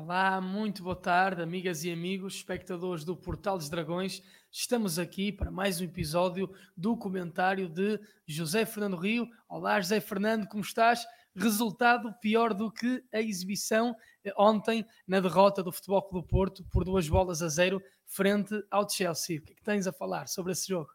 Olá, 0.00 0.40
muito 0.40 0.80
boa 0.84 0.94
tarde, 0.94 1.42
amigas 1.42 1.82
e 1.82 1.90
amigos, 1.90 2.36
espectadores 2.36 3.02
do 3.04 3.16
Portal 3.16 3.58
dos 3.58 3.68
Dragões. 3.68 4.22
Estamos 4.48 4.96
aqui 4.96 5.32
para 5.32 5.50
mais 5.50 5.80
um 5.80 5.84
episódio 5.84 6.48
do 6.76 6.96
comentário 6.96 7.68
de 7.68 7.98
José 8.24 8.64
Fernando 8.64 8.96
Rio. 8.96 9.28
Olá, 9.48 9.80
José 9.80 10.00
Fernando, 10.00 10.46
como 10.46 10.62
estás? 10.62 11.04
Resultado 11.34 12.14
pior 12.22 12.54
do 12.54 12.70
que 12.70 13.02
a 13.12 13.20
exibição 13.20 13.92
eh, 14.24 14.32
ontem 14.38 14.86
na 15.04 15.18
derrota 15.18 15.64
do 15.64 15.72
Futebol 15.72 16.02
Clube 16.02 16.24
do 16.24 16.28
Porto 16.30 16.64
por 16.70 16.84
duas 16.84 17.08
bolas 17.08 17.42
a 17.42 17.48
zero 17.48 17.82
frente 18.06 18.54
ao 18.70 18.88
Chelsea. 18.88 19.40
O 19.40 19.42
que 19.42 19.52
é 19.52 19.56
que 19.56 19.64
tens 19.64 19.88
a 19.88 19.92
falar 19.92 20.28
sobre 20.28 20.52
esse 20.52 20.68
jogo? 20.68 20.90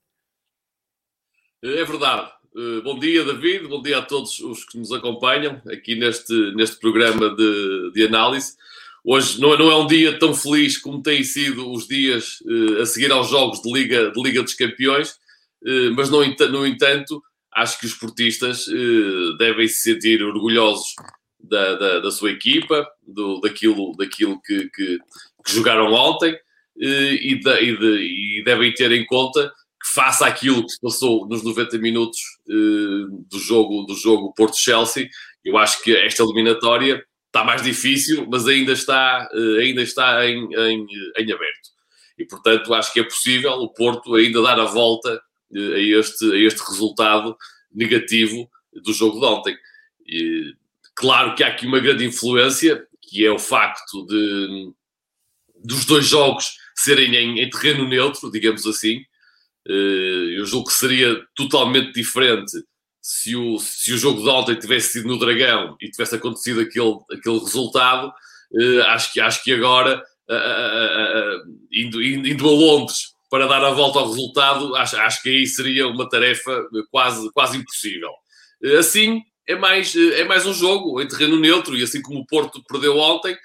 É 1.61 1.83
verdade. 1.83 2.31
Eh, 2.55 2.81
bom 2.81 2.97
dia, 2.97 3.25
David. 3.25 3.67
Bom 3.67 3.81
dia 3.81 3.97
a 3.97 4.01
todos 4.01 4.39
os 4.39 4.63
que 4.63 4.77
nos 4.77 4.93
acompanham 4.93 5.61
aqui 5.67 5.93
neste, 5.93 6.33
neste 6.55 6.79
programa 6.79 7.35
de, 7.35 7.91
de 7.93 8.05
análise. 8.05 8.55
Hoje 9.05 9.39
não, 9.41 9.57
não 9.57 9.69
é 9.69 9.75
um 9.75 9.85
dia 9.85 10.17
tão 10.17 10.33
feliz 10.33 10.77
como 10.77 11.03
têm 11.03 11.23
sido 11.23 11.69
os 11.69 11.85
dias 11.87 12.39
uh, 12.41 12.81
a 12.81 12.85
seguir 12.85 13.11
aos 13.11 13.29
jogos 13.29 13.61
de 13.61 13.71
Liga, 13.71 14.11
de 14.11 14.23
Liga 14.23 14.41
dos 14.41 14.53
Campeões, 14.53 15.11
uh, 15.61 15.91
mas 15.93 16.09
no, 16.09 16.23
no 16.49 16.65
entanto, 16.65 17.21
acho 17.53 17.79
que 17.79 17.85
os 17.85 17.93
portistas 17.93 18.65
uh, 18.67 19.37
devem 19.37 19.67
se 19.67 19.81
sentir 19.81 20.23
orgulhosos 20.23 20.95
da, 21.37 21.75
da, 21.75 21.99
da, 21.99 22.11
sua 22.11 22.31
equipa, 22.31 22.87
do, 23.05 23.41
daquilo, 23.41 23.91
daquilo 23.97 24.41
que, 24.41 24.69
que, 24.69 24.97
que 25.45 25.51
jogaram 25.51 25.91
ontem 25.91 26.33
e, 26.77 27.33
e, 27.33 27.39
de, 27.39 28.39
e, 28.39 28.43
devem 28.45 28.73
ter 28.73 28.89
em 28.93 29.05
conta 29.05 29.49
que, 29.49 29.93
face 29.93 30.23
àquilo 30.23 30.65
que 30.65 30.71
se 30.71 30.79
passou 30.79 31.27
nos 31.27 31.43
90 31.43 31.77
minutos 31.79 32.17
do 32.47 33.37
jogo, 33.37 33.83
do 33.83 33.93
jogo 33.95 34.33
Porto-Chelsea, 34.33 35.09
eu 35.43 35.57
acho 35.57 35.83
que 35.83 35.93
esta 35.93 36.23
eliminatória 36.23 37.03
está 37.33 37.43
mais 37.43 37.63
difícil, 37.63 38.27
mas 38.29 38.47
ainda 38.47 38.73
está, 38.73 39.27
eh, 39.33 39.61
ainda 39.63 39.81
está 39.81 40.23
em, 40.29 40.47
em, 40.53 40.85
em 41.17 41.31
aberto. 41.31 41.73
E, 42.15 42.25
portanto, 42.25 42.71
acho 42.75 42.93
que 42.93 42.99
é 42.99 43.03
possível 43.03 43.53
o 43.53 43.73
Porto 43.73 44.13
ainda 44.13 44.39
dar 44.43 44.59
a 44.59 44.65
volta 44.65 45.19
eh, 45.51 45.73
a 45.75 45.99
este, 45.99 46.31
a 46.31 46.37
este 46.37 46.59
resultado 46.59 47.35
negativo 47.73 48.47
do 48.71 48.93
jogo 48.93 49.19
de 49.19 49.25
ontem. 49.25 49.57
E, 50.05 50.53
claro 50.93 51.33
que 51.33 51.43
há 51.43 51.47
aqui 51.47 51.65
uma 51.65 51.79
grande 51.79 52.05
influência, 52.05 52.85
que 53.01 53.25
é 53.25 53.31
o 53.31 53.39
facto 53.39 54.05
de 54.05 54.71
dos 55.65 55.85
dois 55.85 56.05
jogos 56.05 56.57
serem 56.75 57.15
em, 57.15 57.39
em 57.39 57.49
terreno 57.49 57.87
neutro, 57.87 58.29
digamos 58.29 58.67
assim. 58.67 59.03
Eh, 59.67 60.37
eu 60.37 60.45
julgo 60.45 60.67
que 60.67 60.73
seria 60.73 61.19
totalmente 61.35 61.93
diferente 61.93 62.63
se 63.03 63.35
o, 63.35 63.59
se 63.59 63.91
o 63.91 63.97
jogo 63.97 64.23
de 64.23 64.29
ontem 64.29 64.55
tivesse 64.55 64.93
sido 64.93 65.09
no 65.09 65.19
Dragão 65.19 65.75
e 65.81 65.91
tivesse 65.91 66.15
acontecido 66.15 66.61
aquele, 66.61 66.95
aquele 67.11 67.37
resultado, 67.37 68.07
uh, 68.07 68.81
acho, 68.87 69.11
que, 69.11 69.19
acho 69.19 69.43
que 69.43 69.53
agora, 69.53 70.01
uh, 70.29 70.33
uh, 70.33 71.57
indo, 71.69 72.01
indo 72.01 72.47
a 72.47 72.51
Londres 72.51 73.13
para 73.29 73.45
dar 73.45 73.61
a 73.61 73.71
volta 73.71 73.99
ao 73.99 74.07
resultado, 74.07 74.73
acho, 74.77 74.95
acho 74.95 75.21
que 75.21 75.27
aí 75.27 75.45
seria 75.45 75.85
uma 75.85 76.07
tarefa 76.07 76.65
quase, 76.89 77.29
quase 77.33 77.57
impossível. 77.57 78.09
assim, 78.79 79.21
é 79.45 79.55
mais, 79.55 79.93
é 79.95 80.23
mais 80.23 80.45
um 80.45 80.53
jogo 80.53 81.01
em 81.01 81.07
terreno 81.07 81.37
neutro 81.37 81.75
e 81.75 81.83
assim 81.83 82.01
como 82.01 82.19
o 82.19 82.25
Porto 82.25 82.63
perdeu 82.69 82.97
ontem, 82.97 83.35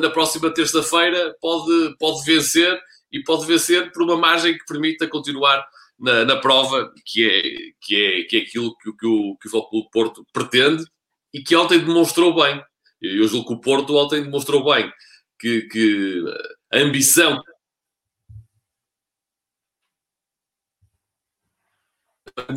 na 0.00 0.10
próxima 0.10 0.50
terça-feira 0.50 1.36
pode, 1.40 1.94
pode 2.00 2.24
vencer 2.24 2.80
e 3.12 3.22
pode 3.22 3.46
vencer 3.46 3.92
por 3.92 4.02
uma 4.02 4.16
margem 4.16 4.56
que 4.56 4.64
permita 4.64 5.06
continuar 5.06 5.64
na, 5.98 6.24
na 6.24 6.36
prova, 6.36 6.92
que 7.04 7.28
é, 7.28 7.42
que, 7.80 7.96
é, 7.96 8.22
que 8.24 8.36
é 8.36 8.40
aquilo 8.40 8.76
que, 8.78 8.92
que, 8.92 9.06
o, 9.06 9.36
que 9.36 9.48
o 9.48 9.50
Futebol 9.50 9.90
Porto 9.90 10.26
pretende 10.32 10.84
e 11.32 11.42
que 11.42 11.56
ontem 11.56 11.78
demonstrou 11.78 12.34
bem. 12.34 12.62
Eu 13.00 13.26
julgo 13.28 13.48
que 13.48 13.54
o 13.54 13.60
Porto 13.60 13.96
ontem 13.96 14.22
demonstrou 14.22 14.64
bem 14.64 14.90
que, 15.38 15.62
que 15.62 16.24
a 16.72 16.78
ambição 16.78 17.40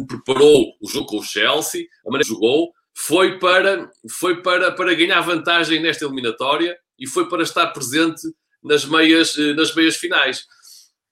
preparou 0.08 0.76
o 0.82 0.90
jogo 0.90 1.06
com 1.06 1.18
o 1.20 1.24
Chelsea, 1.24 1.86
a 2.06 2.10
maneira 2.10 2.24
que 2.24 2.34
jogou, 2.34 2.74
foi 2.96 3.38
para, 3.38 3.92
foi 4.20 4.42
para, 4.42 4.72
para 4.72 4.96
ganhar 4.96 5.22
vantagem 5.22 5.80
nesta 5.80 6.06
eliminatória 6.06 6.78
e 6.98 7.06
foi 7.08 7.30
para 7.30 7.44
estar 7.44 7.68
presente 7.68 8.22
nas 8.64 8.86
meias, 8.86 9.38
eh, 9.38 9.54
nas 9.54 9.74
meias 9.76 9.98
finais. 9.98 10.46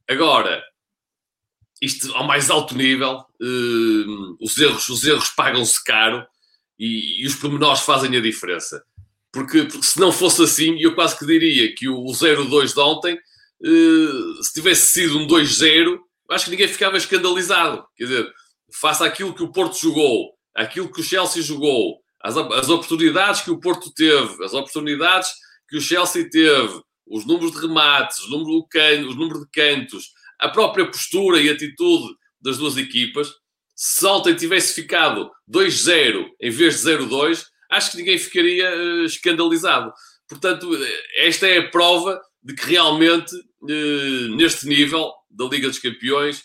Agora, 0.10 0.64
isto 1.82 2.14
ao 2.16 2.26
mais 2.26 2.50
alto 2.50 2.76
nível, 2.76 3.18
uh, 3.42 4.38
os 4.40 4.58
erros, 4.58 4.88
os 4.90 5.04
erros 5.04 5.30
pagam-se 5.30 5.84
caro 5.84 6.26
e, 6.80 7.22
e, 7.22 7.28
os 7.28 7.36
pormenores 7.36 7.82
fazem 7.82 8.16
a 8.16 8.22
diferença. 8.22 8.84
Porque, 9.32 9.64
porque, 9.64 9.86
se 9.86 10.00
não 10.00 10.12
fosse 10.12 10.44
assim, 10.44 10.78
eu 10.80 10.96
quase 10.96 11.18
que 11.18 11.26
diria 11.26 11.74
que 11.76 11.88
o, 11.90 11.98
o 11.98 12.12
0-2 12.12 12.74
de 12.74 12.80
ontem, 12.80 13.16
uh, 13.16 14.44
se 14.44 14.54
tivesse 14.54 14.92
sido 14.92 15.20
um 15.20 15.28
2-0, 15.28 16.00
acho 16.32 16.46
que 16.46 16.52
ninguém 16.52 16.68
ficava 16.68 16.98
escandalizado. 16.98 17.86
Quer 17.96 18.06
dizer, 18.06 18.34
faça 18.74 19.06
aquilo 19.06 19.34
que 19.34 19.44
o 19.44 19.52
Porto 19.52 19.78
jogou, 19.78 20.34
aquilo 20.56 20.92
que 20.92 21.02
o 21.02 21.04
Chelsea 21.04 21.42
jogou, 21.42 22.00
as, 22.22 22.36
as 22.36 22.70
oportunidades 22.70 23.42
que 23.42 23.52
o 23.52 23.60
Porto 23.60 23.92
teve, 23.94 24.44
as 24.44 24.54
oportunidades 24.54 25.30
que 25.70 25.78
o 25.78 25.82
Chelsea 25.82 26.30
teve, 26.30 26.82
os 27.08 27.26
números 27.26 27.52
de 27.52 27.60
remates, 27.60 28.20
os 28.20 28.32
números 28.32 28.64
de, 28.64 28.68
can, 28.70 29.08
os 29.08 29.16
números 29.16 29.42
de 29.42 29.50
cantos, 29.52 30.15
a 30.40 30.50
própria 30.50 30.86
postura 30.86 31.42
e 31.42 31.50
atitude 31.50 32.14
das 32.42 32.58
duas 32.58 32.78
equipas. 32.78 33.30
Se 33.76 34.06
ontem 34.06 34.36
tivesse 34.36 34.74
ficado 34.74 35.30
2-0 35.52 36.28
em 36.42 36.50
vez 36.50 36.82
de 36.82 36.90
0-2, 36.90 37.44
acho 37.72 37.92
que 37.92 37.98
ninguém 37.98 38.18
ficaria 38.18 38.70
uh, 38.70 39.06
escandalizado. 39.06 39.92
Portanto, 40.28 40.70
esta 41.18 41.48
é 41.48 41.60
a 41.60 41.70
prova 41.70 42.20
de 42.42 42.54
que 42.54 42.66
realmente, 42.68 43.36
uh, 43.36 44.36
neste 44.36 44.68
nível 44.68 45.12
da 45.30 45.46
Liga 45.46 45.68
dos 45.68 45.80
Campeões, 45.80 46.44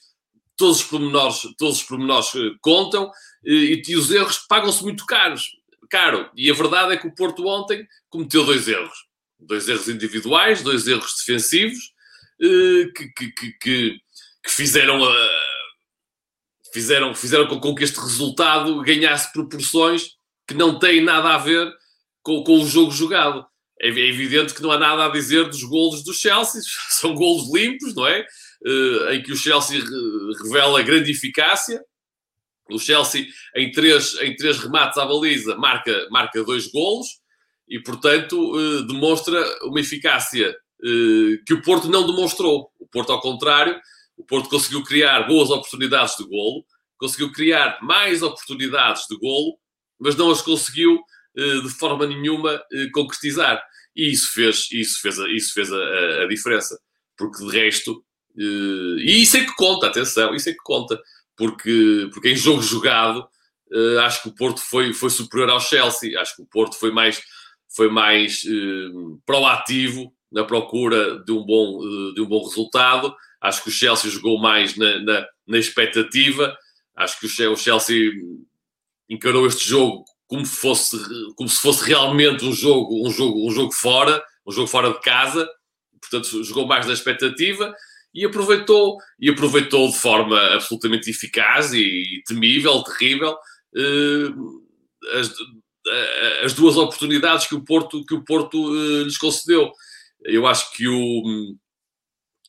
todos 0.56 0.80
os 0.80 0.84
pormenores, 0.84 1.40
todos 1.56 1.76
os 1.78 1.82
pormenores 1.84 2.34
uh, 2.34 2.56
contam 2.60 3.10
e, 3.44 3.82
e, 3.86 3.96
os 3.96 4.10
erros 4.10 4.38
pagam-se 4.48 4.82
muito 4.82 5.06
caros. 5.06 5.44
Caro. 5.88 6.30
E 6.36 6.50
a 6.50 6.54
verdade 6.54 6.92
é 6.92 6.96
que 6.96 7.06
o 7.06 7.14
Porto 7.14 7.46
ontem 7.46 7.86
cometeu 8.08 8.44
dois 8.44 8.68
erros. 8.68 9.06
Dois 9.38 9.68
erros 9.68 9.88
individuais, 9.88 10.62
dois 10.62 10.86
erros 10.86 11.14
defensivos, 11.18 11.78
eh, 11.78 12.00
que, 12.40 13.08
que, 13.14 13.32
que, 13.32 13.52
que, 13.60 14.00
fizeram, 14.48 15.04
a, 15.04 15.28
fizeram, 16.72 17.14
fizeram 17.14 17.46
com, 17.46 17.60
com, 17.60 17.74
que 17.74 17.84
este 17.84 18.00
resultado 18.00 18.80
ganhasse 18.82 19.32
proporções 19.32 20.16
que 20.46 20.54
não 20.54 20.78
têm 20.78 21.02
nada 21.02 21.34
a 21.34 21.38
ver 21.38 21.70
com, 22.22 22.42
com 22.42 22.60
o 22.60 22.66
jogo 22.66 22.90
jogado. 22.90 23.46
É, 23.80 23.88
é 23.88 24.08
evidente 24.08 24.54
que 24.54 24.62
não 24.62 24.70
há 24.70 24.78
nada 24.78 25.06
a 25.06 25.10
dizer 25.10 25.48
dos 25.48 25.62
golos 25.64 26.02
do 26.02 26.12
Chelsea, 26.12 26.60
são 26.88 27.14
golos 27.14 27.52
limpos, 27.52 27.94
não 27.94 28.06
é? 28.06 28.26
Uh, 28.66 29.12
em 29.12 29.22
que 29.22 29.32
o 29.32 29.36
Chelsea 29.36 29.82
revela 30.42 30.82
grande 30.82 31.10
eficácia. 31.10 31.82
O 32.70 32.78
Chelsea, 32.78 33.26
em 33.56 33.70
três, 33.72 34.14
em 34.20 34.36
três 34.36 34.58
remates 34.58 34.96
à 34.96 35.04
baliza, 35.04 35.56
marca, 35.56 36.08
marca 36.10 36.44
dois 36.44 36.68
golos 36.68 37.06
e, 37.68 37.80
portanto, 37.80 38.36
uh, 38.54 38.86
demonstra 38.86 39.42
uma 39.64 39.80
eficácia 39.80 40.48
eh, 40.48 40.56
que 41.46 41.54
o 41.54 41.62
Porto 41.62 41.88
não 41.88 42.06
demonstrou. 42.06 42.70
O 42.78 42.86
Porto, 42.86 43.12
ao 43.12 43.20
contrário, 43.20 43.80
o 44.16 44.24
Porto 44.24 44.48
conseguiu 44.48 44.82
criar 44.82 45.26
boas 45.26 45.50
oportunidades 45.50 46.16
de 46.16 46.24
golo, 46.24 46.64
conseguiu 46.98 47.32
criar 47.32 47.78
mais 47.82 48.22
oportunidades 48.22 49.06
de 49.08 49.16
golo, 49.16 49.58
mas 49.98 50.14
não 50.14 50.30
as 50.30 50.42
conseguiu 50.42 51.00
eh, 51.36 51.60
de 51.60 51.70
forma 51.70 52.06
nenhuma 52.06 52.62
eh, 52.72 52.88
concretizar. 52.92 53.62
E 53.96 54.10
isso 54.10 54.32
fez, 54.32 54.69
isso 54.72 55.00
fez, 55.00 55.16
isso 55.19 55.54
fez 55.54 55.72
a, 55.72 56.22
a 56.22 56.28
diferença. 56.28 56.78
Porque 57.16 57.44
de 57.44 57.50
resto, 57.50 58.04
e 58.36 59.22
isso 59.22 59.36
é 59.36 59.44
que 59.44 59.54
conta, 59.56 59.88
atenção, 59.88 60.34
isso 60.34 60.48
é 60.48 60.52
que 60.52 60.62
conta. 60.62 60.98
Porque, 61.36 62.08
porque 62.12 62.30
em 62.30 62.36
jogo 62.36 62.62
jogado, 62.62 63.26
acho 64.04 64.22
que 64.22 64.28
o 64.28 64.34
Porto 64.34 64.60
foi, 64.60 64.92
foi 64.94 65.10
superior 65.10 65.50
ao 65.50 65.60
Chelsea. 65.60 66.19
Acho 66.19 66.36
que 66.36 66.42
o 66.42 66.46
Porto 66.46 66.76
foi 66.76 66.90
mais, 66.90 67.20
foi 67.75 67.90
mais 67.90 68.43
proativo 69.26 70.14
na 70.31 70.44
procura 70.44 71.23
de 71.25 71.32
um 71.32 71.44
bom, 71.44 71.81
eh, 71.82 72.15
de 72.15 72.21
um 72.21 72.27
bom 72.27 72.44
resultado. 72.44 73.15
Acho 73.41 73.62
que 73.62 73.69
o 73.69 73.73
Chelsea 73.73 74.11
jogou 74.11 74.38
mais 74.38 74.77
na, 74.77 75.00
na, 75.00 75.27
na 75.47 75.59
expectativa. 75.59 76.56
Acho 76.97 77.19
que 77.19 77.27
o 77.27 77.56
Chelsea 77.56 78.11
encarou 79.09 79.47
este 79.47 79.69
jogo 79.69 80.05
como, 80.27 80.47
fosse, 80.47 80.97
como 81.35 81.49
se 81.49 81.61
fosse 81.61 81.85
realmente 81.85 82.44
um 82.44 82.53
jogo, 82.53 83.06
um, 83.06 83.11
jogo, 83.11 83.49
um 83.49 83.50
jogo 83.50 83.73
fora, 83.73 84.23
um 84.47 84.53
jogo 84.53 84.69
fora 84.69 84.93
de 84.93 85.00
casa. 85.00 85.49
Portanto, 86.00 86.44
jogou 86.44 86.67
mais 86.67 86.87
na 86.87 86.93
expectativa 86.93 87.75
e 88.15 88.25
aproveitou, 88.25 88.99
e 89.19 89.29
aproveitou 89.29 89.88
de 89.88 89.99
forma 89.99 90.38
absolutamente 90.55 91.11
eficaz 91.11 91.73
e 91.73 92.23
temível, 92.27 92.82
terrível, 92.82 93.37
eh, 93.77 95.19
as, 95.19 95.32
as 96.44 96.53
duas 96.53 96.77
oportunidades 96.77 97.47
que 97.47 97.55
o 97.55 97.65
Porto, 97.65 98.05
que 98.05 98.15
o 98.15 98.25
Porto 98.25 98.75
eh, 98.75 99.05
lhes 99.05 99.19
concedeu 99.19 99.73
eu 100.25 100.46
acho 100.46 100.72
que 100.72 100.87
o 100.88 101.56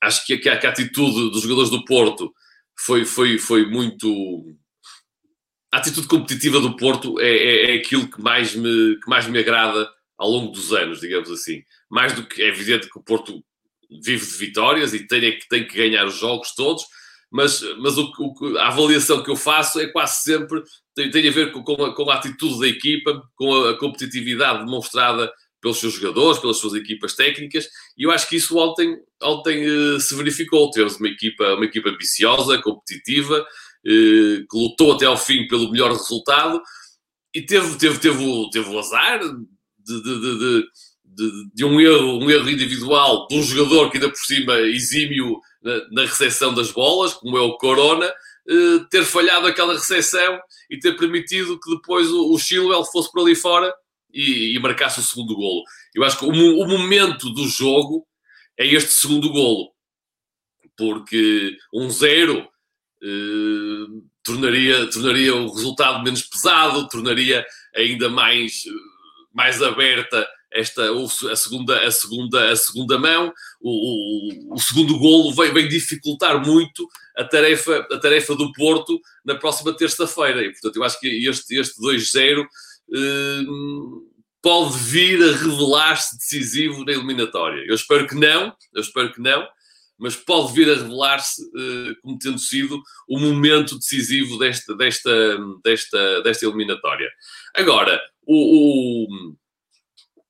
acho 0.01 0.25
que, 0.25 0.37
que, 0.37 0.49
a, 0.49 0.57
que 0.57 0.65
a 0.65 0.69
atitude 0.69 1.29
dos 1.31 1.43
jogadores 1.43 1.69
do 1.69 1.85
Porto 1.85 2.33
foi, 2.77 3.05
foi, 3.05 3.37
foi 3.37 3.65
muito 3.67 4.45
a 5.71 5.77
atitude 5.77 6.07
competitiva 6.07 6.59
do 6.59 6.75
Porto 6.75 7.19
é, 7.19 7.29
é, 7.29 7.71
é, 7.71 7.77
aquilo 7.77 8.09
que 8.09 8.21
mais 8.21 8.53
me, 8.55 8.99
que 8.99 9.09
mais 9.09 9.27
me 9.27 9.39
agrada 9.39 9.89
ao 10.17 10.29
longo 10.29 10.51
dos 10.51 10.73
anos, 10.73 10.99
digamos 10.99 11.31
assim. 11.31 11.63
Mais 11.89 12.13
do 12.13 12.25
que 12.25 12.41
é 12.41 12.47
evidente 12.47 12.89
que 12.89 12.99
o 12.99 13.03
Porto 13.03 13.43
vive 13.89 14.25
de 14.25 14.37
vitórias 14.37 14.93
e 14.93 15.07
tem, 15.07 15.25
é 15.25 15.39
tem 15.49 15.65
que 15.65 15.77
ganhar 15.77 16.05
os 16.05 16.17
jogos 16.17 16.53
todos, 16.53 16.83
mas, 17.31 17.61
mas 17.79 17.97
o, 17.97 18.11
o, 18.19 18.57
a 18.57 18.67
avaliação 18.67 19.23
que 19.23 19.31
eu 19.31 19.35
faço 19.35 19.79
é 19.79 19.87
quase 19.87 20.23
sempre 20.23 20.61
tem, 20.93 21.09
tem 21.09 21.27
a 21.27 21.31
ver 21.31 21.51
com, 21.53 21.63
com, 21.63 21.85
a, 21.85 21.95
com, 21.95 22.09
a, 22.09 22.15
atitude 22.15 22.59
da 22.59 22.67
equipa, 22.67 23.21
com 23.35 23.65
a, 23.65 23.77
competitividade 23.77 24.65
demonstrada 24.65 25.31
pelos 25.61 25.79
seus 25.79 25.93
jogadores, 25.93 26.39
pelas 26.39 26.57
suas 26.57 26.73
equipas 26.73 27.13
técnicas, 27.13 27.67
e 27.97 28.03
eu 28.03 28.11
acho 28.11 28.27
que 28.27 28.35
isso 28.35 28.57
ontem, 28.57 28.97
ontem 29.21 29.65
uh, 29.65 29.99
se 29.99 30.15
verificou. 30.15 30.71
Temos 30.71 30.97
uma 30.97 31.07
equipa, 31.07 31.53
uma 31.53 31.65
equipa 31.65 31.89
ambiciosa, 31.89 32.61
competitiva, 32.61 33.39
uh, 33.41 34.47
que 34.47 34.57
lutou 34.57 34.93
até 34.93 35.05
ao 35.05 35.17
fim 35.17 35.47
pelo 35.47 35.71
melhor 35.71 35.91
resultado 35.91 36.61
e 37.33 37.41
teve, 37.41 37.77
teve, 37.77 37.99
teve, 37.99 38.23
o, 38.23 38.49
teve 38.49 38.69
o 38.69 38.79
azar 38.79 39.19
de, 39.19 40.03
de, 40.03 40.19
de, 40.19 40.63
de, 41.05 41.51
de 41.53 41.65
um, 41.65 41.79
erro, 41.79 42.19
um 42.19 42.29
erro 42.29 42.49
individual 42.49 43.27
de 43.27 43.37
um 43.37 43.43
jogador 43.43 43.89
que 43.89 43.97
ainda 43.97 44.09
por 44.09 44.19
cima 44.19 44.59
exímio 44.59 45.39
na, 45.61 45.89
na 45.91 46.01
recepção 46.01 46.53
das 46.53 46.71
bolas, 46.71 47.13
como 47.13 47.37
é 47.37 47.41
o 47.41 47.57
Corona, 47.57 48.11
eh, 48.49 48.85
ter 48.89 49.05
falhado 49.05 49.47
aquela 49.47 49.73
recepção 49.73 50.39
e 50.69 50.79
ter 50.79 50.97
permitido 50.97 51.59
que 51.59 51.75
depois 51.75 52.09
o, 52.09 52.33
o 52.33 52.39
Chilwell 52.39 52.83
fosse 52.85 53.11
para 53.11 53.21
ali 53.21 53.35
fora 53.35 53.73
e, 54.13 54.55
e, 54.55 54.59
marcasse 54.59 54.99
o 54.99 55.03
segundo 55.03 55.35
golo. 55.35 55.63
Eu 55.93 56.03
acho 56.03 56.17
que 56.17 56.25
o, 56.25 56.29
o, 56.29 56.67
momento 56.67 57.29
do 57.29 57.47
jogo 57.47 58.05
é 58.57 58.65
este 58.65 58.91
segundo 58.91 59.29
golo, 59.29 59.71
porque 60.77 61.57
um 61.73 61.89
zero 61.89 62.47
eh, 63.03 64.01
tornaria, 64.23 64.89
tornaria 64.89 65.35
o 65.35 65.53
resultado 65.53 66.03
menos 66.03 66.23
pesado, 66.23 66.87
tornaria 66.87 67.45
ainda 67.75 68.09
mais, 68.09 68.63
mais 69.33 69.61
aberta 69.61 70.27
esta 70.51 70.83
a 71.31 71.35
segunda 71.35 71.79
a 71.85 71.91
segunda 71.91 72.51
a 72.51 72.55
segunda 72.57 72.99
mão 72.99 73.33
o, 73.61 74.49
o, 74.51 74.55
o 74.55 74.59
segundo 74.59 74.99
golo 74.99 75.33
vem, 75.33 75.53
vem, 75.53 75.67
dificultar 75.67 76.45
muito 76.45 76.87
a 77.15 77.23
tarefa 77.23 77.87
a 77.89 77.97
tarefa 77.97 78.35
do 78.35 78.51
Porto 78.51 78.99
na 79.23 79.35
próxima 79.35 79.75
terça-feira 79.75 80.43
e 80.43 80.51
portanto 80.51 80.75
eu 80.75 80.83
acho 80.83 80.99
que 80.99 81.07
este 81.25 81.55
este 81.55 81.81
2-0 81.81 82.41
eh, 82.41 82.45
pode 84.41 84.77
vir 84.77 85.21
a 85.23 85.37
revelar-se 85.37 86.17
decisivo 86.17 86.83
na 86.83 86.91
eliminatória 86.91 87.63
eu 87.67 87.75
espero 87.75 88.07
que 88.07 88.15
não 88.15 88.53
eu 88.73 88.81
espero 88.81 89.13
que 89.13 89.21
não 89.21 89.47
mas 90.01 90.15
pode 90.15 90.51
vir 90.53 90.67
a 90.67 90.73
revelar-se 90.73 91.43
uh, 91.43 91.95
como 92.01 92.17
tendo 92.17 92.39
sido 92.39 92.81
o 93.07 93.19
momento 93.19 93.77
decisivo 93.77 94.39
desta, 94.39 94.75
desta, 94.75 95.37
desta, 95.63 96.23
desta 96.23 96.43
eliminatória. 96.43 97.07
Agora, 97.55 98.01
o, 98.25 99.05
o, 99.05 99.35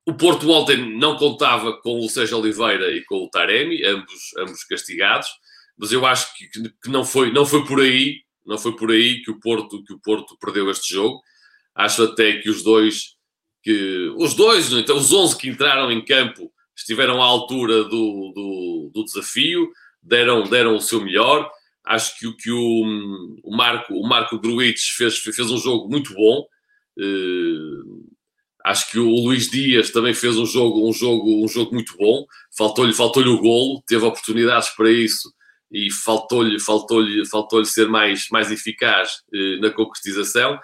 o 0.07 0.13
Porto 0.13 0.49
ontem 0.49 0.97
não 0.97 1.15
contava 1.15 1.79
com 1.79 2.01
o 2.01 2.09
Sérgio 2.09 2.39
Oliveira 2.39 2.91
e 2.91 3.01
com 3.05 3.23
o 3.23 3.29
Taremi, 3.29 3.81
ambos, 3.85 4.35
ambos 4.39 4.61
castigados, 4.65 5.29
mas 5.77 5.93
eu 5.93 6.05
acho 6.05 6.35
que, 6.35 6.49
que 6.83 6.89
não, 6.89 7.05
foi, 7.05 7.31
não 7.31 7.45
foi 7.45 7.63
por 7.63 7.79
aí, 7.79 8.17
não 8.45 8.57
foi 8.57 8.75
por 8.75 8.91
aí 8.91 9.21
que 9.21 9.31
o 9.31 9.39
Porto, 9.39 9.81
que 9.85 9.93
o 9.93 10.01
Porto 10.01 10.37
perdeu 10.37 10.69
este 10.69 10.93
jogo. 10.93 11.21
Acho 11.75 12.03
até 12.03 12.39
que 12.39 12.49
os 12.49 12.63
dois, 12.63 13.15
que 13.63 14.13
os 14.17 14.33
dois, 14.33 14.71
então 14.73 14.97
os 14.97 15.11
11 15.11 15.37
que 15.37 15.49
entraram 15.49 15.91
em 15.91 16.03
campo 16.03 16.51
estiveram 16.75 17.21
à 17.21 17.25
altura 17.25 17.83
do, 17.83 18.31
do, 18.33 18.91
do, 18.93 19.03
desafio, 19.03 19.69
deram, 20.01 20.43
deram 20.43 20.75
o 20.75 20.81
seu 20.81 21.01
melhor. 21.01 21.49
Acho 21.85 22.17
que, 22.17 22.31
que 22.37 22.51
o, 22.51 23.39
o 23.43 23.55
Marco, 23.55 23.93
o 23.93 24.07
Marco 24.07 24.39
Gruites 24.39 24.89
fez, 24.89 25.17
fez 25.19 25.49
um 25.49 25.57
jogo 25.57 25.89
muito 25.89 26.13
bom. 26.13 26.45
Uh, 26.97 28.11
acho 28.65 28.91
que 28.91 28.99
o 28.99 29.09
Luís 29.09 29.49
Dias 29.49 29.89
também 29.89 30.13
fez 30.13 30.37
um 30.37 30.45
jogo, 30.45 30.87
um 30.87 30.93
jogo, 30.93 31.43
um 31.43 31.47
jogo 31.47 31.73
muito 31.73 31.95
bom. 31.97 32.25
Faltou-lhe 32.55 32.93
faltou 32.93 33.23
o 33.23 33.39
golo, 33.39 33.81
teve 33.87 34.05
oportunidades 34.05 34.69
para 34.71 34.91
isso 34.91 35.31
e 35.71 35.89
faltou-lhe 35.91 36.59
faltou-lhe 36.59 37.25
faltou-lhe 37.25 37.65
ser 37.65 37.87
mais, 37.87 38.27
mais 38.29 38.51
eficaz 38.51 39.21
uh, 39.33 39.61
na 39.61 39.69
concretização. 39.71 40.59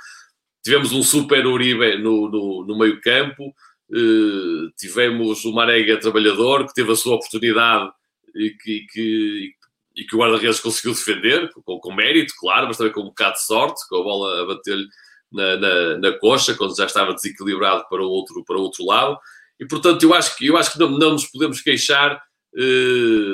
Tivemos 0.67 0.91
um 0.91 1.01
super 1.01 1.47
Uribe 1.47 1.97
no, 1.97 2.29
no, 2.29 2.65
no 2.67 2.77
meio 2.77 2.99
campo. 2.99 3.55
Uh, 3.89 4.69
tivemos 4.77 5.45
o 5.45 5.53
Marega 5.53 5.97
Trabalhador, 5.97 6.67
que 6.67 6.73
teve 6.73 6.91
a 6.91 6.95
sua 6.97 7.15
oportunidade 7.15 7.89
e 8.35 8.49
que, 8.49 8.85
que, 8.91 9.53
e 9.95 10.03
que 10.03 10.13
o 10.13 10.19
guarda-redes 10.19 10.59
conseguiu 10.59 10.91
defender, 10.91 11.49
com, 11.53 11.79
com, 11.79 11.93
mérito, 11.95 12.33
claro, 12.37 12.67
mas 12.67 12.75
também 12.75 12.91
com 12.91 12.99
um 12.99 13.05
bocado 13.05 13.35
de 13.35 13.45
sorte, 13.45 13.79
com 13.87 13.95
a 13.95 14.03
bola 14.03 14.41
a 14.41 14.45
bater-lhe 14.45 14.89
na, 15.31 15.55
na, 15.55 15.97
na, 15.99 16.11
coxa, 16.19 16.53
quando 16.53 16.75
já 16.75 16.85
estava 16.85 17.13
desequilibrado 17.13 17.85
para 17.89 18.03
o 18.03 18.09
outro, 18.09 18.43
para 18.43 18.57
o 18.57 18.61
outro 18.61 18.85
lado. 18.85 19.17
E, 19.57 19.65
portanto, 19.65 20.03
eu 20.03 20.13
acho 20.13 20.35
que, 20.35 20.47
eu 20.47 20.57
acho 20.57 20.73
que 20.73 20.79
não, 20.79 20.89
não 20.89 21.11
nos 21.13 21.27
podemos 21.27 21.61
queixar 21.61 22.21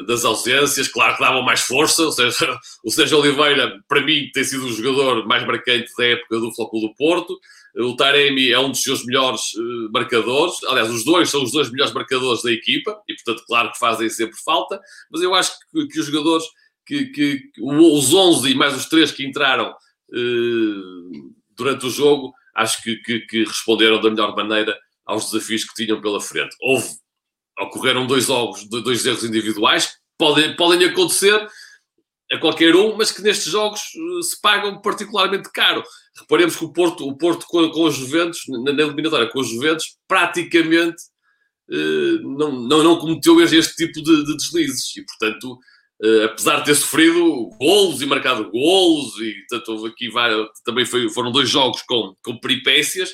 das 0.06 0.26
ausências. 0.26 0.88
Claro 0.88 1.16
que 1.16 1.22
davam 1.22 1.42
mais 1.42 1.62
força, 1.62 2.04
ou 2.04 2.12
seja, 2.12 2.60
o 2.84 2.92
Sérgio 2.92 3.20
Oliveira, 3.20 3.80
para 3.88 4.02
mim, 4.02 4.30
tem 4.34 4.44
sido 4.44 4.66
o 4.66 4.74
jogador 4.74 5.26
mais 5.26 5.46
marcante 5.46 5.90
da 5.98 6.06
época 6.06 6.40
do 6.40 6.54
Flóculo 6.54 6.88
do 6.88 6.96
Porto. 6.96 7.40
O 7.76 7.96
Taremi 7.96 8.52
é 8.52 8.60
um 8.60 8.70
dos 8.70 8.84
seus 8.84 9.04
melhores 9.04 9.54
uh, 9.56 9.92
marcadores. 9.92 10.64
Aliás, 10.66 10.90
os 10.92 11.04
dois 11.04 11.30
são 11.30 11.44
os 11.44 11.52
dois 11.52 11.72
melhores 11.72 11.94
marcadores 11.94 12.44
da 12.44 12.52
equipa 12.52 13.02
e, 13.08 13.16
portanto, 13.16 13.44
claro 13.48 13.72
que 13.72 13.80
fazem 13.80 14.10
sempre 14.10 14.38
falta. 14.46 14.80
Mas 15.10 15.22
eu 15.22 15.34
acho 15.34 15.54
que, 15.72 15.88
que 15.88 16.00
os 16.00 16.06
jogadores, 16.06 16.46
que, 16.86 17.06
que, 17.06 17.42
os 17.60 18.14
11 18.14 18.52
e 18.52 18.56
mais 18.56 18.76
os 18.76 18.86
3 18.86 19.12
que 19.12 19.26
entraram 19.26 19.72
uh, 19.72 21.34
durante 21.56 21.88
o 21.88 21.90
jogo, 21.90 22.32
acho 22.56 22.84
que, 22.84 22.98
que, 22.98 23.44
responderam 23.44 24.00
da 24.00 24.12
melhor 24.12 24.36
maneira 24.36 24.78
aos 25.04 25.32
desafios 25.32 25.64
que 25.64 25.74
tinham 25.74 26.00
pela 26.00 26.22
frente. 26.22 26.56
Houve, 26.62 26.88
ocorreram 27.60 28.08
dois, 28.08 28.26
jogos, 28.26 28.68
dois 28.68 29.06
erros 29.06 29.24
individuais, 29.24 29.98
podem, 30.18 30.56
podem 30.56 30.88
acontecer 30.88 31.48
a 32.32 32.38
qualquer 32.40 32.76
um, 32.76 32.96
mas 32.96 33.12
que 33.12 33.22
nestes 33.22 33.52
jogos 33.52 33.82
uh, 33.96 34.24
se 34.24 34.40
pagam 34.42 34.82
particularmente 34.82 35.52
caro. 35.52 35.84
Reparemos 36.20 36.56
que 36.56 36.66
o 36.66 36.74
Porto, 36.74 37.08
o 37.08 37.16
Porto 37.18 37.46
com, 37.48 37.70
com 37.70 37.84
os 37.84 37.96
Juventus, 37.96 38.42
na, 38.48 38.74
na 38.74 38.84
eliminatória 38.84 39.30
com 39.30 39.40
os 39.40 39.50
Juventus, 39.50 39.98
praticamente 40.08 40.98
uh, 41.70 42.38
não, 42.38 42.52
não, 42.52 42.84
não 42.84 42.98
cometeu 42.98 43.40
este 43.42 43.76
tipo 43.76 44.02
de, 44.02 44.26
de 44.26 44.38
deslizes. 44.38 44.96
E, 44.96 45.06
portanto, 45.06 45.60
uh, 46.04 46.26
apesar 46.26 46.60
de 46.60 46.66
ter 46.66 46.76
sofrido 46.76 47.50
golos 47.60 48.02
e 48.02 48.06
marcado 48.06 48.50
golos, 48.50 49.14
e 49.20 49.36
houve 49.68 49.90
aqui 49.90 50.10
várias, 50.10 50.48
também 50.66 50.86
foi, 50.86 51.10
foram 51.10 51.32
dois 51.32 51.50
jogos 51.50 51.84
com, 51.84 52.16
com 52.24 52.40
peripécias, 52.40 53.12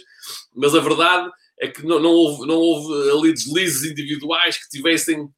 mas 0.56 0.74
a 0.74 0.80
verdade 0.80 1.30
é 1.60 1.68
que 1.68 1.86
não, 1.86 2.00
não, 2.00 2.10
houve, 2.10 2.48
não 2.48 2.56
houve 2.56 3.12
ali 3.12 3.34
deslizes 3.34 3.92
individuais 3.92 4.58
que 4.58 4.70
tivessem 4.70 5.30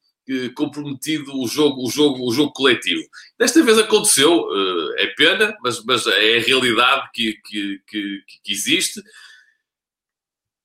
comprometido 0.56 1.38
o 1.38 1.48
jogo, 1.48 1.86
o 1.86 1.90
jogo, 1.90 2.28
o 2.28 2.32
jogo 2.32 2.54
coletivo. 2.54 3.02
Desta 3.38 3.62
vez 3.64 3.78
aconteceu, 3.78 4.32
eh, 4.32 5.04
é 5.04 5.08
pena, 5.08 5.56
mas, 5.62 5.84
mas 5.84 6.06
é 6.08 6.38
a 6.38 6.42
realidade 6.42 7.10
que, 7.14 7.34
que, 7.46 7.82
que, 7.88 8.22
que 8.44 8.52
existe. 8.52 9.02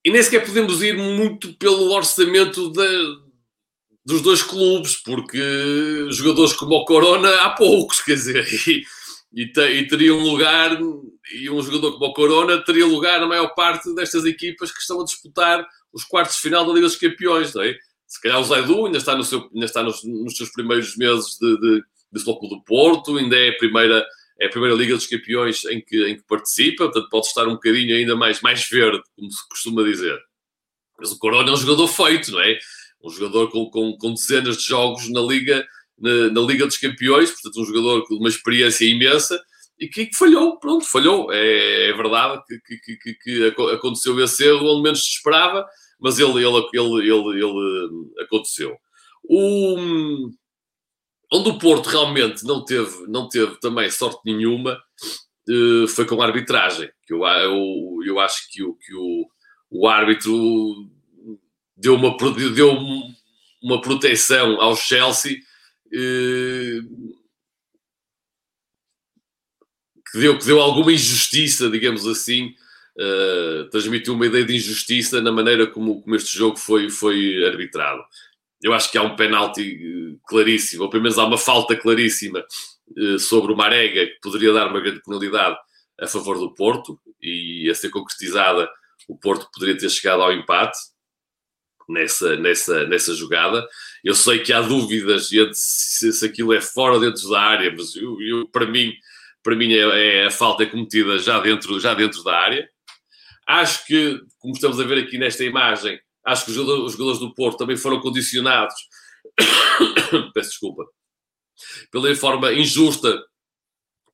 E 0.05 0.11
nem 0.11 0.23
sequer 0.23 0.45
podemos 0.45 0.83
ir 0.83 0.97
muito 0.97 1.55
pelo 1.55 1.91
orçamento 1.91 2.71
da, 2.71 2.89
dos 4.05 4.23
dois 4.23 4.43
clubes, 4.43 4.97
porque 4.97 5.39
jogadores 6.11 6.53
como 6.53 6.77
o 6.77 6.85
Corona 6.85 7.29
há 7.43 7.51
poucos, 7.51 8.01
quer 8.01 8.15
dizer, 8.15 8.47
e, 8.69 8.85
e, 9.33 9.47
te, 9.47 9.61
e 9.61 9.87
teria 9.87 10.15
um 10.15 10.23
lugar, 10.23 10.79
e 11.35 11.51
um 11.51 11.63
jogador 11.63 11.93
como 11.93 12.07
o 12.07 12.15
Corona 12.15 12.65
teria 12.65 12.87
lugar 12.87 13.21
na 13.21 13.27
maior 13.27 13.49
parte 13.55 13.95
destas 13.95 14.25
equipas 14.25 14.71
que 14.71 14.81
estão 14.81 15.01
a 15.01 15.05
disputar 15.05 15.67
os 15.93 16.05
quartos 16.05 16.37
de 16.37 16.43
final 16.43 16.67
da 16.67 16.73
Liga 16.73 16.87
dos 16.87 16.97
Campeões, 16.97 17.55
não 17.55 17.63
é? 17.63 17.77
se 18.07 18.21
calhar 18.21 18.41
o 18.41 18.45
Zaidu 18.45 18.87
ainda 18.87 18.99
está, 18.99 19.17
no 19.17 19.25
seu, 19.25 19.51
ainda 19.53 19.67
está 19.67 19.83
nos, 19.83 20.05
nos 20.05 20.37
seus 20.37 20.51
primeiros 20.51 20.97
meses 20.97 21.37
de, 21.41 21.59
de, 21.59 21.83
de 22.13 22.25
do 22.25 22.63
Porto, 22.65 23.17
ainda 23.17 23.37
é 23.37 23.51
a 23.51 23.57
primeira, 23.57 24.07
é 24.41 24.47
a 24.47 24.51
primeira 24.51 24.77
Liga 24.77 24.95
dos 24.95 25.07
Campeões 25.07 25.65
em 25.65 25.81
que, 25.81 26.07
em 26.07 26.17
que 26.17 26.23
participa, 26.23 26.85
portanto 26.85 27.09
pode 27.11 27.27
estar 27.27 27.49
um 27.49 27.55
bocadinho 27.55 27.97
ainda 27.97 28.15
mais, 28.15 28.41
mais 28.41 28.69
verde, 28.69 29.03
como 29.17 29.31
se 29.31 29.49
costuma 29.49 29.83
dizer. 29.83 30.19
Mas 30.99 31.11
o 31.11 31.19
Corona 31.19 31.51
é 31.51 31.53
um 31.53 31.57
jogador 31.57 31.89
feito, 31.89 32.31
não 32.31 32.41
é? 32.41 32.59
Um 33.03 33.11
jogador 33.11 33.51
com, 33.51 33.69
com, 33.71 33.97
com 33.99 34.15
dezenas 34.15 34.57
de 34.57 34.65
jogos 34.65 35.11
na 35.11 35.21
Liga, 35.21 35.67
na, 35.99 36.31
na, 36.31 36.41
Liga 36.41 36.67
dos 36.67 36.77
Campeões, 36.77 37.31
portanto 37.31 37.61
um 37.61 37.65
jogador 37.65 38.07
com 38.07 38.15
uma 38.17 38.29
experiência 38.29 38.85
imensa 38.85 39.41
e 39.79 39.89
que, 39.89 40.07
que 40.07 40.17
falhou, 40.17 40.59
pronto, 40.59 40.85
falhou. 40.85 41.33
É, 41.33 41.91
é 41.91 41.93
verdade 41.93 42.43
que, 42.47 42.97
que, 42.97 43.15
que, 43.15 43.55
aconteceu 43.75 44.19
esse 44.23 44.45
erro 44.45 44.73
onde 44.73 44.83
menos 44.83 45.03
se 45.03 45.13
esperava, 45.13 45.67
mas 46.01 46.19
ele, 46.19 46.45
ele, 46.45 46.69
ele, 46.73 47.11
ele, 47.11 47.45
ele 47.45 48.23
aconteceu. 48.23 48.77
O, 49.25 50.31
onde 51.33 51.49
o 51.51 51.59
Porto 51.59 51.87
realmente 51.87 52.45
não 52.45 52.65
teve, 52.65 53.07
não 53.09 53.29
teve 53.29 53.59
também 53.61 53.91
sorte 53.91 54.21
nenhuma 54.25 54.79
uh, 55.49 55.89
foi 55.89 56.05
com 56.05 56.21
a 56.21 56.27
arbitragem. 56.27 56.91
Que 57.07 57.13
eu, 57.13 57.25
eu, 57.25 57.99
eu 58.05 58.21
acho 58.21 58.51
que, 58.51 58.63
o, 58.63 58.75
que 58.75 58.95
o, 58.95 59.27
o 59.71 59.89
árbitro 59.89 60.33
deu 61.77 61.95
uma, 61.95 62.17
deu 62.55 62.79
uma 63.63 63.81
proteção 63.81 64.61
ao 64.61 64.77
Chelsea 64.77 65.39
que, 65.91 66.83
deu, 70.15 70.39
que 70.39 70.45
deu 70.45 70.61
alguma 70.61 70.93
injustiça, 70.93 71.71
digamos 71.71 72.07
assim, 72.07 72.55
uh, 72.99 73.69
transmitiu 73.71 74.15
uma 74.15 74.27
ideia 74.27 74.45
de 74.45 74.57
injustiça 74.57 75.21
na 75.21 75.33
maneira 75.33 75.67
como, 75.67 76.01
como 76.03 76.17
este 76.17 76.37
jogo 76.37 76.57
foi, 76.57 76.91
foi 76.91 77.45
arbitrado. 77.45 78.03
Eu 78.63 78.73
acho 78.73 78.91
que 78.91 78.99
há 78.99 79.03
um 79.03 79.17
penalti 79.17 80.19
claríssimo, 80.27 80.85
ou 80.85 80.91
pelo 80.91 81.03
menos 81.03 81.19
há 81.19 81.25
uma 81.25 81.39
falta 81.39 81.77
claríssima 81.77 82.45
uh, 82.97 83.19
sobre 83.19 83.53
o 83.53 83.57
Marega, 83.57 84.07
que 84.07 84.21
poderia 84.23 84.53
dar 84.53 84.69
uma 84.69 84.81
grande 84.81 85.03
penalidade 85.03 85.57
a 86.01 86.07
favor 86.07 86.39
do 86.39 86.55
Porto, 86.55 86.99
e 87.23 87.69
a 87.71 87.75
ser 87.75 87.91
concretizada, 87.91 88.69
o 89.09 89.17
Porto 89.17 89.49
poderia 89.53 89.77
ter 89.77 89.89
chegado 89.89 90.23
ao 90.23 90.33
empate 90.33 90.79
nessa, 91.89 92.37
nessa, 92.37 92.87
nessa 92.87 93.15
jogada. 93.15 93.67
Eu 94.05 94.15
sei 94.15 94.41
que 94.41 94.53
há 94.53 94.61
dúvidas 94.61 95.29
se, 95.53 96.13
se 96.13 96.27
aquilo 96.27 96.53
é 96.53 96.61
fora 96.61 96.99
dentro 96.99 97.29
da 97.31 97.41
área, 97.41 97.73
mas 97.77 97.95
eu, 97.97 98.17
eu, 98.21 98.49
para 98.49 98.67
mim, 98.67 98.93
para 99.43 99.57
mim 99.57 99.73
é, 99.73 100.23
é, 100.23 100.27
a 100.27 100.31
falta 100.31 100.63
é 100.63 100.67
cometida 100.67 101.19
já 101.19 101.41
dentro, 101.41 101.79
já 101.81 101.95
dentro 101.95 102.23
da 102.23 102.37
área. 102.37 102.69
Acho 103.47 103.87
que, 103.87 104.21
como 104.39 104.55
estamos 104.55 104.81
a 104.81 104.85
ver 104.85 104.99
aqui 104.99 105.19
nesta 105.19 105.45
imagem, 105.45 106.01
acho 106.25 106.45
que 106.45 106.51
os 106.51 106.57
jogadores, 106.57 106.85
os 106.85 106.93
jogadores 106.93 107.21
do 107.21 107.35
Porto 107.35 107.59
também 107.59 107.77
foram 107.77 108.01
condicionados, 108.01 108.75
peço 110.35 110.51
desculpa, 110.51 110.85
pela 111.91 112.15
forma 112.15 112.53
injusta 112.53 113.23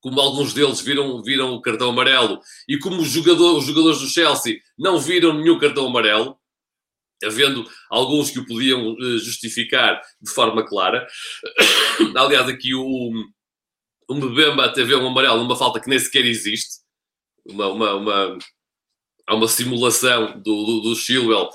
como 0.02 0.21
alguns 0.21 0.52
deles 0.52 0.81
viram, 0.81 1.23
viram 1.23 1.55
o 1.55 1.62
cartão 1.62 1.91
amarelo 1.91 2.41
e 2.69 2.76
como 2.76 3.00
os, 3.00 3.09
jogador, 3.09 3.57
os 3.57 3.64
jogadores 3.64 4.00
do 4.00 4.09
Chelsea 4.09 4.59
não 4.76 4.99
viram 4.99 5.33
nenhum 5.33 5.59
cartão 5.59 5.87
amarelo, 5.87 6.37
havendo 7.25 7.69
alguns 7.91 8.31
que 8.31 8.38
o 8.38 8.47
podiam 8.47 8.93
uh, 8.93 9.19
justificar 9.19 10.00
de 10.21 10.31
forma 10.31 10.64
clara. 10.64 11.07
Aliás, 12.17 12.49
aqui 12.49 12.75
o, 12.75 13.12
o 14.09 14.14
Mbemba 14.14 14.73
teve 14.73 14.95
um 14.95 15.07
amarelo 15.07 15.38
numa 15.38 15.57
falta 15.57 15.81
que 15.81 15.88
nem 15.88 15.99
sequer 15.99 16.25
existe. 16.25 16.83
Uma, 17.45 17.69
uma, 17.69 17.95
uma, 17.95 18.38
há 19.26 19.35
uma 19.35 19.49
simulação 19.49 20.41
do, 20.41 20.64
do, 20.64 20.81
do 20.81 20.97
Chilwell 20.97 21.49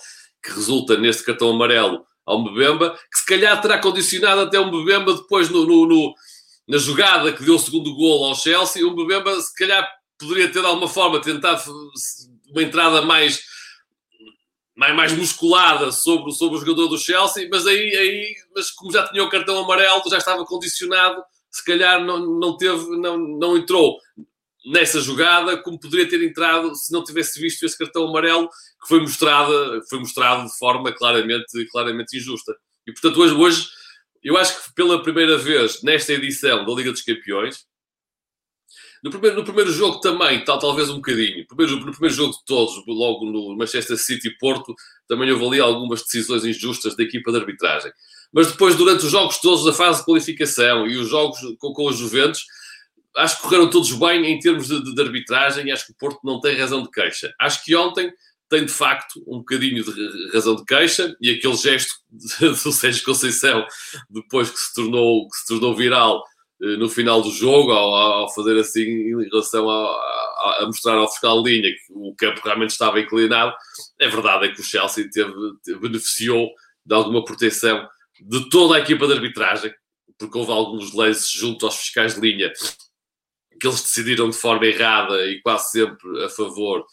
que 0.43 0.51
resulta 0.51 0.97
neste 0.97 1.23
cartão 1.23 1.51
amarelo 1.51 2.05
ao 2.25 2.41
Mbemba, 2.41 2.91
que 3.11 3.19
se 3.19 3.25
calhar 3.25 3.59
terá 3.61 3.79
condicionado 3.79 4.41
até 4.41 4.59
o 4.59 4.67
Mbemba 4.67 5.13
depois 5.13 5.49
no, 5.49 5.65
no, 5.65 5.87
no, 5.87 6.13
na 6.67 6.77
jogada 6.77 7.31
que 7.31 7.43
deu 7.43 7.55
o 7.55 7.59
segundo 7.59 7.95
gol 7.95 8.25
ao 8.25 8.35
Chelsea. 8.35 8.85
O 8.85 8.91
Mbemba 8.91 9.39
se 9.39 9.55
calhar 9.55 9.87
poderia 10.19 10.51
ter 10.51 10.59
de 10.59 10.65
alguma 10.65 10.87
forma 10.87 11.21
tentado 11.21 11.61
uma 12.49 12.63
entrada 12.63 13.01
mais 13.01 13.41
mais, 14.77 14.95
mais 14.95 15.11
musculada 15.11 15.91
sobre, 15.91 16.31
sobre 16.31 16.57
o 16.57 16.59
jogador 16.59 16.87
do 16.87 16.99
Chelsea, 16.99 17.49
mas 17.51 17.65
aí, 17.65 17.95
aí 17.97 18.35
mas 18.55 18.69
como 18.69 18.91
já 18.91 19.07
tinha 19.07 19.23
o 19.23 19.29
cartão 19.29 19.57
amarelo, 19.57 20.03
já 20.07 20.19
estava 20.19 20.45
condicionado, 20.45 21.23
se 21.49 21.65
calhar 21.65 22.03
não, 22.03 22.19
não 22.39 22.55
teve, 22.55 22.85
não, 22.97 23.17
não 23.17 23.57
entrou 23.57 23.97
nessa 24.67 25.01
jogada 25.01 25.57
como 25.63 25.79
poderia 25.79 26.07
ter 26.07 26.21
entrado 26.21 26.75
se 26.75 26.93
não 26.93 27.03
tivesse 27.03 27.41
visto 27.41 27.65
esse 27.65 27.77
cartão 27.77 28.07
amarelo 28.07 28.47
que 28.81 28.87
foi 28.87 28.99
mostrado, 28.99 29.81
foi 29.89 29.97
mostrado 29.99 30.45
de 30.45 30.55
forma 30.57 30.91
claramente, 30.93 31.65
claramente 31.71 32.17
injusta. 32.17 32.55
E 32.85 32.91
portanto 32.91 33.19
hoje, 33.19 33.33
hoje 33.33 33.69
eu 34.23 34.37
acho 34.37 34.61
que 34.61 34.73
pela 34.75 35.01
primeira 35.01 35.37
vez 35.39 35.81
nesta 35.81 36.13
edição 36.13 36.63
da 36.63 36.73
Liga 36.73 36.91
dos 36.91 37.01
Campeões 37.01 37.65
no 39.07 39.11
primeiro, 39.11 39.35
no 39.37 39.43
primeiro 39.43 39.71
jogo 39.71 39.99
também, 39.99 40.43
tal, 40.43 40.59
talvez 40.59 40.89
um 40.89 40.95
bocadinho. 40.95 41.45
Primeiro, 41.47 41.77
no 41.77 41.91
primeiro 41.91 42.15
jogo 42.15 42.33
de 42.33 42.45
todos, 42.45 42.83
logo 42.87 43.25
no 43.25 43.55
Manchester 43.55 43.97
City 43.97 44.29
Porto, 44.37 44.75
também 45.07 45.31
houve 45.31 45.45
ali 45.45 45.59
algumas 45.59 46.03
decisões 46.03 46.43
injustas 46.43 46.95
da 46.95 47.03
equipa 47.03 47.31
de 47.31 47.37
arbitragem. 47.37 47.91
Mas 48.31 48.51
depois, 48.51 48.75
durante 48.75 49.05
os 49.05 49.11
jogos 49.11 49.39
todos 49.39 49.63
da 49.63 49.73
fase 49.73 49.99
de 49.99 50.05
qualificação 50.05 50.85
e 50.85 50.97
os 50.97 51.09
jogos 51.09 51.39
com, 51.59 51.71
com 51.73 51.87
os 51.87 51.97
Juventus, 51.97 52.45
acho 53.15 53.37
que 53.37 53.43
correram 53.43 53.69
todos 53.69 53.91
bem 53.93 54.25
em 54.25 54.39
termos 54.39 54.67
de, 54.67 54.93
de, 54.93 55.01
arbitragem 55.01 55.67
e 55.67 55.71
acho 55.71 55.85
que 55.85 55.91
o 55.91 55.95
Porto 55.95 56.19
não 56.23 56.39
tem 56.39 56.57
razão 56.57 56.83
de 56.83 56.91
queixa. 56.91 57.33
Acho 57.39 57.63
que 57.63 57.75
ontem 57.75 58.11
tem 58.49 58.65
de 58.65 58.71
facto 58.71 59.21
um 59.27 59.39
bocadinho 59.39 59.83
de 59.83 60.31
razão 60.33 60.55
de 60.55 60.65
queixa 60.65 61.15
e 61.21 61.31
aquele 61.31 61.55
gesto 61.55 61.93
do 62.39 62.71
Sérgio 62.71 63.03
Conceição, 63.03 63.65
depois 64.09 64.49
que 64.49 64.57
se 64.57 64.73
tornou, 64.73 65.27
que 65.29 65.37
se 65.37 65.47
tornou 65.47 65.75
viral, 65.75 66.23
no 66.59 66.89
final 66.89 67.21
do 67.21 67.31
jogo, 67.31 67.71
ao, 67.71 67.93
ao 67.93 68.33
fazer 68.33 68.57
assim 68.59 68.81
em 68.81 69.29
relação 69.29 69.69
a, 69.69 69.85
a, 69.85 70.59
a, 70.61 70.65
mostrar 70.65 70.95
ao 70.95 71.09
fiscal 71.09 71.43
de 71.43 71.51
linha 71.51 71.71
que 71.71 71.93
o 71.93 72.15
campo 72.15 72.41
realmente 72.43 72.71
estava 72.71 72.99
inclinado, 72.99 73.53
é 73.99 74.07
verdade 74.07 74.47
é 74.47 74.51
que 74.51 74.61
o 74.61 74.63
Chelsea 74.63 75.09
teve, 75.11 75.33
teve, 75.63 75.79
beneficiou 75.79 76.49
de 76.85 76.95
alguma 76.95 77.23
proteção 77.23 77.87
de 78.19 78.49
toda 78.49 78.75
a 78.75 78.79
equipa 78.79 79.05
de 79.05 79.13
arbitragem, 79.13 79.71
porque 80.17 80.37
houve 80.37 80.51
alguns 80.51 80.93
lances 80.93 81.29
junto 81.29 81.65
aos 81.65 81.75
fiscais 81.75 82.15
de 82.15 82.21
linha 82.21 82.51
que 83.59 83.67
eles 83.67 83.81
decidiram 83.81 84.29
de 84.29 84.37
forma 84.37 84.65
errada 84.65 85.25
e 85.25 85.41
quase 85.41 85.71
sempre 85.71 86.23
a 86.23 86.29
favor, 86.29 86.85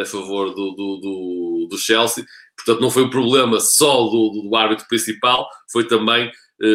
a 0.00 0.04
favor 0.04 0.54
do, 0.54 0.70
do, 0.72 1.00
do, 1.00 1.68
do 1.70 1.78
Chelsea. 1.78 2.24
Portanto, 2.56 2.80
não 2.80 2.90
foi 2.90 3.04
um 3.04 3.10
problema 3.10 3.58
só 3.60 4.04
do, 4.04 4.42
do 4.48 4.56
árbitro 4.56 4.86
principal, 4.86 5.48
foi 5.70 5.86
também 5.86 6.26
eh, 6.28 6.32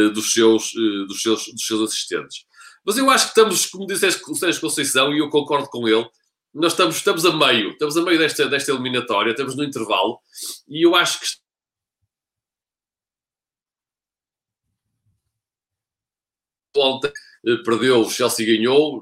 dos, 0.10 0.34
seus, 0.34 0.74
eh, 0.76 1.06
dos, 1.08 1.22
seus, 1.22 1.46
dos 1.46 1.66
seus 1.66 1.82
assistentes. 1.82 2.46
Mas 2.84 2.98
eu 2.98 3.10
acho 3.10 3.26
que 3.26 3.40
estamos, 3.40 3.66
como 3.68 3.88
disse 3.88 4.06
o 4.28 4.36
Sérgio 4.36 4.62
Conceição, 4.62 5.14
e 5.14 5.20
eu 5.20 5.30
concordo 5.30 5.70
com 5.70 5.88
ele, 5.88 6.08
nós 6.54 6.74
estamos, 6.74 6.96
estamos 6.96 7.26
a 7.26 7.36
meio, 7.36 7.72
estamos 7.72 7.98
a 7.98 8.02
meio 8.02 8.18
desta, 8.18 8.48
desta 8.48 8.72
eliminatória, 8.72 9.32
estamos 9.32 9.56
no 9.56 9.64
intervalo, 9.64 10.20
e 10.68 10.86
eu 10.86 10.96
acho 10.96 11.20
que 11.20 11.26
ontem 16.78 17.12
eh, 17.48 17.58
perdeu, 17.64 18.02
o 18.02 18.10
Chelsea 18.10 18.46
ganhou. 18.46 19.02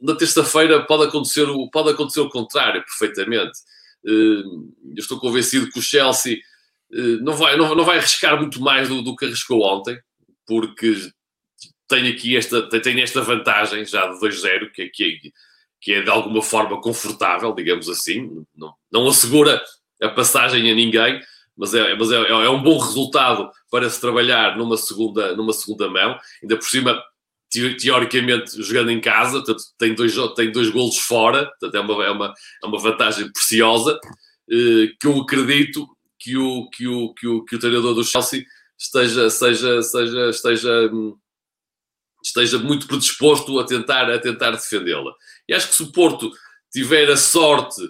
na 0.00 0.16
terça-feira 0.16 0.84
pode 0.86 1.04
acontecer, 1.04 1.48
o, 1.48 1.70
pode 1.70 1.90
acontecer 1.90 2.20
o 2.20 2.28
contrário, 2.28 2.84
perfeitamente. 2.84 3.58
eu 4.04 4.72
estou 4.96 5.18
convencido 5.18 5.70
que 5.70 5.78
o 5.78 5.82
Chelsea 5.82 6.34
eh, 6.34 6.40
não 7.22 7.34
vai, 7.34 7.56
não, 7.56 7.74
não 7.74 7.84
vai 7.84 7.98
arriscar 7.98 8.38
muito 8.38 8.60
mais 8.60 8.88
do, 8.88 9.02
do 9.02 9.16
que 9.16 9.24
arriscou 9.24 9.62
ontem, 9.62 9.98
porque 10.46 10.94
tem 11.88 12.08
aqui 12.08 12.36
esta, 12.36 12.62
tem 12.68 13.00
esta 13.00 13.20
vantagem 13.22 13.84
já 13.84 14.06
de 14.06 14.18
2-0, 14.20 14.70
que, 14.72 14.88
que, 14.88 15.32
que 15.80 15.92
é 15.92 16.02
de 16.02 16.10
alguma 16.10 16.42
forma 16.42 16.80
confortável, 16.80 17.54
digamos 17.54 17.88
assim, 17.88 18.44
não, 18.54 18.74
não 18.90 19.08
assegura 19.08 19.62
a 20.02 20.08
passagem 20.08 20.70
a 20.70 20.74
ninguém, 20.74 21.20
mas, 21.56 21.74
é, 21.74 21.94
mas 21.94 22.10
é, 22.10 22.16
é, 22.16 22.48
um 22.48 22.62
bom 22.62 22.78
resultado 22.78 23.50
para 23.70 23.88
se 23.88 24.00
trabalhar 24.00 24.56
numa 24.56 24.76
segunda, 24.76 25.36
numa 25.36 25.52
segunda 25.52 25.88
mão, 25.88 26.18
ainda 26.42 26.56
por 26.56 26.66
cima, 26.66 27.02
teoricamente, 27.50 28.62
jogando 28.62 28.90
em 28.90 29.00
casa, 29.00 29.38
portanto, 29.38 29.62
tem 29.78 29.94
dois, 29.94 30.14
tem 30.34 30.50
dois 30.50 30.70
golos 30.70 30.98
fora, 30.98 31.46
portanto, 31.46 31.74
é 31.74 31.80
uma, 31.80 32.04
é 32.04 32.10
uma, 32.10 32.34
é 32.62 32.66
uma 32.66 32.78
vantagem 32.78 33.30
preciosa, 33.30 33.98
eh, 34.50 34.88
que 34.98 35.06
eu 35.06 35.20
acredito 35.20 35.86
que 36.22 36.36
o, 36.36 36.68
que 36.70 36.86
o, 36.86 37.12
que 37.14 37.26
o, 37.26 37.44
que 37.44 37.56
o 37.56 37.58
treinador 37.58 37.94
do 37.94 38.04
Chelsea 38.04 38.44
esteja, 38.78 39.28
seja, 39.28 39.82
seja, 39.82 40.30
esteja, 40.30 40.90
esteja 42.22 42.58
muito 42.58 42.86
predisposto 42.86 43.58
a 43.58 43.64
tentar, 43.64 44.08
a 44.08 44.18
tentar 44.20 44.52
defendê-la. 44.52 45.12
E 45.48 45.54
acho 45.54 45.68
que 45.68 45.74
se 45.74 45.82
o 45.82 45.90
Porto 45.90 46.30
tiver 46.72 47.10
a 47.10 47.16
sorte 47.16 47.82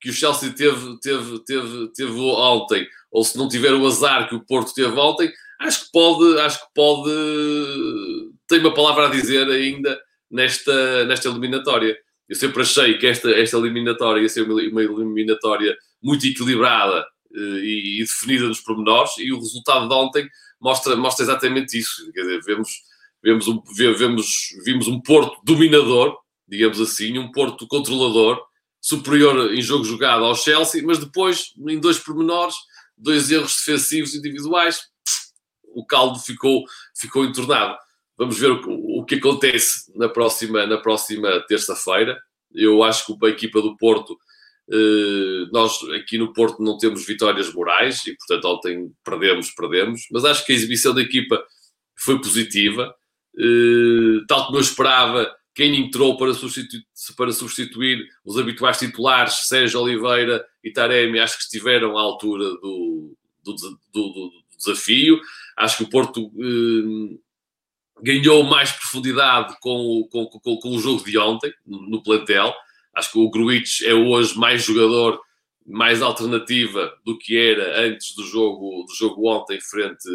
que 0.00 0.10
o 0.10 0.12
Chelsea 0.12 0.50
teve, 0.50 0.98
teve, 1.00 1.38
teve, 1.44 1.92
teve 1.92 2.20
ontem, 2.20 2.86
ou 3.12 3.24
se 3.24 3.38
não 3.38 3.48
tiver 3.48 3.72
o 3.72 3.86
azar 3.86 4.28
que 4.28 4.34
o 4.34 4.44
Porto 4.44 4.74
teve 4.74 4.98
ontem, 4.98 5.32
acho 5.60 5.86
que 5.86 5.92
pode, 5.92 6.40
acho 6.40 6.60
que 6.60 6.74
pode, 6.74 7.10
tem 8.48 8.60
uma 8.60 8.74
palavra 8.74 9.06
a 9.06 9.10
dizer 9.10 9.48
ainda 9.48 10.00
nesta, 10.30 11.04
nesta 11.04 11.28
eliminatória. 11.28 11.96
Eu 12.28 12.36
sempre 12.36 12.62
achei 12.62 12.98
que 12.98 13.06
esta, 13.06 13.30
esta 13.30 13.56
eliminatória 13.56 14.20
ia 14.20 14.28
ser 14.28 14.42
uma, 14.42 14.60
uma 14.60 14.82
eliminatória 14.82 15.76
muito 16.02 16.26
equilibrada 16.26 17.04
e, 17.32 18.00
e, 18.00 18.04
definida 18.04 18.46
nos 18.46 18.60
pormenores, 18.60 19.12
e 19.18 19.32
o 19.32 19.38
resultado 19.38 19.88
de 19.88 19.94
ontem 19.94 20.28
mostra, 20.60 20.96
mostra 20.96 21.24
exatamente 21.24 21.78
isso. 21.78 22.10
Quer 22.12 22.22
dizer, 22.22 22.42
vemos, 22.42 22.70
vemos, 23.22 23.48
um, 23.48 23.62
vemos, 23.74 24.26
vimos 24.64 24.88
um 24.88 25.00
Porto 25.00 25.40
dominador, 25.44 26.16
digamos 26.46 26.80
assim, 26.80 27.18
um 27.18 27.30
Porto 27.30 27.66
controlador, 27.66 28.40
superior 28.80 29.52
em 29.52 29.60
jogo 29.60 29.84
jogado 29.84 30.24
ao 30.24 30.34
Chelsea, 30.34 30.82
mas 30.84 30.98
depois, 30.98 31.52
em 31.68 31.78
dois 31.78 31.98
pormenores, 31.98 32.54
dois 32.96 33.30
erros 33.30 33.56
defensivos 33.56 34.14
individuais, 34.14 34.80
o 35.74 35.84
caldo 35.84 36.18
ficou, 36.18 36.64
ficou 36.96 37.24
entornado. 37.24 37.76
Vamos 38.16 38.38
ver 38.38 38.50
o, 38.50 39.00
o 39.00 39.04
que 39.04 39.16
acontece 39.16 39.92
na 39.96 40.08
próxima, 40.08 40.66
na 40.66 40.78
próxima 40.78 41.40
terça-feira. 41.46 42.18
Eu 42.52 42.82
acho 42.82 43.06
que 43.06 43.26
a 43.26 43.28
equipa 43.28 43.62
do 43.62 43.76
Porto 43.76 44.14
eh, 44.14 44.27
nós 45.50 45.78
aqui 45.94 46.18
no 46.18 46.32
Porto 46.32 46.62
não 46.62 46.76
temos 46.76 47.06
vitórias 47.06 47.52
morais 47.52 48.06
e, 48.06 48.14
portanto, 48.16 48.44
ontem 48.44 48.92
perdemos, 49.04 49.50
perdemos, 49.50 50.02
mas 50.10 50.24
acho 50.24 50.44
que 50.44 50.52
a 50.52 50.54
exibição 50.54 50.94
da 50.94 51.00
equipa 51.00 51.42
foi 51.96 52.20
positiva. 52.20 52.94
Eh, 53.38 54.24
tal 54.26 54.46
como 54.46 54.58
eu 54.58 54.62
esperava, 54.62 55.30
quem 55.54 55.74
entrou 55.76 56.16
para 56.16 56.34
substituir, 56.34 56.84
para 57.16 57.32
substituir 57.32 58.06
os 58.24 58.38
habituais 58.38 58.78
titulares, 58.78 59.46
Sérgio 59.46 59.80
Oliveira 59.80 60.44
e 60.62 60.72
Taremi, 60.72 61.18
acho 61.18 61.36
que 61.36 61.44
estiveram 61.44 61.96
à 61.96 62.00
altura 62.00 62.44
do, 62.44 63.16
do, 63.42 63.54
do, 63.54 63.78
do 63.92 64.30
desafio. 64.56 65.20
Acho 65.56 65.78
que 65.78 65.84
o 65.84 65.90
Porto 65.90 66.30
eh, 66.38 67.18
ganhou 68.02 68.44
mais 68.44 68.70
profundidade 68.72 69.56
com, 69.60 70.06
com, 70.10 70.26
com, 70.26 70.56
com, 70.58 70.76
o 70.76 70.78
jogo 70.78 71.04
de 71.04 71.18
ontem, 71.18 71.52
no 71.66 72.02
plantel 72.02 72.54
Acho 72.98 73.12
que 73.12 73.18
o 73.18 73.30
Gruitch 73.30 73.82
é 73.82 73.94
hoje 73.94 74.36
mais 74.36 74.62
jogador, 74.62 75.20
mais 75.64 76.02
alternativa 76.02 76.92
do 77.04 77.16
que 77.16 77.38
era 77.38 77.86
antes 77.86 78.14
do 78.16 78.24
jogo, 78.24 78.84
do 78.84 78.94
jogo 78.94 79.28
ontem 79.28 79.60
frente, 79.60 80.08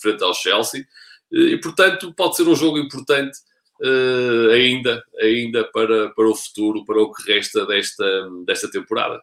frente 0.00 0.24
ao 0.24 0.32
Chelsea. 0.32 0.86
E, 1.30 1.56
portanto, 1.58 2.12
pode 2.14 2.36
ser 2.36 2.48
um 2.48 2.54
jogo 2.54 2.78
importante 2.78 3.36
uh, 3.82 4.50
ainda, 4.50 5.02
ainda 5.20 5.64
para, 5.72 6.10
para 6.10 6.28
o 6.28 6.34
futuro, 6.34 6.84
para 6.84 7.02
o 7.02 7.12
que 7.12 7.32
resta 7.32 7.66
desta, 7.66 8.04
desta 8.46 8.70
temporada. 8.70 9.20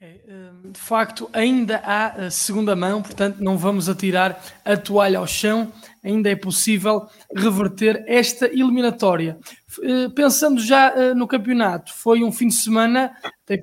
É, 0.00 0.20
hum, 0.28 0.72
de 0.72 0.80
facto, 0.80 1.30
ainda 1.32 1.80
há 1.84 2.28
segunda 2.28 2.74
mão, 2.74 3.00
portanto, 3.00 3.38
não 3.38 3.56
vamos 3.56 3.88
atirar 3.88 4.42
a 4.64 4.76
toalha 4.76 5.18
ao 5.20 5.26
chão, 5.28 5.72
ainda 6.02 6.30
é 6.30 6.36
possível 6.36 7.06
reverter 7.34 8.04
esta 8.06 8.46
eliminatória. 8.46 9.38
Eh, 9.82 10.08
pensando 10.14 10.60
já 10.60 10.88
eh, 10.88 11.14
no 11.14 11.26
campeonato, 11.26 11.94
foi 11.94 12.22
um 12.24 12.32
fim 12.32 12.48
de 12.48 12.54
semana 12.54 13.12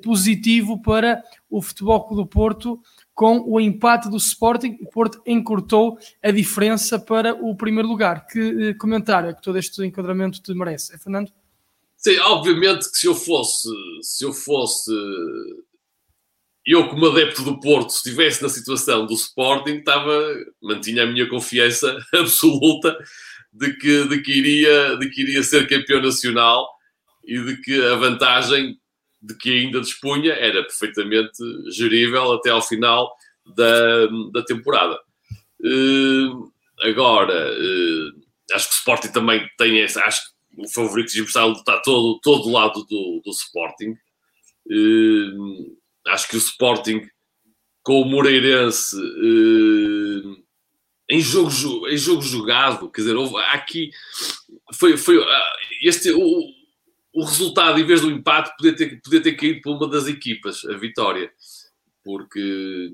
positivo 0.04 0.82
para 0.82 1.24
o 1.50 1.62
Futebol 1.62 2.06
Clube 2.06 2.24
do 2.24 2.30
Porto, 2.30 2.80
com 3.14 3.40
o 3.40 3.60
empate 3.60 4.10
do 4.10 4.16
Sporting, 4.16 4.78
o 4.82 4.90
Porto 4.90 5.22
encurtou 5.26 5.98
a 6.24 6.32
diferença 6.32 6.98
para 6.98 7.34
o 7.34 7.54
primeiro 7.54 7.90
lugar. 7.90 8.26
Que 8.26 8.70
eh, 8.70 8.74
comentário 8.76 9.30
é 9.30 9.34
que 9.34 9.42
todo 9.42 9.58
este 9.58 9.86
enquadramento 9.86 10.42
te 10.42 10.54
merece? 10.54 10.96
É 10.96 10.98
Fernando? 10.98 11.30
Sim, 11.98 12.18
obviamente 12.20 12.90
que 12.90 12.98
se 12.98 13.08
eu 13.08 13.14
fosse, 13.14 13.68
se 14.02 14.24
eu 14.24 14.32
fosse 14.32 14.90
eu, 16.74 16.88
como 16.88 17.08
adepto 17.08 17.44
do 17.44 17.60
Porto, 17.60 17.90
se 17.90 17.98
estivesse 17.98 18.44
na 18.44 18.50
situação 18.50 19.06
do 19.06 19.14
Sporting, 19.14 19.78
estava, 19.78 20.36
mantinha 20.62 21.04
a 21.04 21.08
minha 21.08 21.28
confiança 21.28 21.98
absoluta 22.14 22.96
de 23.52 23.74
que, 23.74 24.08
de, 24.08 24.22
que 24.22 24.32
iria, 24.32 24.96
de 24.98 25.10
que 25.10 25.22
iria 25.22 25.42
ser 25.42 25.68
campeão 25.68 26.02
nacional 26.02 26.70
e 27.26 27.40
de 27.40 27.58
que 27.62 27.82
a 27.88 27.96
vantagem 27.96 28.78
de 29.22 29.36
que 29.36 29.52
ainda 29.52 29.82
dispunha 29.82 30.34
era 30.34 30.64
perfeitamente 30.64 31.38
gerível 31.72 32.34
até 32.34 32.52
ao 32.52 32.62
final 32.62 33.12
da, 33.56 34.06
da 34.32 34.44
temporada. 34.44 34.98
Uh, 35.60 36.52
agora, 36.82 37.52
uh, 37.52 38.22
acho 38.54 38.70
que 38.70 38.76
o 38.76 38.78
Sporting 38.78 39.12
também 39.12 39.50
tem 39.58 39.82
essa. 39.82 40.02
Acho 40.04 40.22
que 40.22 40.62
o 40.62 40.70
favoritismo 40.70 41.26
está 41.26 41.44
lutar 41.44 41.82
todo, 41.82 42.20
todo 42.22 42.52
lado 42.52 42.86
do, 42.86 43.22
do 43.26 43.32
Sporting. 43.32 43.98
Uh, 44.68 45.79
acho 46.10 46.28
que 46.28 46.36
o 46.36 46.40
Sporting 46.40 47.08
com 47.84 48.02
o 48.02 48.06
Moreirense 48.06 48.96
uh, 48.96 50.38
em, 51.10 51.20
jogo, 51.20 51.88
em 51.88 51.98
jogo 51.98 52.22
jogado, 52.22 52.90
quer 52.92 53.02
dizer, 53.02 53.16
houve, 53.16 53.36
aqui 53.46 53.90
foi, 54.74 54.96
foi 54.98 55.18
uh, 55.18 55.26
este 55.82 56.12
o, 56.12 56.20
o 57.14 57.24
resultado, 57.24 57.80
em 57.80 57.86
vez 57.86 58.02
do 58.02 58.12
empate, 58.12 58.56
podia 58.58 58.76
ter, 58.76 59.02
podia 59.02 59.22
ter 59.22 59.34
caído 59.34 59.62
para 59.62 59.72
uma 59.72 59.88
das 59.88 60.08
equipas, 60.08 60.64
a 60.66 60.78
vitória, 60.78 61.32
porque 62.04 62.94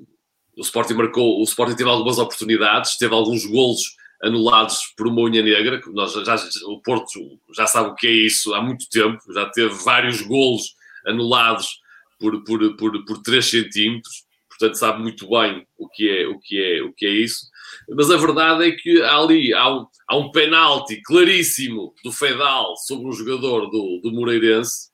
o 0.57 0.61
Sporting 0.61 0.93
marcou, 0.93 1.41
o 1.41 1.43
Sporting 1.43 1.75
teve 1.75 1.89
algumas 1.89 2.17
oportunidades, 2.17 2.97
teve 2.97 3.13
alguns 3.13 3.45
golos 3.45 3.97
anulados 4.23 4.93
por 4.95 5.07
uma 5.07 5.23
unha 5.23 5.41
negra, 5.41 5.81
que 5.81 5.89
nós 5.91 6.13
já, 6.13 6.35
o 6.67 6.81
Porto 6.81 7.19
já 7.53 7.67
sabe 7.67 7.89
o 7.89 7.95
que 7.95 8.07
é 8.07 8.11
isso 8.11 8.53
há 8.53 8.61
muito 8.61 8.87
tempo, 8.89 9.21
já 9.33 9.45
teve 9.49 9.73
vários 9.83 10.21
golos 10.21 10.73
anulados 11.05 11.83
por, 12.19 12.43
por, 12.43 12.75
por, 12.75 13.05
por 13.05 13.21
3 13.21 13.45
centímetros, 13.45 14.23
portanto 14.49 14.75
sabe 14.75 15.01
muito 15.01 15.29
bem 15.29 15.65
o 15.77 15.89
que 15.89 16.09
é, 16.09 16.27
o 16.27 16.39
que 16.39 16.63
é, 16.63 16.81
o 16.81 16.93
que 16.93 17.05
é 17.05 17.11
isso. 17.11 17.47
Mas 17.89 18.09
a 18.09 18.17
verdade 18.17 18.67
é 18.67 18.71
que 18.71 19.01
ali 19.01 19.53
há 19.53 19.69
um, 19.69 19.85
há 20.07 20.17
um 20.17 20.31
penalti 20.31 21.01
claríssimo 21.03 21.93
do 22.03 22.11
Fedal 22.11 22.75
sobre 22.77 23.07
um 23.07 23.11
jogador 23.11 23.69
do, 23.69 24.01
do 24.01 24.11
Moreirense 24.11 24.89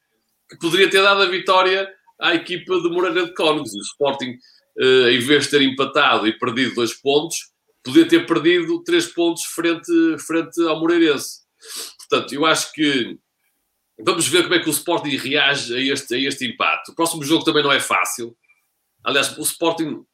que 0.49 0.57
poderia 0.57 0.89
ter 0.89 1.01
dado 1.01 1.21
a 1.21 1.27
vitória 1.27 1.89
à 2.19 2.35
equipa 2.35 2.79
de 2.81 2.89
Moreira 2.89 3.25
de 3.25 3.33
Cónigos. 3.33 3.73
O 3.73 3.79
Sporting, 3.79 4.37
uh, 4.79 5.07
em 5.09 5.19
vez 5.19 5.45
de 5.45 5.51
ter 5.51 5.61
empatado 5.61 6.27
e 6.27 6.37
perdido 6.37 6.75
dois 6.75 6.93
pontos, 6.93 7.37
podia 7.83 8.07
ter 8.07 8.25
perdido 8.25 8.83
três 8.83 9.07
pontos 9.07 9.43
frente, 9.45 9.91
frente 10.19 10.61
ao 10.63 10.79
Moreirense. 10.79 11.41
Portanto, 11.97 12.33
eu 12.33 12.45
acho 12.45 12.71
que 12.73 13.17
Vamos 13.99 14.27
ver 14.27 14.43
como 14.43 14.55
é 14.55 14.59
que 14.59 14.69
o 14.69 14.71
Sporting 14.71 15.15
reage 15.15 15.73
a 15.73 15.79
este, 15.79 16.15
a 16.15 16.17
este 16.17 16.45
empate. 16.45 16.91
O 16.91 16.95
próximo 16.95 17.23
jogo 17.23 17.43
também 17.43 17.63
não 17.63 17.71
é 17.71 17.79
fácil. 17.79 18.35
Aliás, 19.03 19.37
o 19.37 19.41
Sporting, 19.41 20.05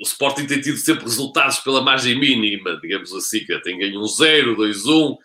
o 0.00 0.02
Sporting 0.02 0.46
tem 0.46 0.60
tido 0.60 0.76
sempre 0.78 1.04
resultados 1.04 1.58
pela 1.58 1.82
margem 1.82 2.18
mínima, 2.18 2.78
digamos 2.80 3.12
assim, 3.12 3.40
que 3.40 3.58
tem 3.60 3.78
ganho 3.78 4.00
um 4.00 4.06
0, 4.06 4.56
2, 4.56 4.86
1. 4.86 5.18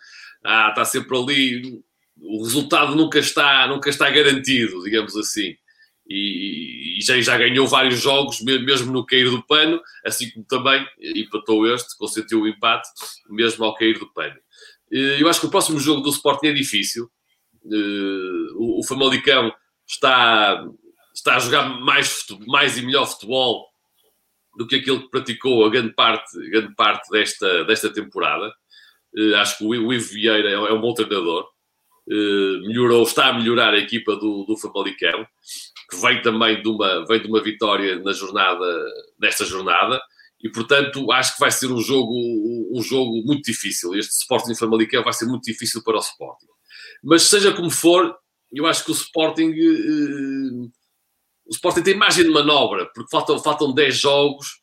Ah, 0.44 0.68
está 0.70 0.84
sempre 0.84 1.16
ali. 1.16 1.82
O 2.18 2.42
resultado 2.44 2.94
nunca 2.94 3.18
está, 3.18 3.66
nunca 3.66 3.90
está 3.90 4.10
garantido, 4.10 4.82
digamos 4.82 5.16
assim. 5.16 5.56
E, 6.08 6.98
e 6.98 7.02
já, 7.02 7.20
já, 7.20 7.36
ganhou 7.36 7.66
vários 7.66 8.00
jogos, 8.00 8.40
mesmo 8.40 8.92
no 8.92 9.04
cair 9.04 9.28
do 9.28 9.42
pano, 9.42 9.80
assim 10.04 10.30
como 10.30 10.46
também 10.46 10.86
empatou 11.00 11.66
este, 11.66 11.96
consentiu 11.98 12.42
o 12.42 12.48
empate, 12.48 12.88
mesmo 13.28 13.64
ao 13.64 13.74
cair 13.74 13.98
do 13.98 14.06
pano. 14.12 14.36
Eu 14.90 15.28
acho 15.28 15.40
que 15.40 15.46
o 15.46 15.50
próximo 15.50 15.78
jogo 15.80 16.00
do 16.00 16.10
Sporting 16.10 16.48
é 16.48 16.52
difícil. 16.52 17.10
Uh, 17.64 18.78
o, 18.78 18.84
Famalicão 18.86 19.52
está, 19.86 20.64
está 21.14 21.36
a 21.36 21.40
jogar 21.40 21.68
mais, 21.80 22.24
mais 22.46 22.78
e 22.78 22.82
melhor 22.82 23.06
futebol 23.06 23.66
do 24.56 24.66
que 24.66 24.76
aquilo 24.76 25.02
que 25.02 25.10
praticou 25.10 25.64
a 25.64 25.70
grande 25.70 25.92
parte, 25.92 26.38
grande 26.48 26.74
parte 26.74 27.10
desta, 27.10 27.64
desta 27.64 27.92
temporada. 27.92 28.52
Uh, 29.16 29.34
acho 29.36 29.58
que 29.58 29.64
o, 29.64 29.92
Ivo 29.92 30.08
Vieira 30.12 30.48
é, 30.48 30.52
é 30.52 30.72
um 30.72 30.80
bom 30.80 30.94
treinador. 30.94 31.48
Uh, 32.08 32.60
melhorou, 32.68 33.02
está 33.02 33.28
a 33.28 33.32
melhorar 33.32 33.74
a 33.74 33.78
equipa 33.78 34.14
do, 34.14 34.44
do 34.44 34.56
Famalicão, 34.56 35.26
que 35.90 35.96
vem 35.96 36.22
também 36.22 36.62
de 36.62 36.68
uma, 36.68 37.04
vem 37.04 37.20
de 37.20 37.26
uma 37.26 37.42
vitória 37.42 37.98
na 37.98 38.12
jornada, 38.12 38.84
nesta 39.18 39.44
jornada, 39.44 40.00
e 40.42 40.50
portanto 40.50 41.10
acho 41.12 41.34
que 41.34 41.40
vai 41.40 41.50
ser 41.50 41.66
um 41.72 41.80
jogo, 41.80 42.12
um 42.72 42.82
jogo 42.82 43.22
muito 43.24 43.42
difícil. 43.42 43.94
Este 43.94 44.12
Sporting 44.12 44.54
Famalicão 44.54 45.02
vai 45.02 45.12
ser 45.12 45.26
muito 45.26 45.44
difícil 45.44 45.82
para 45.82 45.96
o 45.96 46.00
Sporting. 46.00 46.46
Mas 47.02 47.22
seja 47.22 47.52
como 47.52 47.70
for, 47.70 48.16
eu 48.52 48.66
acho 48.66 48.84
que 48.84 48.90
o 48.90 48.94
Sporting. 48.94 49.50
Uh, 49.50 50.70
o 51.46 51.50
Sporting 51.50 51.82
tem 51.82 51.96
margem 51.96 52.24
de 52.24 52.30
manobra, 52.30 52.86
porque 52.92 53.10
faltam, 53.10 53.38
faltam 53.38 53.72
10 53.72 53.96
jogos, 53.96 54.58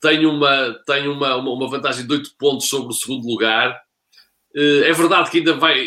tem, 0.00 0.26
uma, 0.26 0.74
tem 0.84 1.06
uma, 1.06 1.36
uma, 1.36 1.70
vantagem 1.70 2.04
de 2.04 2.12
8 2.12 2.30
pontos 2.36 2.68
sobre 2.68 2.88
o 2.88 2.92
segundo 2.92 3.26
lugar. 3.26 3.80
Uh, 4.54 4.84
é 4.84 4.92
verdade 4.92 5.30
que 5.30 5.38
ainda 5.38 5.54
vai. 5.54 5.80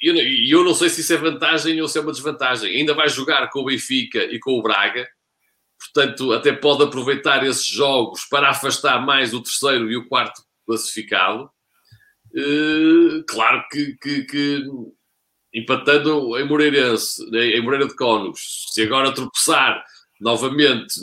E 0.00 0.06
eu, 0.06 0.60
eu 0.60 0.64
não 0.64 0.74
sei 0.74 0.88
se 0.88 1.00
isso 1.00 1.12
é 1.12 1.16
vantagem 1.16 1.80
ou 1.80 1.88
se 1.88 1.98
é 1.98 2.00
uma 2.00 2.12
desvantagem. 2.12 2.70
Ainda 2.76 2.94
vai 2.94 3.08
jogar 3.08 3.48
com 3.50 3.60
o 3.60 3.64
Benfica 3.64 4.22
e 4.24 4.38
com 4.38 4.52
o 4.58 4.62
Braga, 4.62 5.08
portanto, 5.92 6.32
até 6.32 6.52
pode 6.52 6.82
aproveitar 6.82 7.44
esses 7.44 7.66
jogos 7.66 8.24
para 8.24 8.50
afastar 8.50 9.04
mais 9.04 9.32
o 9.34 9.42
terceiro 9.42 9.90
e 9.90 9.96
o 9.96 10.08
quarto 10.08 10.42
classificado. 10.66 11.50
Uh, 12.34 13.24
claro 13.26 13.64
que, 13.70 13.96
que, 14.00 14.22
que 14.24 14.64
empatando 15.54 16.38
em 16.38 16.46
Moreirense, 16.46 17.22
em 17.34 17.60
Moreira 17.62 17.86
de 17.86 17.96
Cónugos, 17.96 18.66
se 18.70 18.82
agora 18.82 19.14
tropeçar 19.14 19.82
novamente 20.20 20.94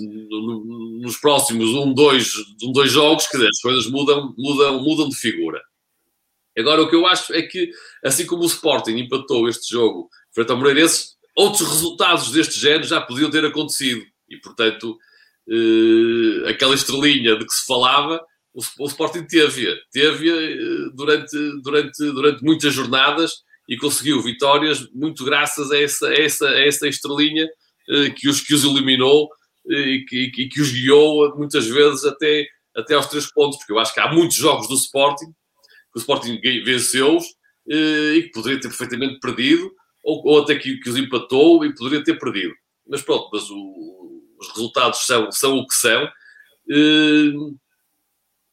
nos 1.01 1.17
próximos 1.17 1.69
um, 1.69 1.93
dois, 1.93 2.33
um, 2.63 2.71
dois 2.71 2.91
jogos, 2.91 3.27
quer 3.27 3.37
dizer, 3.37 3.49
as 3.49 3.61
coisas 3.61 3.87
mudam, 3.87 4.33
mudam, 4.37 4.81
mudam 4.81 5.09
de 5.09 5.15
figura. 5.15 5.61
Agora, 6.57 6.83
o 6.83 6.89
que 6.89 6.95
eu 6.95 7.05
acho 7.05 7.33
é 7.33 7.41
que, 7.41 7.69
assim 8.03 8.25
como 8.25 8.43
o 8.43 8.47
Sporting 8.47 8.97
empatou 8.97 9.49
este 9.49 9.71
jogo 9.71 10.09
frente 10.33 10.51
ao 10.51 10.57
Moreirense, 10.57 11.15
outros 11.35 11.67
resultados 11.67 12.31
deste 12.31 12.59
género 12.59 12.83
já 12.83 13.01
podiam 13.01 13.29
ter 13.29 13.43
acontecido. 13.45 14.05
E, 14.29 14.37
portanto, 14.37 14.97
eh, 15.47 16.49
aquela 16.49 16.73
estrelinha 16.73 17.37
de 17.37 17.45
que 17.45 17.53
se 17.53 17.65
falava, 17.65 18.19
o, 18.53 18.61
o 18.79 18.87
Sporting 18.87 19.25
teve-a. 19.25 19.75
Teve 19.91 20.29
eh, 20.29 20.89
durante, 20.95 21.37
durante, 21.61 22.11
durante 22.11 22.43
muitas 22.43 22.73
jornadas 22.73 23.31
e 23.69 23.77
conseguiu 23.77 24.21
vitórias 24.21 24.87
muito 24.91 25.23
graças 25.23 25.71
a 25.71 25.79
essa, 25.79 26.07
a 26.07 26.13
essa, 26.13 26.47
a 26.47 26.65
essa 26.65 26.87
estrelinha 26.87 27.47
eh, 27.89 28.09
que, 28.11 28.27
os, 28.27 28.41
que 28.41 28.53
os 28.53 28.63
eliminou 28.63 29.29
e, 29.67 30.05
que, 30.07 30.31
e 30.37 30.49
que 30.49 30.61
os 30.61 30.71
guiou 30.71 31.35
muitas 31.37 31.67
vezes 31.67 32.05
até, 32.05 32.45
até 32.75 32.93
aos 32.93 33.07
três 33.07 33.31
pontos, 33.31 33.57
porque 33.57 33.73
eu 33.73 33.79
acho 33.79 33.93
que 33.93 33.99
há 33.99 34.11
muitos 34.11 34.37
jogos 34.37 34.67
do 34.67 34.75
Sporting 34.75 35.25
que 35.25 35.97
o 35.97 35.99
Sporting 35.99 36.39
venceu-os 36.63 37.25
e 37.67 38.23
que 38.23 38.31
poderia 38.31 38.59
ter 38.59 38.67
perfeitamente 38.67 39.19
perdido, 39.19 39.71
ou, 40.03 40.21
ou 40.23 40.43
até 40.43 40.55
que, 40.55 40.77
que, 40.77 40.89
os 40.89 40.97
empatou 40.97 41.65
e 41.65 41.73
poderia 41.73 42.03
ter 42.03 42.19
perdido. 42.19 42.53
Mas 42.87 43.01
pronto, 43.01 43.27
mas 43.33 43.49
o, 43.49 44.04
os 44.47 44.55
resultados 44.55 45.05
são, 45.05 45.31
são 45.31 45.57
o 45.57 45.67
que 45.67 45.75
são. 45.75 46.09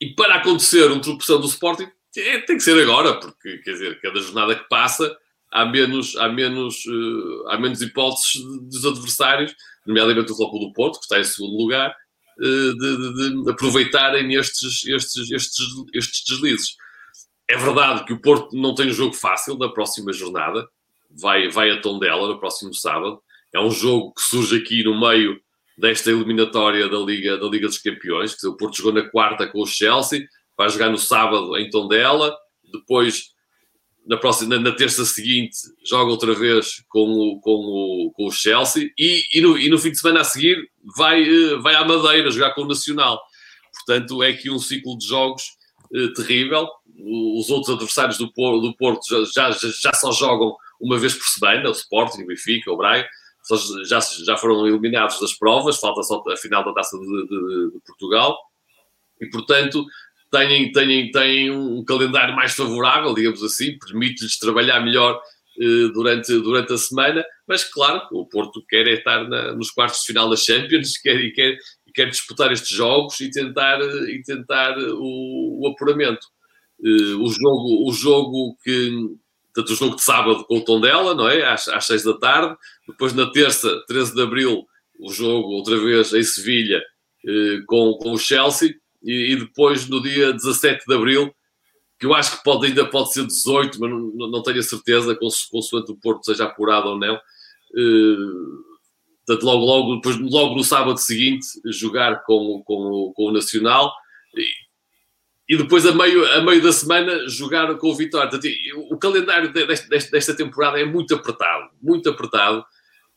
E 0.00 0.14
para 0.16 0.35
acontecer 0.37 0.90
um 0.90 1.00
tropeção 1.00 1.40
do 1.40 1.46
Sporting, 1.46 1.88
é, 2.16 2.38
tem 2.40 2.57
que 2.57 2.62
ser 2.62 2.81
agora, 2.83 3.18
porque 3.18 3.59
quer 3.59 3.72
dizer, 3.72 4.00
cada 4.00 4.20
jornada 4.20 4.57
que 4.57 4.68
passa 4.68 5.16
há 5.52 5.64
menos, 5.64 6.16
há 6.16 6.28
menos, 6.28 6.85
uh, 6.87 7.48
há 7.48 7.59
menos 7.59 7.81
hipóteses 7.81 8.42
dos 8.62 8.85
adversários, 8.85 9.55
nomeadamente 9.87 10.33
o 10.33 10.37
Flóculo 10.37 10.66
do 10.66 10.72
Porto, 10.72 10.98
que 10.98 11.05
está 11.05 11.20
em 11.20 11.24
segundo 11.24 11.57
lugar, 11.57 11.94
uh, 12.38 12.78
de, 12.78 12.96
de, 12.96 13.44
de, 13.44 13.50
aproveitarem 13.50 14.35
estes, 14.35 14.85
estes, 14.87 15.31
estes, 15.31 15.66
estes 15.94 16.24
deslizes. 16.26 16.76
É 17.48 17.57
verdade 17.57 18.05
que 18.05 18.12
o 18.12 18.20
Porto 18.20 18.57
não 18.57 18.74
tem 18.74 18.88
um 18.88 18.92
jogo 18.92 19.14
fácil 19.14 19.57
na 19.57 19.68
próxima 19.68 20.12
jornada, 20.12 20.66
vai, 21.11 21.48
vai 21.48 21.70
a 21.70 21.81
Tondela 21.81 22.28
no 22.28 22.40
próximo 22.40 22.74
sábado. 22.74 23.22
É 23.55 23.61
um 23.61 23.70
jogo 23.70 24.14
que 24.14 24.22
surge 24.22 24.57
aqui 24.57 24.83
no 24.83 24.98
meio 24.98 25.38
desta 25.77 26.11
eliminatória 26.11 26.89
da 26.89 26.99
Liga, 26.99 27.39
da 27.39 27.47
Liga 27.47 27.67
dos 27.67 27.79
Campeões. 27.79 28.37
o 28.45 28.57
Porto 28.57 28.77
jogou 28.77 28.93
na 28.93 29.09
quarta 29.09 29.47
com 29.47 29.61
o 29.61 29.67
Chelsea, 29.67 30.27
vai 30.57 30.69
jogar 30.69 30.91
no 30.91 30.99
sábado 30.99 31.57
em 31.57 31.71
Tondela, 31.71 32.37
depois 32.73 33.33
na, 34.07 34.17
próxima, 34.17 34.57
na, 34.57 34.71
na 34.71 34.77
terça 34.77 35.05
seguinte 35.05 35.57
joga 35.85 36.11
outra 36.11 36.35
vez 36.35 36.83
com 36.89 37.09
o, 37.09 37.41
com 37.41 37.51
o, 37.51 38.13
com 38.15 38.27
o 38.27 38.33
Chelsea 38.33 38.91
e, 38.99 39.23
e, 39.35 39.41
no, 39.41 39.59
e 39.59 39.69
no 39.69 39.79
fim 39.79 39.91
de 39.91 39.99
semana 39.99 40.21
a 40.21 40.25
seguir 40.25 40.69
vai, 40.97 41.23
eh, 41.23 41.57
vai 41.57 41.75
à 41.75 41.85
Madeira 41.85 42.31
jogar 42.31 42.55
com 42.55 42.63
o 42.63 42.69
Nacional. 42.69 43.21
Portanto, 43.73 44.23
é 44.23 44.31
aqui 44.31 44.51
um 44.51 44.59
ciclo 44.59 44.99
de 44.99 45.07
jogos 45.07 45.43
uh, 45.95 46.13
terrível. 46.15 46.69
Os 47.39 47.49
outros 47.51 47.75
adversários 47.75 48.19
do, 48.19 48.27
do 48.27 48.77
Porto 48.77 49.03
já, 49.33 49.51
já, 49.51 49.59
já 49.81 49.93
só 49.95 50.13
jogam 50.13 50.55
uma 50.81 50.99
vez 50.99 51.15
por 51.15 51.25
semana, 51.25 51.69
o 51.69 51.73
Sporting, 51.73 52.23
o 52.23 52.27
Benfica, 52.27 52.71
o 52.71 52.77
Braga, 52.77 53.09
já, 53.85 54.00
já 54.24 54.37
foram 54.37 54.66
eliminados 54.66 55.20
das 55.20 55.33
provas, 55.33 55.78
falta 55.78 56.02
só 56.02 56.22
a 56.28 56.37
final 56.37 56.64
da 56.64 56.72
Taça 56.72 56.98
de, 56.98 57.05
de, 57.05 57.72
de 57.72 57.81
Portugal, 57.85 58.38
e 59.20 59.28
portanto 59.28 59.85
têm, 60.31 60.72
têm, 60.72 61.11
têm 61.11 61.50
um 61.50 61.85
calendário 61.85 62.35
mais 62.35 62.55
favorável, 62.55 63.14
digamos 63.14 63.42
assim, 63.42 63.78
permite-lhes 63.78 64.38
trabalhar 64.38 64.81
melhor 64.81 65.20
eh, 65.61 65.92
durante, 65.92 66.33
durante 66.40 66.72
a 66.72 66.78
semana, 66.78 67.24
mas 67.46 67.64
claro, 67.64 68.02
o 68.12 68.26
Porto 68.26 68.64
quer 68.66 68.87
é 68.87 68.94
estar 68.94 69.28
na, 69.28 69.52
nos 69.52 69.70
quartos 69.70 70.00
de 70.00 70.07
final 70.07 70.31
da 70.31 70.37
Champions 70.37 70.96
quer, 70.96 71.20
e, 71.20 71.31
quer, 71.33 71.59
e 71.87 71.92
quer 71.92 72.09
disputar 72.09 72.50
estes 72.50 72.70
jogos 72.70 73.20
e 73.20 73.31
tentar, 73.31 73.78
e 73.81 74.22
tentar 74.22 74.78
o, 74.78 75.61
o 75.62 75.68
apuramento. 75.68 76.26
Eh, 76.83 77.14
o, 77.14 77.28
jogo, 77.28 77.88
o 77.88 77.92
jogo 77.92 78.57
que, 78.64 78.90
Portanto, 79.55 79.73
o 79.73 79.77
jogo 79.77 79.97
de 79.97 80.03
sábado 80.03 80.45
com 80.45 80.59
o 80.59 80.65
Tondela, 80.65 81.15
não 81.15 81.29
é? 81.29 81.45
Às, 81.45 81.69
às 81.69 81.87
6 81.87 82.05
da 82.05 82.19
tarde. 82.19 82.57
Depois, 82.88 83.12
na 83.12 83.31
terça, 83.31 83.83
13 83.87 84.15
de 84.15 84.23
abril, 84.23 84.67
o 84.99 85.12
jogo 85.12 85.49
outra 85.49 85.79
vez 85.79 86.12
em 86.15 86.23
Sevilha 86.23 86.83
eh, 87.27 87.61
com, 87.67 87.93
com 87.95 88.12
o 88.12 88.19
Chelsea. 88.19 88.75
E, 89.03 89.33
e, 89.33 89.37
depois, 89.37 89.88
no 89.88 90.01
dia 90.01 90.33
17 90.33 90.87
de 90.87 90.95
abril, 90.95 91.35
que 91.99 92.07
eu 92.07 92.15
acho 92.15 92.38
que 92.38 92.45
pode, 92.45 92.67
ainda 92.67 92.88
pode 92.88 93.12
ser 93.12 93.27
18, 93.27 93.79
mas 93.79 93.91
não, 93.91 94.31
não 94.31 94.43
tenho 94.43 94.59
a 94.59 94.62
certeza, 94.62 95.19
consoante 95.51 95.93
o 95.93 95.97
Porto 95.97 96.25
seja 96.25 96.45
apurado 96.45 96.88
ou 96.88 96.99
não. 96.99 97.15
Eh, 97.15 98.17
portanto, 99.27 99.45
logo, 99.45 99.65
logo, 99.65 99.95
depois, 99.97 100.19
logo 100.19 100.55
no 100.55 100.65
sábado 100.65 100.99
seguinte, 100.99 101.47
jogar 101.67 102.25
com, 102.25 102.62
com, 102.65 103.12
com 103.15 103.25
o 103.25 103.33
Nacional 103.33 103.93
e 104.35 104.47
depois 105.57 105.85
a 105.85 105.93
meio, 105.93 106.25
a 106.33 106.41
meio 106.41 106.62
da 106.62 106.73
semana 106.73 107.29
jogar 107.29 107.75
com 107.77 107.88
o 107.88 107.95
Vitória. 107.95 108.31
o 108.91 108.97
calendário 108.97 109.53
desta, 109.53 110.11
desta 110.11 110.35
temporada 110.35 110.81
é 110.81 110.85
muito 110.85 111.15
apertado, 111.15 111.69
muito 111.81 112.09
apertado. 112.09 112.65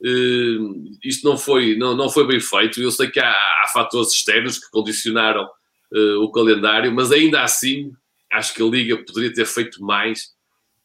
Uh, 0.01 0.91
isto 1.03 1.27
não 1.27 1.37
foi, 1.37 1.77
não, 1.77 1.95
não 1.95 2.09
foi 2.09 2.27
bem 2.27 2.39
feito. 2.39 2.81
Eu 2.81 2.91
sei 2.91 3.09
que 3.09 3.19
há, 3.19 3.31
há 3.31 3.67
fatores 3.71 4.11
externos 4.11 4.59
que 4.59 4.69
condicionaram 4.69 5.45
uh, 5.45 6.21
o 6.21 6.31
calendário, 6.31 6.93
mas 6.93 7.11
ainda 7.11 7.41
assim 7.41 7.91
acho 8.31 8.53
que 8.53 8.61
a 8.61 8.65
Liga 8.65 8.97
poderia 8.97 9.33
ter 9.33 9.45
feito 9.45 9.81
mais 9.81 10.33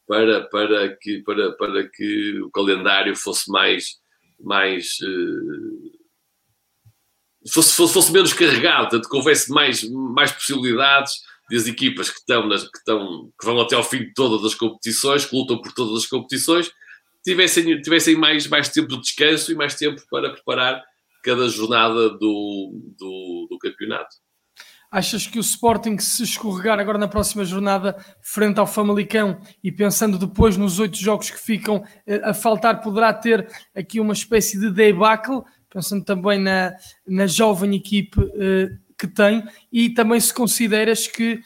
para, 0.07 0.41
para, 0.45 0.95
que, 0.97 1.19
para, 1.23 1.51
para 1.53 1.89
que 1.89 2.39
o 2.41 2.51
calendário 2.51 3.15
fosse 3.15 3.51
mais, 3.51 3.97
mais 4.39 4.97
uh, 5.01 5.91
fosse, 7.51 7.73
fosse, 7.73 7.93
fosse, 7.93 8.11
menos 8.11 8.33
carregado, 8.33 8.89
tanto 8.89 9.09
que 9.09 9.15
houvesse 9.15 9.49
mais, 9.51 9.83
mais 9.89 10.31
possibilidades 10.31 11.13
das 11.51 11.67
equipas 11.67 12.09
que 12.09 12.19
estão, 12.19 12.47
nas, 12.47 12.63
que 12.63 12.77
estão 12.77 13.31
que 13.39 13.45
vão 13.45 13.59
até 13.59 13.75
ao 13.75 13.83
fim 13.83 13.99
de 13.99 14.13
todas 14.13 14.45
as 14.45 14.55
competições, 14.55 15.25
que 15.25 15.35
lutam 15.35 15.61
por 15.61 15.73
todas 15.73 16.03
as 16.03 16.07
competições, 16.07 16.71
tivessem, 17.23 17.81
tivessem 17.81 18.15
mais, 18.15 18.47
mais 18.47 18.69
tempo 18.69 18.87
de 18.87 19.01
descanso 19.01 19.51
e 19.51 19.55
mais 19.55 19.75
tempo 19.75 20.01
para 20.09 20.31
preparar 20.31 20.81
cada 21.23 21.47
jornada 21.49 22.09
do, 22.09 22.93
do, 22.97 23.47
do 23.49 23.57
campeonato. 23.59 24.15
Achas 24.91 25.25
que 25.25 25.37
o 25.37 25.41
Sporting, 25.41 25.97
se 25.99 26.23
escorregar 26.23 26.77
agora 26.77 26.97
na 26.97 27.07
próxima 27.07 27.45
jornada 27.45 27.95
frente 28.21 28.59
ao 28.59 28.67
Famalicão 28.67 29.39
e 29.63 29.71
pensando 29.71 30.17
depois 30.17 30.57
nos 30.57 30.79
oito 30.79 30.97
jogos 30.97 31.29
que 31.29 31.39
ficam 31.39 31.81
eh, 32.05 32.19
a 32.25 32.33
faltar, 32.33 32.81
poderá 32.81 33.13
ter 33.13 33.47
aqui 33.73 34.01
uma 34.01 34.11
espécie 34.11 34.59
de 34.59 34.69
debacle, 34.69 35.43
pensando 35.69 36.03
também 36.03 36.39
na, 36.39 36.73
na 37.07 37.25
jovem 37.25 37.73
equipe 37.73 38.19
eh, 38.35 38.69
que 39.01 39.07
tem 39.07 39.43
e 39.73 39.89
também 39.89 40.19
se 40.19 40.31
consideras 40.31 41.07
que, 41.07 41.41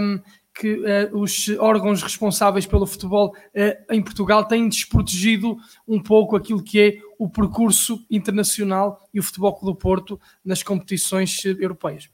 um, 0.00 0.18
que 0.58 0.72
uh, 0.76 1.18
os 1.18 1.50
órgãos 1.58 2.02
responsáveis 2.02 2.64
pelo 2.64 2.86
futebol 2.86 3.36
uh, 3.36 3.94
em 3.94 4.00
Portugal 4.00 4.46
têm 4.48 4.66
desprotegido 4.66 5.58
um 5.86 6.02
pouco 6.02 6.34
aquilo 6.34 6.64
que 6.64 6.80
é 6.80 6.98
o 7.18 7.28
percurso 7.28 8.02
internacional 8.10 9.06
e 9.12 9.20
o 9.20 9.22
Futebol 9.22 9.58
do 9.62 9.74
Porto 9.74 10.18
nas 10.42 10.62
competições 10.62 11.44
eh, 11.44 11.56
europeias. 11.58 12.08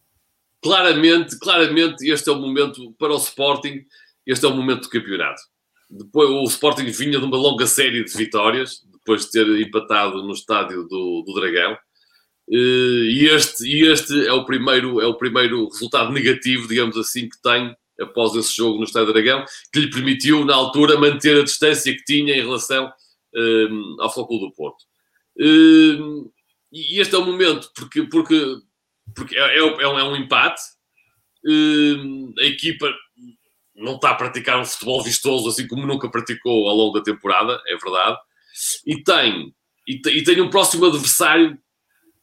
Claramente, 0.60 1.38
claramente 1.38 2.08
este 2.08 2.28
é 2.28 2.32
o 2.32 2.40
momento 2.40 2.92
para 2.98 3.12
o 3.12 3.16
Sporting, 3.16 3.84
este 4.24 4.44
é 4.44 4.48
o 4.48 4.54
momento 4.54 4.82
do 4.82 4.88
campeonato. 4.88 5.42
Depois, 5.90 6.30
o 6.30 6.44
Sporting 6.44 6.86
vinha 6.86 7.18
de 7.18 7.24
uma 7.24 7.36
longa 7.36 7.66
série 7.66 8.04
de 8.04 8.16
vitórias, 8.16 8.84
depois 8.92 9.26
de 9.26 9.32
ter 9.32 9.60
empatado 9.60 10.22
no 10.22 10.32
estádio 10.32 10.84
do, 10.84 11.24
do 11.26 11.34
Dragão. 11.34 11.76
Eh, 12.50 12.54
e 12.54 13.26
este, 13.26 13.64
e 13.66 13.90
este 13.90 14.26
é, 14.26 14.32
o 14.32 14.44
primeiro, 14.44 15.00
é 15.00 15.06
o 15.06 15.14
primeiro 15.14 15.68
resultado 15.68 16.12
negativo, 16.12 16.68
digamos 16.68 16.96
assim, 16.96 17.28
que 17.28 17.40
tem 17.42 17.74
após 18.00 18.34
esse 18.34 18.56
jogo 18.56 18.78
no 18.78 18.84
Estádio 18.84 19.12
Dragão, 19.12 19.44
que 19.72 19.80
lhe 19.80 19.90
permitiu, 19.90 20.44
na 20.44 20.54
altura, 20.54 20.98
manter 20.98 21.40
a 21.40 21.44
distância 21.44 21.94
que 21.94 22.04
tinha 22.04 22.34
em 22.34 22.40
relação 22.40 22.92
um, 23.34 23.96
eh, 23.98 24.02
ao 24.02 24.12
Flóculo 24.12 24.40
do 24.40 24.52
Porto. 24.52 24.84
Um, 25.38 26.26
eh, 26.26 26.30
e 26.72 27.00
este 27.00 27.14
é 27.14 27.18
o 27.18 27.24
momento, 27.24 27.70
porque, 27.74 28.02
porque, 28.04 28.56
porque 29.14 29.36
é, 29.36 29.58
é, 29.58 29.62
um, 29.62 29.98
é 29.98 30.04
um 30.04 30.16
empate, 30.16 30.62
um, 31.44 32.32
a 32.38 32.44
equipa 32.44 32.92
não 33.74 33.96
está 33.96 34.10
a 34.10 34.14
praticar 34.14 34.60
um 34.60 34.64
futebol 34.64 35.02
vistoso 35.02 35.48
assim 35.48 35.66
como 35.66 35.86
nunca 35.86 36.10
praticou 36.10 36.68
ao 36.68 36.76
longo 36.76 36.98
da 36.98 37.04
temporada, 37.04 37.60
é 37.66 37.76
verdade, 37.76 38.18
e 38.86 39.02
tem, 39.02 39.54
e, 39.86 40.00
e 40.08 40.24
tem 40.24 40.40
um 40.40 40.50
próximo 40.50 40.86
adversário 40.86 41.58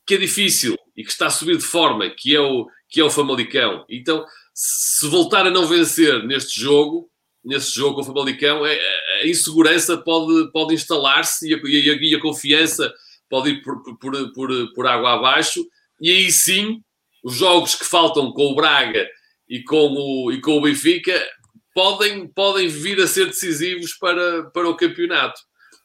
que 0.10 0.16
é 0.16 0.18
difícil 0.18 0.76
e 0.98 1.04
que 1.04 1.12
está 1.12 1.28
a 1.28 1.30
subir 1.30 1.56
de 1.56 1.64
forma, 1.64 2.10
que 2.10 2.36
é 2.36 2.42
o, 2.42 2.68
que 2.90 3.00
é 3.00 3.04
o 3.04 3.12
Famalicão. 3.12 3.86
Então, 3.88 4.26
se 4.56 5.08
voltar 5.08 5.46
a 5.46 5.52
não 5.52 5.68
vencer 5.68 6.24
neste 6.24 6.60
jogo, 6.60 7.08
neste 7.46 7.76
jogo 7.76 7.94
com 7.94 8.02
o 8.02 8.04
Famalicão, 8.04 8.66
é, 8.66 8.76
a 9.22 9.28
insegurança 9.28 10.00
pode, 10.00 10.52
pode 10.52 10.74
instalar-se 10.74 11.48
e, 11.48 11.54
e, 11.54 12.10
e 12.10 12.16
a, 12.16 12.20
confiança 12.20 12.92
pode 13.30 13.52
ir 13.52 13.62
por, 13.62 13.84
por, 14.00 14.34
por, 14.34 14.74
por 14.74 14.88
água 14.88 15.14
abaixo. 15.14 15.64
E 16.02 16.10
aí 16.10 16.32
sim, 16.32 16.82
os 17.24 17.36
jogos 17.36 17.76
que 17.76 17.86
faltam 17.86 18.32
com 18.32 18.52
o 18.52 18.56
Braga 18.56 19.08
e 19.48 19.62
com 19.62 19.94
o, 19.94 20.32
e 20.32 20.42
com 20.42 20.58
o 20.58 20.62
Benfica 20.62 21.24
podem, 21.72 22.28
podem 22.30 22.68
vir 22.68 23.00
a 23.00 23.06
ser 23.06 23.28
decisivos 23.28 23.94
para, 23.94 24.50
para 24.50 24.68
o 24.68 24.76
campeonato. 24.76 25.40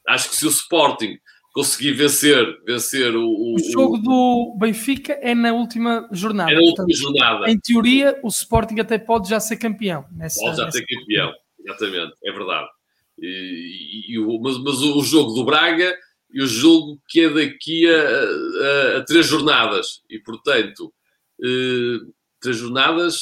Acho 0.07 0.29
que 0.29 0.35
se 0.35 0.47
o 0.47 0.49
Sporting 0.49 1.15
conseguir 1.55 1.93
vencer, 1.93 2.61
vencer 2.65 3.15
o, 3.15 3.23
o, 3.23 3.55
o 3.55 3.71
jogo 3.71 3.97
do 3.97 4.57
Benfica 4.59 5.13
é 5.21 5.33
na 5.33 5.53
última 5.53 6.05
jornada. 6.11 6.51
É 6.51 6.55
na 6.55 6.59
última 6.59 6.85
Portanto, 6.85 6.97
jornada. 6.97 7.49
Em 7.49 7.57
teoria, 7.57 8.19
o 8.21 8.27
Sporting 8.27 8.77
até 8.81 8.97
pode 8.97 9.29
já 9.29 9.39
ser 9.39 9.55
campeão. 9.55 10.05
Nessa, 10.11 10.41
pode 10.41 10.57
já 10.57 10.65
nessa... 10.65 10.77
ser 10.77 10.85
campeão, 10.85 11.31
exatamente, 11.57 12.13
é 12.25 12.31
verdade. 12.33 12.67
E, 13.17 14.09
e, 14.09 14.17
e, 14.17 14.39
mas, 14.41 14.57
mas, 14.57 14.81
o 14.81 15.01
jogo 15.01 15.31
do 15.31 15.45
Braga 15.45 15.97
e 16.29 16.43
o 16.43 16.47
jogo 16.47 17.01
que 17.07 17.21
é 17.21 17.29
daqui 17.29 17.87
a, 17.87 18.01
a, 18.01 18.97
a 18.97 19.05
três 19.05 19.25
jornadas. 19.25 20.01
E, 20.09 20.19
portanto, 20.19 20.93
eh, 21.41 21.99
três 22.41 22.57
jornadas. 22.57 23.17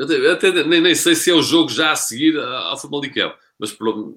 Até, 0.00 0.30
até 0.30 0.64
nem, 0.64 0.80
nem, 0.80 0.94
sei 0.94 1.14
se 1.14 1.30
é 1.30 1.34
o 1.34 1.42
jogo 1.42 1.68
já 1.68 1.92
a 1.92 1.96
seguir 1.96 2.38
ao 2.38 2.78
Famalicão, 2.78 3.34
mas 3.58 3.70
pelo, 3.70 4.16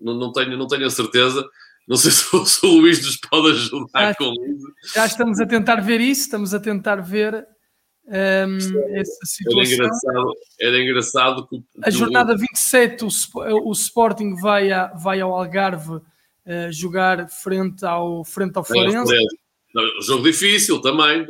não, 0.00 0.14
não, 0.14 0.32
tenho, 0.32 0.56
não 0.56 0.66
tenho 0.66 0.86
a 0.86 0.90
certeza. 0.90 1.48
Não 1.86 1.96
sei 1.96 2.10
se 2.12 2.34
o, 2.34 2.44
se 2.46 2.64
o 2.64 2.80
Luís 2.80 3.04
nos 3.04 3.16
pode 3.16 3.52
ajudar 3.52 4.08
já, 4.08 4.14
com 4.14 4.32
isso. 4.32 4.74
Já 4.94 5.06
estamos 5.06 5.40
a 5.40 5.46
tentar 5.46 5.76
ver 5.76 6.00
isso, 6.00 6.22
estamos 6.22 6.54
a 6.54 6.60
tentar 6.60 6.96
ver 6.96 7.46
um, 8.06 8.56
essa 8.96 9.18
situação. 9.24 9.60
Era 9.60 9.74
engraçado, 9.74 10.32
era 10.60 10.82
engraçado 10.82 11.46
que. 11.46 11.62
A 11.82 11.90
jornada 11.90 12.36
27, 12.36 13.04
o, 13.04 13.08
o 13.68 13.72
Sporting 13.72 14.34
vai, 14.34 14.72
a, 14.72 14.88
vai 14.88 15.20
ao 15.20 15.34
Algarve 15.34 15.94
uh, 15.94 16.02
jogar 16.70 17.28
frente 17.28 17.84
ao, 17.84 18.24
frente 18.24 18.56
ao. 18.56 18.64
É, 18.64 20.02
jogo 20.02 20.24
difícil 20.24 20.80
também. 20.80 21.26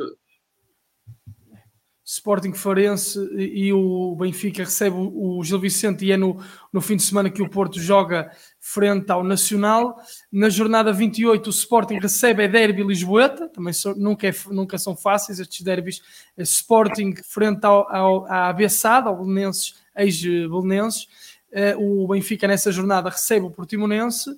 Sporting 2.03 2.53
Farense 2.53 3.19
e 3.37 3.71
o 3.71 4.15
Benfica 4.17 4.65
recebe 4.65 4.97
o 4.97 5.41
Gil 5.45 5.59
Vicente 5.59 6.03
e 6.03 6.11
é 6.11 6.17
no, 6.17 6.43
no 6.73 6.81
fim 6.81 6.97
de 6.97 7.03
semana 7.03 7.29
que 7.29 7.41
o 7.41 7.49
Porto 7.49 7.79
joga 7.79 8.29
frente 8.61 9.11
ao 9.11 9.23
Nacional. 9.23 9.97
Na 10.31 10.47
jornada 10.47 10.93
28 10.93 11.47
o 11.47 11.49
Sporting 11.49 11.97
recebe 11.97 12.43
a 12.43 12.47
Derby 12.47 12.83
Lisboeta, 12.83 13.49
também 13.49 13.73
so, 13.73 13.95
nunca, 13.95 14.27
é, 14.27 14.33
nunca 14.51 14.77
são 14.77 14.95
fáceis 14.95 15.39
estes 15.39 15.61
derbys. 15.63 15.99
Sporting 16.37 17.15
frente 17.25 17.65
ao, 17.65 17.91
ao, 17.93 18.25
à 18.27 18.47
Abessada, 18.47 19.09
ao 19.09 19.17
Belenenses, 19.17 19.73
ex-Belenenses. 19.97 21.07
o 21.77 22.07
Benfica 22.07 22.47
nessa 22.47 22.71
jornada 22.71 23.09
recebe 23.09 23.47
o 23.47 23.51
Portimonense. 23.51 24.29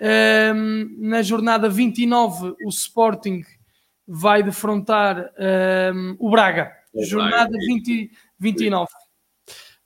Um, 0.00 0.96
na 0.98 1.20
jornada 1.22 1.68
29, 1.68 2.54
o 2.64 2.68
Sporting 2.68 3.44
vai 4.06 4.42
defrontar 4.42 5.32
o 6.18 6.30
Braga. 6.30 6.72
O 6.94 7.04
jornada 7.04 7.50
Braga. 7.50 7.66
20, 7.66 8.10
29. 8.38 8.88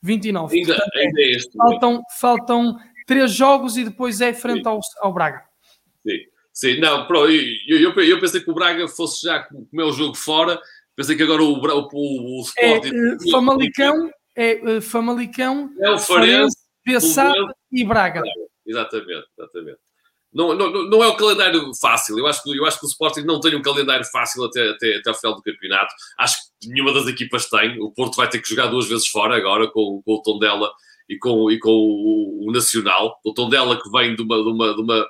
29. 0.01 0.55
Ainda, 0.55 0.73
Portanto, 0.75 0.95
ainda 0.95 1.21
é 1.21 1.31
este, 1.31 1.57
faltam, 1.57 2.03
faltam 2.19 2.77
três 3.07 3.31
jogos 3.31 3.75
e 3.75 3.83
depois 3.83 4.21
é 4.21 4.31
frente 4.33 4.67
ao, 4.67 4.79
ao 4.99 5.11
Braga. 5.11 5.43
Sim, 6.05 6.19
sim. 6.53 6.79
Não, 6.79 7.07
pro, 7.07 7.27
eu, 7.27 7.41
eu, 7.67 8.03
eu, 8.03 8.19
pensei 8.19 8.41
que 8.41 8.51
o 8.51 8.53
Braga 8.53 8.87
fosse 8.87 9.25
já 9.25 9.39
comer 9.39 9.83
o 9.83 9.91
jogo 9.91 10.13
fora. 10.13 10.59
Pensei 10.95 11.15
que 11.15 11.23
agora 11.23 11.41
o, 11.41 11.53
o, 11.53 11.89
o, 11.93 12.39
o 12.39 12.41
Sporting. 12.41 12.95
É, 12.95 13.15
uh, 13.15 13.31
Famalicão, 13.31 14.11
é, 14.35 14.77
uh, 14.77 14.81
Famalicão, 14.81 15.71
é 15.79 15.89
o 15.89 15.97
Farense, 15.97 16.57
Bessade 16.85 17.47
e 17.71 17.83
Braga. 17.83 18.21
Exatamente, 18.65 19.25
exatamente 19.35 19.79
não, 20.37 20.53
não, 20.53 20.71
não 20.71 21.03
é 21.03 21.07
o 21.07 21.17
calendário 21.17 21.73
fácil. 21.81 22.19
Eu 22.19 22.27
acho, 22.27 22.43
que, 22.43 22.55
eu 22.55 22.65
acho 22.65 22.79
que 22.79 22.85
o 22.85 22.89
Sporting 22.89 23.21
não 23.21 23.39
tem 23.39 23.55
um 23.55 23.61
calendário 23.61 24.05
fácil 24.05 24.43
até, 24.45 24.69
até, 24.69 24.97
até 24.97 25.09
ao 25.09 25.15
final 25.15 25.35
do 25.35 25.41
campeonato. 25.41 25.93
Acho 26.19 26.37
que 26.59 26.69
nenhuma 26.69 26.93
das 26.93 27.07
equipas 27.07 27.49
tem. 27.49 27.79
O 27.81 27.91
Porto 27.91 28.15
vai 28.15 28.29
ter 28.29 28.39
que 28.39 28.49
jogar 28.49 28.67
duas 28.67 28.87
vezes 28.87 29.07
fora 29.07 29.35
agora 29.35 29.67
com, 29.71 30.01
com 30.05 30.13
o 30.13 30.21
Tondela 30.21 30.71
e 31.09 31.17
com, 31.17 31.51
e 31.51 31.59
com 31.59 31.71
o, 31.71 32.47
o 32.47 32.51
Nacional. 32.51 33.19
O 33.23 33.33
Tondela 33.33 33.81
que 33.81 33.89
vem 33.89 34.15
de 34.15 34.21
uma, 34.21 34.35
de 34.37 34.49
uma, 34.49 34.73
de 34.73 34.81
uma, 34.81 35.07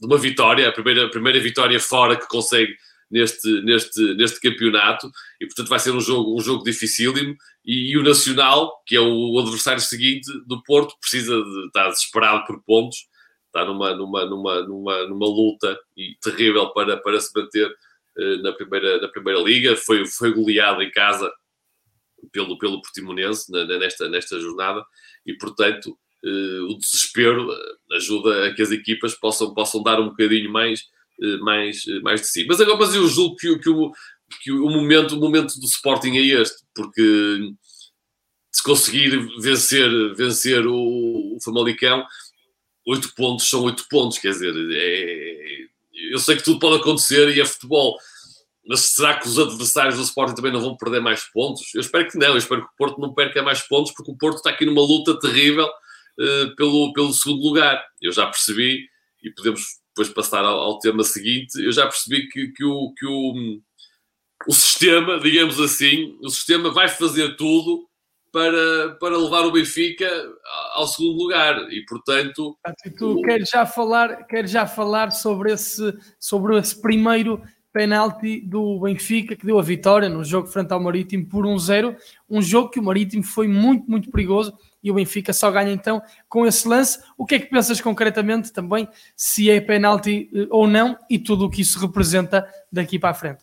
de 0.00 0.06
uma 0.06 0.18
vitória, 0.18 0.68
a 0.68 0.72
primeira, 0.72 1.06
a 1.06 1.10
primeira 1.10 1.40
vitória 1.40 1.78
fora 1.80 2.16
que 2.16 2.28
consegue 2.28 2.74
neste, 3.10 3.62
neste, 3.62 4.14
neste 4.14 4.40
campeonato 4.40 5.10
e 5.40 5.46
portanto 5.46 5.68
vai 5.68 5.78
ser 5.78 5.92
um 5.92 6.00
jogo, 6.00 6.36
um 6.36 6.40
jogo 6.40 6.64
dificílimo 6.64 7.36
e, 7.64 7.92
e, 7.92 7.98
o 7.98 8.02
Nacional, 8.02 8.72
que 8.86 8.96
é 8.96 9.00
o 9.00 9.38
adversário 9.38 9.80
seguinte 9.80 10.30
do 10.46 10.62
Porto, 10.62 10.94
precisa 11.00 11.36
de 11.36 11.66
estar 11.66 11.88
desesperado 11.88 12.44
por 12.46 12.62
pontos 12.64 13.06
está 13.54 13.64
numa, 13.64 13.94
numa, 13.94 14.26
numa, 14.26 14.62
numa, 14.62 15.06
numa 15.06 15.26
luta 15.26 15.78
e 15.96 16.16
terrível 16.20 16.70
para, 16.70 16.96
para 16.96 17.20
se 17.20 17.30
manter 17.34 17.68
uh, 17.68 18.42
na, 18.42 18.52
primeira, 18.52 19.00
na 19.00 19.08
Primeira 19.08 19.40
Liga. 19.40 19.76
Foi, 19.76 20.04
foi 20.06 20.32
goleado 20.32 20.82
em 20.82 20.90
casa 20.90 21.32
pelo, 22.32 22.58
pelo 22.58 22.80
Portimonense 22.80 23.50
nesta, 23.50 24.08
nesta 24.08 24.40
jornada 24.40 24.84
e, 25.26 25.34
portanto, 25.34 25.96
uh, 26.24 26.64
o 26.70 26.78
desespero 26.78 27.52
eh, 27.52 27.96
ajuda 27.96 28.46
a 28.46 28.54
que 28.54 28.62
as 28.62 28.70
equipas 28.70 29.14
possam, 29.14 29.54
possam 29.54 29.82
dar 29.82 30.00
um 30.00 30.08
bocadinho 30.08 30.50
mais, 30.50 30.80
uh, 31.22 31.44
mais, 31.44 31.84
mais 32.02 32.20
de 32.22 32.28
si. 32.28 32.46
Mas 32.46 32.60
agora 32.60 32.78
mas 32.78 32.94
eu 32.94 33.06
julgo 33.06 33.36
que, 33.36 33.58
que, 33.58 33.70
o, 33.70 33.92
que 34.42 34.50
o, 34.50 34.68
momento, 34.68 35.16
o 35.16 35.20
momento 35.20 35.58
do 35.58 35.66
Sporting 35.66 36.16
é 36.16 36.40
este, 36.40 36.62
porque 36.74 37.50
se 38.52 38.62
conseguir 38.62 39.10
vencer, 39.40 40.14
vencer 40.14 40.66
o, 40.66 41.36
o 41.36 41.38
Famalicão, 41.44 42.04
oito 42.86 43.14
pontos 43.14 43.48
são 43.48 43.62
oito 43.64 43.86
pontos, 43.88 44.18
quer 44.18 44.30
dizer, 44.30 44.54
é, 44.72 45.64
eu 46.10 46.18
sei 46.18 46.36
que 46.36 46.44
tudo 46.44 46.58
pode 46.58 46.80
acontecer 46.80 47.34
e 47.34 47.40
é 47.40 47.44
futebol, 47.44 47.96
mas 48.66 48.80
será 48.80 49.18
que 49.18 49.28
os 49.28 49.38
adversários 49.38 49.96
do 49.96 50.02
Sporting 50.02 50.34
também 50.34 50.52
não 50.52 50.60
vão 50.60 50.76
perder 50.76 51.00
mais 51.00 51.24
pontos? 51.24 51.74
Eu 51.74 51.80
espero 51.80 52.08
que 52.08 52.18
não, 52.18 52.28
eu 52.28 52.38
espero 52.38 52.62
que 52.62 52.68
o 52.68 52.76
Porto 52.76 53.00
não 53.00 53.12
perca 53.12 53.42
mais 53.42 53.60
pontos, 53.60 53.92
porque 53.92 54.10
o 54.10 54.16
Porto 54.16 54.36
está 54.36 54.50
aqui 54.50 54.64
numa 54.64 54.80
luta 54.80 55.18
terrível 55.18 55.66
uh, 55.66 56.56
pelo, 56.56 56.92
pelo 56.92 57.12
segundo 57.12 57.42
lugar. 57.42 57.84
Eu 58.00 58.12
já 58.12 58.26
percebi, 58.26 58.88
e 59.22 59.30
podemos 59.30 59.62
depois 59.88 60.08
passar 60.08 60.44
ao, 60.44 60.58
ao 60.58 60.78
tema 60.78 61.04
seguinte, 61.04 61.62
eu 61.62 61.72
já 61.72 61.82
percebi 61.86 62.28
que, 62.28 62.48
que, 62.48 62.64
o, 62.64 62.92
que 62.96 63.06
o, 63.06 63.60
o 64.48 64.52
sistema, 64.52 65.20
digamos 65.20 65.60
assim, 65.60 66.18
o 66.22 66.28
sistema 66.30 66.70
vai 66.70 66.88
fazer 66.88 67.36
tudo 67.36 67.86
para, 68.34 68.96
para 68.98 69.16
levar 69.16 69.46
o 69.46 69.52
Benfica 69.52 70.10
ao 70.72 70.88
segundo 70.88 71.16
lugar 71.16 71.72
e 71.72 71.84
portanto 71.84 72.58
e 72.84 72.90
tu 72.90 73.12
o... 73.12 73.22
queres 73.22 73.48
já 73.48 73.64
falar 73.64 74.26
queres 74.26 74.50
já 74.50 74.66
falar 74.66 75.12
sobre 75.12 75.52
esse 75.52 75.96
sobre 76.18 76.58
esse 76.58 76.82
primeiro 76.82 77.40
penalti 77.74 78.40
do 78.40 78.80
Benfica 78.80 79.34
que 79.34 79.44
deu 79.44 79.58
a 79.58 79.62
vitória 79.62 80.08
no 80.08 80.24
jogo 80.24 80.46
frente 80.46 80.72
ao 80.72 80.80
Marítimo 80.80 81.26
por 81.26 81.44
1-0 81.44 81.96
um 82.30 82.40
jogo 82.40 82.70
que 82.70 82.78
o 82.78 82.82
Marítimo 82.82 83.24
foi 83.24 83.48
muito 83.48 83.90
muito 83.90 84.10
perigoso 84.10 84.56
e 84.82 84.90
o 84.90 84.94
Benfica 84.94 85.32
só 85.32 85.50
ganha 85.50 85.72
então 85.72 86.00
com 86.28 86.46
esse 86.46 86.68
lance 86.68 87.00
o 87.18 87.26
que 87.26 87.34
é 87.34 87.38
que 87.40 87.50
pensas 87.50 87.80
concretamente 87.80 88.52
também 88.52 88.88
se 89.16 89.50
é 89.50 89.60
penalti 89.60 90.30
eh, 90.32 90.46
ou 90.50 90.68
não 90.68 90.96
e 91.10 91.18
tudo 91.18 91.46
o 91.46 91.50
que 91.50 91.62
isso 91.62 91.80
representa 91.80 92.46
daqui 92.70 92.96
para 92.96 93.10
a 93.10 93.14
frente 93.14 93.42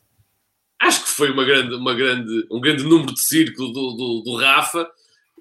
acho 0.82 1.04
que 1.04 1.10
foi 1.10 1.30
uma 1.30 1.44
grande, 1.44 1.76
uma 1.76 1.94
grande, 1.94 2.48
um 2.50 2.60
grande 2.60 2.84
número 2.84 3.14
de 3.14 3.22
círculo 3.22 3.72
do, 3.72 3.92
do, 3.92 4.22
do 4.24 4.36
Rafa 4.38 4.88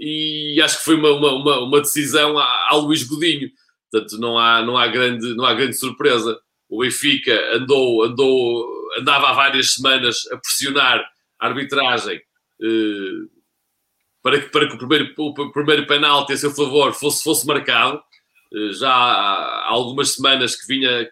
e 0.01 0.61
acho 0.63 0.79
que 0.79 0.85
foi 0.85 0.97
uma, 0.97 1.11
uma, 1.11 1.59
uma 1.61 1.81
decisão 1.81 2.39
ao 2.39 2.81
Luís 2.81 3.03
Godinho. 3.03 3.51
Portanto, 3.91 4.19
não 4.19 4.39
há, 4.39 4.63
não 4.65 4.79
há, 4.79 4.87
grande, 4.87 5.35
não 5.35 5.45
há 5.45 5.53
grande 5.53 5.77
surpresa. 5.77 6.41
O 6.69 6.81
Benfica 6.81 7.33
andou, 7.55 8.05
andou, 8.05 8.67
andava 8.99 9.29
há 9.29 9.33
várias 9.33 9.75
semanas 9.75 10.27
a 10.33 10.37
pressionar 10.37 11.05
a 11.39 11.47
arbitragem 11.47 12.17
eh, 12.63 13.29
para, 14.23 14.41
que, 14.41 14.49
para 14.51 14.69
que 14.69 14.75
o 14.75 14.79
primeiro, 14.79 15.15
o 15.17 15.53
primeiro 15.53 15.87
penalti 15.87 16.33
a 16.33 16.37
seu 16.37 16.51
favor 16.51 16.93
fosse, 16.93 17.23
fosse 17.23 17.47
marcado. 17.47 18.03
Eh, 18.53 18.73
já 18.73 18.93
há 18.93 19.69
algumas 19.69 20.15
semanas 20.15 20.57
que 20.57 20.67
vinha 20.67 21.09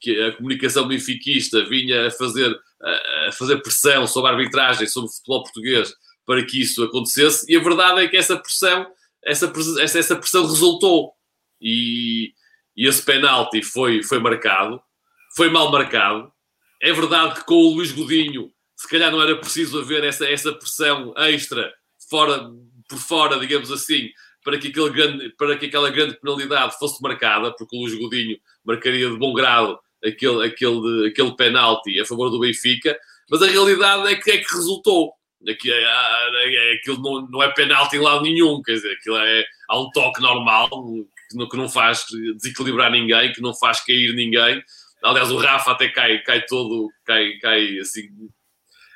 que 0.00 0.20
a 0.22 0.32
comunicação 0.36 0.88
benfiquista 0.88 1.64
vinha 1.68 2.08
a 2.08 2.10
fazer 2.10 2.58
a 2.82 3.32
fazer 3.32 3.58
pressão 3.58 4.06
sobre 4.06 4.30
a 4.30 4.34
arbitragem, 4.34 4.86
sobre 4.86 5.10
o 5.10 5.12
futebol 5.12 5.42
português, 5.42 5.94
para 6.24 6.44
que 6.44 6.60
isso 6.60 6.82
acontecesse, 6.82 7.44
e 7.52 7.56
a 7.56 7.62
verdade 7.62 8.00
é 8.00 8.08
que 8.08 8.16
essa 8.16 8.36
pressão, 8.36 8.86
essa, 9.24 9.52
essa, 9.80 9.98
essa 9.98 10.16
pressão 10.16 10.46
resultou. 10.46 11.12
E, 11.60 12.32
e 12.76 12.88
esse 12.88 13.02
penalti 13.02 13.62
foi, 13.62 14.02
foi 14.02 14.18
marcado, 14.18 14.80
foi 15.36 15.50
mal 15.50 15.70
marcado. 15.70 16.32
É 16.80 16.92
verdade 16.92 17.34
que 17.34 17.44
com 17.44 17.54
o 17.54 17.74
Luís 17.74 17.92
Godinho, 17.92 18.50
se 18.76 18.88
calhar 18.88 19.12
não 19.12 19.20
era 19.20 19.36
preciso 19.36 19.80
haver 19.80 20.02
essa, 20.04 20.26
essa 20.26 20.52
pressão 20.52 21.12
extra 21.16 21.72
fora, 22.08 22.50
por 22.88 22.98
fora, 22.98 23.38
digamos 23.38 23.70
assim, 23.70 24.08
para 24.42 24.58
que, 24.58 24.68
aquele 24.68 24.90
grande, 24.90 25.28
para 25.36 25.56
que 25.56 25.66
aquela 25.66 25.90
grande 25.90 26.18
penalidade 26.18 26.78
fosse 26.78 27.02
marcada, 27.02 27.54
porque 27.54 27.76
o 27.76 27.80
Luís 27.80 27.94
Godinho 27.94 28.38
marcaria 28.64 29.10
de 29.10 29.16
bom 29.16 29.34
grado 29.34 29.78
aquele, 30.04 30.46
aquele, 30.46 31.08
aquele 31.08 31.36
penalti 31.36 32.00
a 32.00 32.06
favor 32.06 32.30
do 32.30 32.40
Benfica, 32.40 32.98
mas 33.30 33.42
a 33.42 33.46
realidade 33.46 34.12
é 34.12 34.16
que 34.16 34.30
é 34.30 34.38
que 34.38 34.54
resultou. 34.54 35.12
É, 35.46 35.52
é, 35.52 36.72
é, 36.72 36.74
aquilo 36.74 37.00
não, 37.00 37.26
não 37.28 37.42
é 37.42 37.50
penalti 37.52 37.96
em 37.96 38.00
lado 38.00 38.22
nenhum, 38.22 38.60
quer 38.62 38.72
dizer, 38.72 38.92
aquilo 38.92 39.16
é, 39.16 39.44
há 39.68 39.80
um 39.80 39.90
toque 39.90 40.20
normal 40.20 40.68
que 41.50 41.56
não 41.56 41.68
faz 41.68 42.04
desequilibrar 42.36 42.90
ninguém, 42.90 43.32
que 43.32 43.40
não 43.40 43.54
faz 43.54 43.84
cair 43.84 44.12
ninguém. 44.14 44.62
Aliás, 45.02 45.30
o 45.30 45.38
Rafa 45.38 45.72
até 45.72 45.88
cai, 45.88 46.18
cai 46.22 46.44
todo, 46.46 46.88
cai, 47.04 47.38
cai 47.38 47.78
assim, 47.78 48.08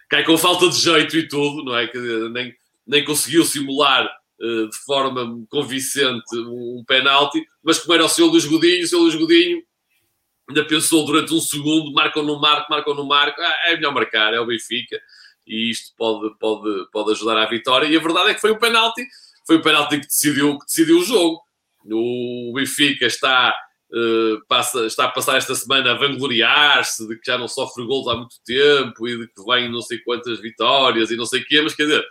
cai 0.09 0.25
com 0.25 0.37
falta 0.37 0.69
de 0.69 0.77
jeito 0.77 1.17
e 1.17 1.27
tudo, 1.27 1.64
não 1.64 1.77
é? 1.77 1.87
Quer 1.87 1.99
dizer, 1.99 2.31
nem, 2.31 2.55
nem 2.87 3.05
conseguiu 3.05 3.45
simular 3.45 4.07
uh, 4.40 4.69
de 4.69 4.77
forma 4.85 5.45
convincente 5.49 6.37
um, 6.37 6.79
um 6.81 6.85
penalti, 6.87 7.45
mas 7.62 7.79
como 7.79 7.95
era 7.95 8.05
o 8.05 8.09
seu 8.09 8.27
Luís 8.27 8.45
Godinho, 8.45 8.85
o 8.85 8.87
seu 8.87 9.01
Luís 9.01 9.14
Godinho 9.14 9.62
ainda 10.49 10.64
pensou 10.64 11.05
durante 11.05 11.33
um 11.33 11.40
segundo, 11.40 11.93
marcam 11.93 12.23
no 12.23 12.40
marco, 12.40 12.71
marcam 12.71 12.95
no 12.95 13.07
marco, 13.07 13.40
ah, 13.40 13.57
é 13.67 13.77
melhor 13.77 13.95
marcar, 13.95 14.35
é 14.35 14.40
o 14.40 14.47
Benfica, 14.47 15.01
e 15.47 15.71
isto 15.71 15.95
pode, 15.97 16.37
pode, 16.38 16.90
pode 16.90 17.12
ajudar 17.12 17.38
à 17.38 17.47
vitória. 17.47 17.87
E 17.87 17.97
a 17.97 18.01
verdade 18.01 18.31
é 18.31 18.35
que 18.35 18.40
foi 18.40 18.53
um 18.53 18.59
penalti, 18.59 19.03
foi 19.47 19.59
um 19.59 19.62
penalti 19.62 20.01
que 20.01 20.07
decidiu, 20.07 20.59
que 20.59 20.67
decidiu 20.67 20.99
o 20.99 21.05
jogo. 21.05 21.43
O 21.87 22.53
Benfica 22.55 23.07
está, 23.07 23.55
passa, 24.49 24.87
está 24.87 25.05
a 25.05 25.11
passar 25.11 25.37
esta 25.37 25.55
semana 25.55 25.93
a 25.93 25.95
vangloriar-se 25.95 27.07
de 27.07 27.17
que 27.17 27.27
já 27.27 27.39
não 27.39 27.47
sofre 27.47 27.87
gols 27.87 28.09
há 28.09 28.17
muito 28.17 28.37
tempo 28.45 29.07
e 29.07 29.19
de 29.19 29.27
que 29.29 29.45
vem 29.47 29.71
não 29.71 29.81
sei 29.81 29.99
quantas 29.99 30.41
vitórias 30.41 31.11
e 31.11 31.17
não 31.17 31.27
sei 31.27 31.41
o 31.41 31.45
quê, 31.45 31.61
mas 31.63 31.75
quer 31.75 31.85
dizer, 31.85 32.05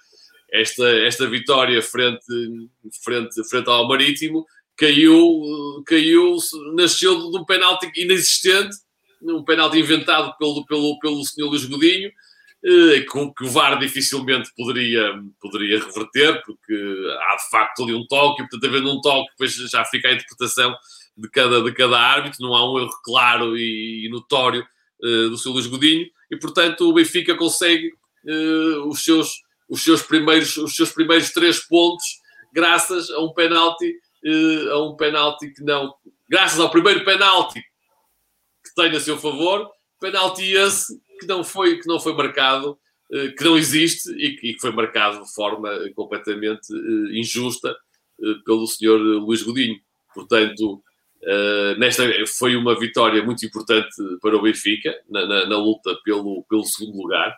esta, 0.52 0.88
esta 1.00 1.28
vitória 1.28 1.82
frente, 1.82 2.26
frente, 3.04 3.50
frente 3.50 3.70
ao 3.70 3.88
Marítimo 3.88 4.46
caiu, 4.78 5.84
caiu, 5.86 6.38
nasceu 6.76 7.32
de 7.32 7.38
um 7.38 7.46
penalti 7.46 7.92
inexistente, 7.96 8.76
um 9.22 9.44
penalti 9.44 9.80
inventado 9.80 10.36
pelo, 10.38 10.66
pelo, 10.66 11.00
pelo 11.00 11.24
senhor 11.26 11.50
Luís 11.50 11.66
Godinho, 11.66 12.12
eh, 12.66 13.06
que 13.36 13.44
o 13.44 13.50
VAR 13.50 13.78
dificilmente 13.78 14.50
poderia, 14.56 15.22
poderia 15.42 15.80
reverter, 15.80 16.42
porque 16.46 16.74
há 16.74 17.36
de 17.36 17.50
facto 17.50 17.84
ali 17.84 17.94
um 17.94 18.06
toque, 18.08 18.42
e 18.42 18.48
portanto, 18.48 18.70
havendo 18.70 18.92
um 18.92 19.02
toque, 19.02 19.32
depois 19.32 19.54
já 19.70 19.84
fica 19.86 20.08
a 20.08 20.14
interpretação 20.14 20.74
de 21.16 21.30
cada, 21.30 21.62
de 21.62 21.72
cada 21.74 21.98
árbitro, 21.98 22.42
não 22.42 22.56
há 22.56 22.72
um 22.72 22.80
erro 22.80 23.02
claro 23.04 23.58
e, 23.58 24.10
notório 24.10 24.66
uh, 25.02 25.30
do 25.30 25.38
seu 25.38 25.52
Luís 25.52 25.68
Godinho, 25.68 26.08
e 26.32 26.38
portanto 26.38 26.90
o 26.90 26.94
Benfica 26.94 27.36
consegue 27.36 27.94
uh, 28.26 28.88
os, 28.88 29.04
seus, 29.04 29.42
os, 29.70 29.84
seus 29.84 30.02
primeiros, 30.02 30.58
os 30.58 30.76
seus 30.76 30.92
primeiros 30.92 31.32
três 31.32 31.60
pontos 31.60 32.04
graças 32.52 33.10
a 33.12 33.20
um 33.20 33.34
penalti 33.34 33.96
uh, 34.26 34.72
a 34.72 34.88
um 34.90 34.96
penalti 34.96 35.50
que 35.52 35.64
não. 35.64 35.94
Graças 36.30 36.60
ao 36.60 36.72
primeiro 36.72 37.06
penalti 37.06 37.62
que 38.64 38.74
tem 38.76 38.92
a 38.92 39.00
seu 39.00 39.18
favor, 39.18 39.70
penalti 40.00 40.52
esse 40.54 41.00
que 41.20 41.28
não 41.28 41.44
foi, 41.44 41.80
que 41.80 41.88
não 41.88 42.00
foi 42.00 42.14
marcado, 42.16 42.80
que 43.38 43.44
não 43.44 43.58
existe 43.58 44.10
e 44.14 44.36
que, 44.36 44.60
foi 44.60 44.72
marcado 44.72 45.24
de 45.24 45.32
forma 45.34 45.70
completamente 45.94 46.74
injusta 47.12 47.76
pelo 48.46 48.66
senhor 48.66 48.98
Luís 48.98 49.44
Godinho. 49.44 49.80
Portanto, 50.14 50.82
Uh, 51.24 51.80
nesta 51.80 52.04
foi 52.38 52.56
uma 52.58 52.78
vitória 52.78 53.24
muito 53.24 53.46
importante 53.46 53.96
para 54.22 54.36
o 54.36 54.42
Benfica 54.42 54.94
na, 55.10 55.26
na, 55.26 55.46
na 55.48 55.58
luta 55.58 55.96
pelo, 56.04 56.44
pelo 56.50 56.66
segundo 56.66 56.98
lugar. 56.98 57.34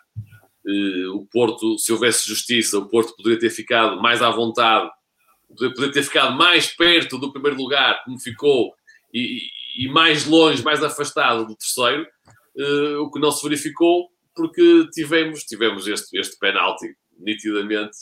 Uh, 0.65 1.15
o 1.15 1.28
Porto, 1.28 1.78
se 1.78 1.91
houvesse 1.91 2.28
justiça, 2.28 2.80
o 2.80 2.88
Porto 2.88 3.15
poderia 3.15 3.39
ter 3.39 3.52
ficado 3.52 4.02
mais 4.02 4.24
à 4.24 4.32
vontade, 4.32 4.89
poderia 5.48 5.91
ter 5.91 6.04
ficado 6.04 6.36
mais 6.36 6.67
perto 6.67 7.19
do 7.19 7.32
primeiro 7.32 7.58
lugar, 7.58 8.04
como 8.04 8.19
ficou, 8.19 8.74
e, 9.13 9.41
e 9.78 9.88
mais 9.88 10.26
longe, 10.26 10.63
mais 10.63 10.84
afastado 10.84 11.45
do 11.45 11.56
terceiro, 11.56 12.08
uh, 12.58 13.02
o 13.02 13.12
que 13.12 13.19
não 13.19 13.32
se 13.32 13.48
verificou, 13.48 14.10
porque 14.36 14.88
tivemos, 14.91 15.43
tivemos 15.43 15.88
este, 15.88 16.17
este 16.17 16.38
penalti 16.39 16.88
nitidamente 17.17 17.98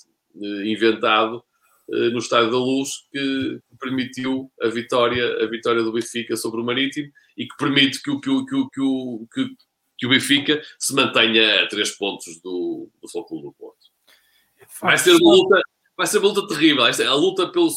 inventado 0.66 1.38
eh, 1.38 1.53
no 1.90 2.20
Estádio 2.20 2.52
da 2.52 2.58
Luz 2.58 2.90
que 3.12 3.60
permitiu 3.80 4.52
a 4.62 4.68
vitória, 4.68 5.44
a 5.44 5.48
vitória 5.48 5.84
do 5.84 5.92
Benfica 5.92 6.36
sobre 6.36 6.62
o 6.62 6.64
Marítimo 6.64 7.12
e 7.38 7.46
que 7.46 7.58
permite 7.58 8.02
que 8.02 8.10
o, 8.10 8.20
que 8.20 8.30
o, 8.30 8.46
que 8.46 8.56
o, 8.56 8.70
que 8.70 8.82
o, 8.82 9.28
que, 9.98 10.06
o 10.06 10.10
Benfica 10.10 10.62
se 10.80 10.94
mantenha 10.96 11.64
a 11.64 11.68
três 11.68 11.92
pontos 11.92 12.42
do, 12.42 12.90
do 13.02 13.10
Futebol 13.10 13.42
do 13.42 13.54
Porto. 13.54 13.94
Vai 14.82 14.98
ser 14.98 15.12
uma 15.12 15.36
luta, 15.36 15.62
vai 15.98 16.08
ser 16.08 16.20
uma 16.20 16.30
luta 16.30 16.48
terrível. 16.48 16.84
A 16.84 17.16
luta 17.16 17.48
pelo, 17.48 17.70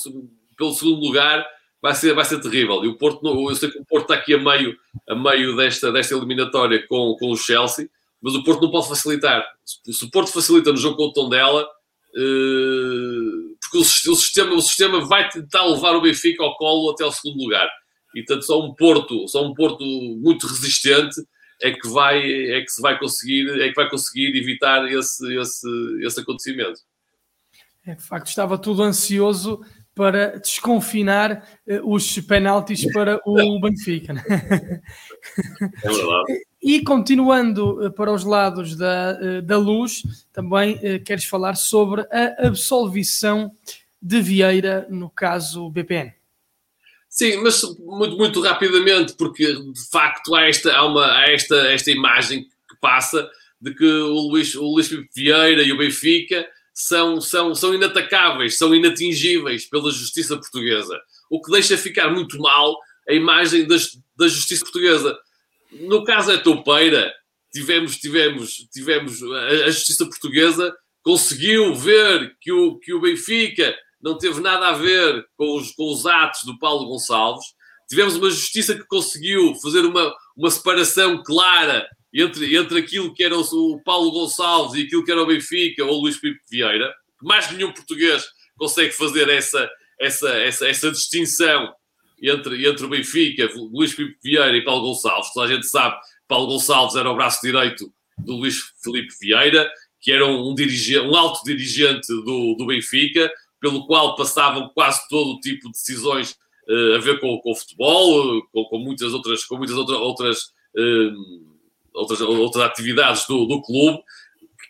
pelo 0.57 0.73
segundo 0.73 1.01
lugar 1.01 1.47
vai 1.83 1.95
ser, 1.95 2.15
vai 2.15 2.25
ser 2.25 2.41
terrível. 2.41 2.85
E 2.85 2.89
o 2.89 2.97
Porto, 2.97 3.27
eu 3.27 3.55
sei 3.55 3.71
que 3.71 3.79
o 3.79 3.85
Porto 3.85 4.13
está 4.13 4.15
aqui 4.15 4.35
a 4.35 4.39
meio, 4.39 4.77
a 5.09 5.15
meio 5.15 5.57
desta, 5.57 5.93
desta 5.93 6.15
eliminatória 6.15 6.87
com, 6.87 7.17
com 7.19 7.31
o 7.31 7.37
Chelsea, 7.37 7.89
mas 8.21 8.35
o 8.35 8.43
Porto 8.45 8.63
não 8.63 8.71
pode 8.71 8.89
facilitar. 8.89 9.47
Se 9.65 10.05
o 10.05 10.11
Porto 10.11 10.33
facilita 10.33 10.71
no 10.71 10.77
jogo 10.77 10.97
com 10.97 11.05
o 11.05 11.13
Tondela, 11.13 11.63
uh, 11.63 13.26
porque 13.61 13.79
o, 13.79 13.81
o, 13.81 14.17
sistema, 14.17 14.55
o 14.55 14.61
sistema 14.61 15.05
vai 15.07 15.29
tentar 15.29 15.65
levar 15.65 15.95
o 15.95 16.01
Benfica 16.01 16.43
ao 16.43 16.57
colo 16.57 16.91
até 16.91 17.05
ao 17.05 17.13
segundo 17.13 17.43
lugar. 17.43 17.69
E 18.15 18.25
tanto 18.25 18.45
só 18.45 18.61
um 18.65 18.75
Porto, 18.75 19.29
só 19.29 19.45
um 19.45 19.55
Porto 19.55 19.85
muito 19.85 20.47
resistente 20.47 21.17
é 21.63 21.73
que 21.73 21.89
vai, 21.89 22.19
é 22.19 22.61
que 22.61 22.71
se 22.71 22.81
vai 22.83 22.99
conseguir, 22.99 23.49
é 23.61 23.69
que 23.69 23.75
vai 23.75 23.89
conseguir 23.89 24.37
evitar 24.37 24.87
esse, 24.91 25.39
esse, 25.39 25.69
esse 26.03 26.21
acontecimento. 26.21 26.81
É, 27.87 27.95
de 27.95 28.03
facto, 28.03 28.27
estava 28.27 28.59
tudo 28.59 28.83
ansioso 28.83 29.61
para 29.95 30.39
desconfinar 30.39 31.49
uh, 31.67 31.95
os 31.95 32.19
penaltis 32.21 32.85
para 32.93 33.19
o 33.25 33.59
Benfica. 33.61 34.13
Né? 34.13 34.23
É 35.83 35.89
verdade. 35.89 36.46
E 36.63 36.83
continuando 36.83 37.87
uh, 37.87 37.93
para 37.93 38.13
os 38.13 38.25
lados 38.25 38.77
da, 38.77 39.19
uh, 39.21 39.43
da 39.43 39.59
luz, 39.59 40.03
também 40.33 40.79
queres 41.05 41.25
falar 41.25 41.55
sobre 41.55 42.03
a 42.03 42.47
absolvição 42.47 43.53
de 44.01 44.21
Vieira 44.21 44.87
no 44.91 45.11
caso 45.11 45.71
BPN. 45.71 46.13
Sim, 47.09 47.39
mas 47.39 47.63
muito, 47.79 48.17
muito 48.17 48.41
rapidamente, 48.43 49.15
porque 49.15 49.55
de 49.55 49.89
facto 49.91 50.35
há 50.35 50.43
esta, 50.43 50.75
há 50.75 50.85
uma, 50.85 51.07
há 51.19 51.31
esta, 51.31 51.57
esta 51.73 51.91
imagem 51.91 52.43
que 52.43 52.77
passa 52.81 53.29
de 53.61 53.73
que 53.75 53.87
o 53.87 54.29
Luís, 54.29 54.55
o 54.55 54.65
Luís 54.65 54.91
Vieira 55.15 55.63
e 55.63 55.73
o 55.73 55.79
Benfica 55.79 56.47
são, 56.75 57.21
são, 57.21 57.55
são 57.55 57.73
inatacáveis, 57.75 58.59
são 58.59 58.75
inatingíveis 58.75 59.65
pela 59.65 59.91
justiça 59.91 60.37
portuguesa. 60.37 61.01
O 61.31 61.41
que 61.41 61.51
deixa 61.51 61.79
ficar 61.79 62.11
muito 62.11 62.39
mal 62.39 62.77
a 63.09 63.15
imagem 63.15 63.67
das, 63.67 63.99
da 64.17 64.29
justiça 64.29 64.63
portuguesa. 64.65 65.17
No 65.73 66.05
caso 66.05 66.33
da 66.33 66.39
Toupeira, 66.39 67.13
tivemos, 67.53 67.97
tivemos, 67.97 68.67
tivemos 68.73 69.23
a, 69.23 69.71
justiça 69.71 70.05
portuguesa 70.07 70.75
conseguiu 71.03 71.75
ver 71.75 72.37
que 72.41 72.51
o, 72.51 72.79
que 72.79 72.93
o 72.93 73.01
Benfica 73.01 73.75
não 74.03 74.19
teve 74.19 74.41
nada 74.41 74.69
a 74.69 74.73
ver 74.73 75.25
com 75.37 75.57
os, 75.57 75.71
com 75.73 75.93
os 75.93 76.05
atos 76.05 76.43
do 76.45 76.59
Paulo 76.59 76.89
Gonçalves. 76.89 77.47
Tivemos 77.89 78.17
uma 78.17 78.29
justiça 78.29 78.75
que 78.75 78.85
conseguiu 78.87 79.55
fazer 79.57 79.85
uma, 79.85 80.13
uma 80.37 80.51
separação 80.51 81.23
clara 81.23 81.89
entre, 82.13 82.57
entre 82.57 82.79
aquilo 82.79 83.15
que 83.15 83.23
era 83.23 83.37
o, 83.39 83.81
Paulo 83.85 84.11
Gonçalves 84.11 84.75
e 84.75 84.87
aquilo 84.87 85.05
que 85.05 85.13
era 85.13 85.23
o 85.23 85.27
Benfica 85.27 85.85
ou 85.85 85.93
o 85.93 86.03
Luís 86.03 86.17
Filipe 86.17 86.41
Vieira, 86.51 86.93
mais 87.23 87.51
nenhum 87.51 87.73
português 87.73 88.25
consegue 88.57 88.93
fazer 88.93 89.29
essa, 89.29 89.71
essa, 90.01 90.29
essa, 90.31 90.69
essa 90.69 90.91
distinção 90.91 91.73
entre, 92.21 92.67
entre 92.67 92.85
o 92.85 92.89
Benfica, 92.89 93.49
Luís 93.55 93.93
Filipe 93.93 94.19
Vieira 94.23 94.57
e 94.57 94.65
Paulo 94.65 94.89
Gonçalves. 94.89 95.33
Toda 95.33 95.47
a 95.47 95.55
gente 95.55 95.67
sabe 95.67 95.97
Paulo 96.27 96.47
Gonçalves 96.47 96.97
era 96.97 97.11
o 97.11 97.15
braço 97.15 97.41
direito 97.43 97.93
do 98.19 98.37
Luís 98.37 98.57
Filipe 98.83 99.15
Vieira, 99.21 99.71
que 100.01 100.13
era 100.13 100.27
um, 100.27 100.55
um 100.55 101.17
alto 101.17 101.45
dirigente 101.45 102.07
do, 102.09 102.55
do 102.55 102.67
Benfica, 102.67 103.31
pelo 103.61 103.87
qual 103.87 104.17
passavam 104.17 104.71
quase 104.75 105.07
todo 105.09 105.33
o 105.33 105.41
tipo 105.41 105.67
de 105.67 105.73
decisões 105.73 106.37
uh, 106.69 106.97
a 106.97 106.99
ver 106.99 107.21
com, 107.21 107.39
com 107.39 107.53
o 107.53 107.57
futebol, 107.57 108.43
com, 108.53 108.65
com, 108.65 108.79
muitas 108.79 109.13
outras, 109.13 109.45
com 109.45 109.57
muitas 109.57 109.77
outra, 109.77 109.97
outras 109.97 110.43
uh, 110.77 111.57
outras, 111.97 112.21
outras 112.21 112.65
atividades 112.65 113.27
do, 113.27 113.47
do 113.47 113.63
clube, 113.63 113.99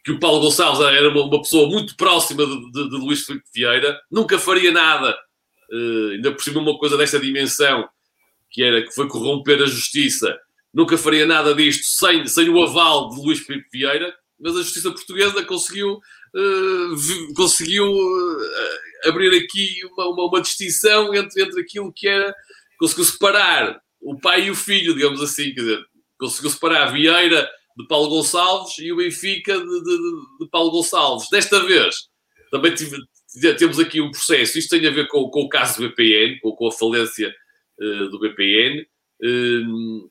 que 0.05 0.13
o 0.13 0.21
Paulo 0.21 0.41
Gonçalves 0.41 0.81
era 0.81 1.09
uma, 1.11 1.25
uma 1.25 1.43
pessoa 1.43 1.69
muito 1.69 1.97
próxima 1.97 2.47
de, 2.47 2.71
de, 2.71 2.89
de, 2.89 2.97
Luís 2.97 3.25
Filipe 3.25 3.47
Vieira, 3.53 4.01
nunca 4.11 4.39
faria 4.39 4.71
nada, 4.71 5.17
uh, 5.73 6.11
ainda 6.13 6.33
por 6.33 6.43
cima 6.43 6.61
uma 6.61 6.79
coisa 6.79 6.97
desta 6.97 7.19
dimensão, 7.19 7.89
que 8.51 8.63
era 8.63 8.83
que 8.83 8.95
foi 8.95 9.09
corromper 9.09 9.63
a 9.63 9.67
justiça, 9.67 10.39
nunca 10.73 10.97
faria 10.99 11.27
nada 11.27 11.55
disto 11.55 11.85
sem, 11.85 12.27
sem 12.27 12.49
o 12.49 12.63
aval 12.63 13.11
de 13.11 13.21
Luís 13.21 13.41
Filipe 13.41 13.69
Vieira, 13.73 14.15
mas 14.39 14.55
a 14.57 14.63
justiça 14.63 14.91
portuguesa 14.91 15.45
conseguiu, 15.45 15.95
uh, 15.95 17.35
conseguiu 17.35 17.91
uh, 17.91 19.09
abrir 19.09 19.37
aqui 19.43 19.81
uma, 19.93 20.09
uma, 20.09 20.25
uma, 20.27 20.41
distinção 20.41 21.15
entre, 21.15 21.43
entre 21.43 21.61
aquilo 21.61 21.93
que 21.93 22.09
era, 22.09 22.35
conseguiu 22.79 23.05
separar 23.05 23.81
o 24.01 24.19
pai 24.19 24.47
e 24.47 24.51
o 24.51 24.55
filho, 24.55 24.95
digamos 24.95 25.23
assim, 25.23 25.55
quer 25.55 25.61
dizer, 25.61 25.85
conseguiu 26.19 26.51
separar 26.51 26.93
Vieira 26.93 27.49
de 27.77 27.87
Paulo 27.87 28.09
Gonçalves 28.09 28.79
e 28.79 28.93
o 28.93 28.97
Benfica 28.97 29.59
de, 29.59 29.83
de, 29.83 29.99
de 30.41 30.49
Paulo 30.51 30.71
Gonçalves. 30.71 31.29
Desta 31.31 31.61
vez, 31.65 32.09
também 32.51 32.75
tive, 32.75 32.97
temos 33.59 33.79
aqui 33.79 34.01
um 34.01 34.11
processo, 34.11 34.59
isto 34.59 34.71
tem 34.71 34.87
a 34.87 34.91
ver 34.91 35.09
com, 35.09 35.29
com 35.29 35.43
o 35.43 35.49
caso 35.49 35.81
do 35.81 35.89
BPN, 35.89 36.39
com, 36.41 36.53
com 36.53 36.69
a 36.69 36.73
falência 36.73 37.35
uh, 37.79 38.09
do 38.09 38.19
BPN. 38.19 38.87
Uh, 39.23 40.11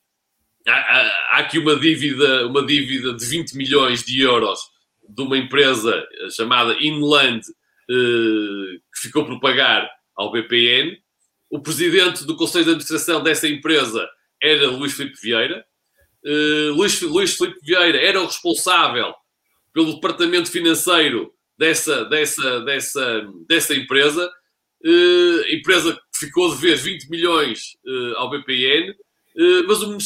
há, 0.67 0.71
há, 0.71 1.01
há, 1.31 1.37
aqui 1.39 1.57
uma 1.57 1.75
dívida, 1.75 2.47
uma 2.47 2.65
dívida 2.65 3.13
de 3.13 3.25
20 3.25 3.53
milhões 3.55 4.03
de 4.03 4.21
euros 4.21 4.59
de 5.07 5.21
uma 5.21 5.37
empresa 5.37 6.05
chamada 6.35 6.75
Inland, 6.79 7.41
uh, 7.41 8.79
que 8.93 9.01
ficou 9.01 9.25
por 9.25 9.39
pagar 9.39 9.89
ao 10.15 10.31
BPN. 10.31 10.97
O 11.49 11.59
presidente 11.59 12.25
do 12.25 12.35
Conselho 12.35 12.65
de 12.65 12.71
Administração 12.71 13.23
dessa 13.23 13.47
empresa 13.47 14.07
era 14.41 14.69
Luís 14.69 14.93
Filipe 14.93 15.19
Vieira, 15.21 15.65
Luís, 16.73 16.99
Luís 17.01 17.37
Filipe 17.37 17.59
Vieira 17.63 17.99
era 17.99 18.19
o 18.19 18.25
responsável 18.25 19.13
pelo 19.71 19.93
departamento 19.93 20.49
financeiro 20.49 21.34
dessa, 21.57 22.05
dessa, 22.05 22.61
dessa, 22.61 23.27
dessa 23.47 23.75
empresa, 23.75 24.29
uh, 24.85 25.53
empresa 25.53 25.93
que 25.93 26.25
ficou 26.25 26.51
a 26.51 26.55
dever 26.55 26.77
20 26.77 27.09
milhões 27.09 27.77
uh, 27.85 28.17
ao 28.17 28.29
BPN, 28.29 28.91
uh, 28.91 29.67
mas 29.67 29.81
o, 29.81 29.97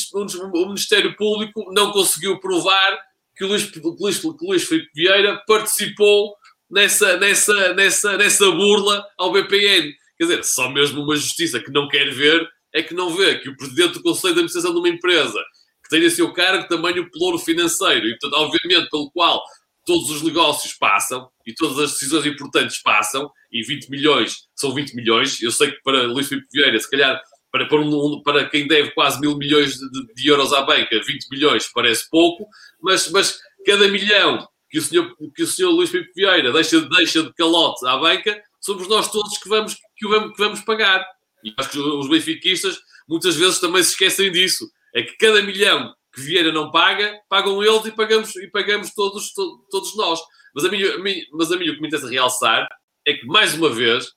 o, 0.54 0.66
Ministério 0.68 1.16
Público 1.16 1.72
não 1.74 1.92
conseguiu 1.92 2.40
provar 2.40 3.00
que 3.36 3.44
o 3.44 3.48
Luís, 3.48 3.64
que 3.66 3.80
Luís, 3.80 4.20
que 4.20 4.46
Luís 4.46 4.70
Vieira 4.94 5.42
participou 5.48 6.36
nessa, 6.70 7.18
nessa, 7.18 7.74
nessa, 7.74 8.18
nessa 8.18 8.52
burla 8.52 9.04
ao 9.18 9.32
BPN. 9.32 9.94
Quer 10.18 10.24
dizer, 10.26 10.44
só 10.44 10.70
mesmo 10.70 11.02
uma 11.02 11.16
justiça 11.16 11.60
que 11.60 11.72
não 11.72 11.88
quer 11.88 12.12
ver 12.12 12.48
é 12.74 12.84
que 12.84 12.94
não 12.94 13.16
vê 13.16 13.40
que 13.40 13.50
o 13.50 13.58
presidente 13.58 13.94
do 13.94 14.04
Conselho 14.04 14.34
de 14.34 14.40
Administração 14.42 14.74
de 14.74 14.80
uma 14.80 14.90
empresa 14.90 15.40
que 15.84 15.90
tem 15.90 16.06
a 16.06 16.10
seu 16.10 16.32
cargo 16.34 16.68
também 16.68 17.00
o 17.00 17.10
pelouro 17.10 17.40
financeiro 17.40 18.06
e, 18.06 18.12
portanto, 18.20 18.40
obviamente, 18.42 18.90
pelo 18.90 19.10
qual 19.12 19.42
todos 19.90 20.12
os 20.12 20.22
negócios 20.22 20.72
passam 20.74 21.28
e 21.48 21.52
todas 21.52 21.80
as 21.80 21.94
decisões 21.94 22.24
importantes 22.28 22.80
passam, 22.80 23.28
e 23.52 23.64
20 23.64 23.90
milhões 23.90 24.48
são 24.56 24.72
20 24.72 24.94
milhões. 24.94 25.42
Eu 25.42 25.52
sei 25.52 25.72
que 25.72 25.82
para 25.82 26.04
Luís 26.04 26.28
Filipe 26.28 26.48
Vieira, 26.54 26.78
se 26.78 26.88
calhar, 26.88 27.20
para, 27.52 27.68
para, 27.68 27.82
um, 27.82 28.22
para 28.22 28.48
quem 28.48 28.68
deve 28.68 28.92
quase 28.92 29.20
mil 29.20 29.36
milhões 29.36 29.74
de, 29.74 30.14
de, 30.14 30.28
euros 30.28 30.54
à 30.54 30.62
banca, 30.62 30.96
20 31.04 31.28
milhões 31.32 31.68
parece 31.74 32.08
pouco, 32.08 32.48
mas, 32.80 33.10
mas 33.10 33.40
cada 33.66 33.88
milhão 33.88 34.48
que 34.70 34.78
o 34.78 34.82
senhor, 34.84 35.12
que 35.36 35.42
o 35.42 35.48
senhor 35.48 35.72
Luís 35.72 35.90
Filipe 35.90 36.12
Vieira 36.16 36.54
deixa, 36.54 36.82
deixa 36.82 37.24
de 37.24 37.34
calote 37.34 37.84
à 37.88 37.98
banca, 37.98 38.40
somos 38.62 38.88
nós 38.88 39.12
todos 39.12 39.40
que 39.40 39.50
vamos, 39.50 39.76
que 39.98 40.08
vamos, 40.08 40.34
que 40.34 40.38
vamos 40.38 40.62
pagar. 40.62 41.04
E 41.44 41.52
acho 41.58 41.70
que 41.72 41.80
os 41.80 42.08
benfiquistas 42.08 42.78
muitas 43.08 43.36
vezes 43.36 43.58
também 43.58 43.82
se 43.82 43.94
esquecem 43.94 44.32
disso 44.32 44.70
é 44.94 45.02
que 45.02 45.18
cada 45.18 45.42
milhão 45.42 45.92
que 46.14 46.22
Vieira 46.22 46.52
não 46.52 46.72
paga, 46.72 47.20
pagam 47.30 47.64
eles 47.64 47.86
e 47.86 47.92
pagamos, 47.92 48.36
e 48.36 48.48
pagamos 48.48 48.94
todos, 48.94 49.32
to, 49.34 49.66
todos 49.70 49.96
nós. 49.96 50.20
Mas 50.54 50.66
a, 50.66 50.70
mim, 50.70 50.84
a 50.84 50.98
mas 51.34 51.52
a 51.52 51.56
o 51.56 51.60
que 51.60 51.82
me 51.82 51.88
interessa 51.88 52.10
realçar 52.10 52.68
é 53.06 53.14
que, 53.14 53.26
mais 53.26 53.54
uma 53.54 53.70
vez, 53.70 54.12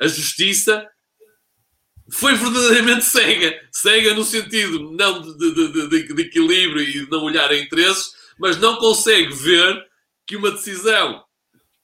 a 0.00 0.06
justiça 0.06 0.86
foi 2.10 2.34
verdadeiramente 2.34 3.04
cega. 3.06 3.60
Cega 3.72 4.14
no 4.14 4.24
sentido 4.24 4.92
não 4.92 5.22
de, 5.22 5.54
de, 5.54 5.88
de, 5.88 6.14
de 6.14 6.22
equilíbrio 6.22 6.82
e 6.82 7.04
de 7.04 7.10
não 7.10 7.24
olhar 7.24 7.50
a 7.50 7.58
interesses, 7.58 8.12
mas 8.38 8.56
não 8.58 8.76
consegue 8.76 9.32
ver 9.34 9.86
que 10.26 10.36
uma 10.36 10.50
decisão 10.50 11.24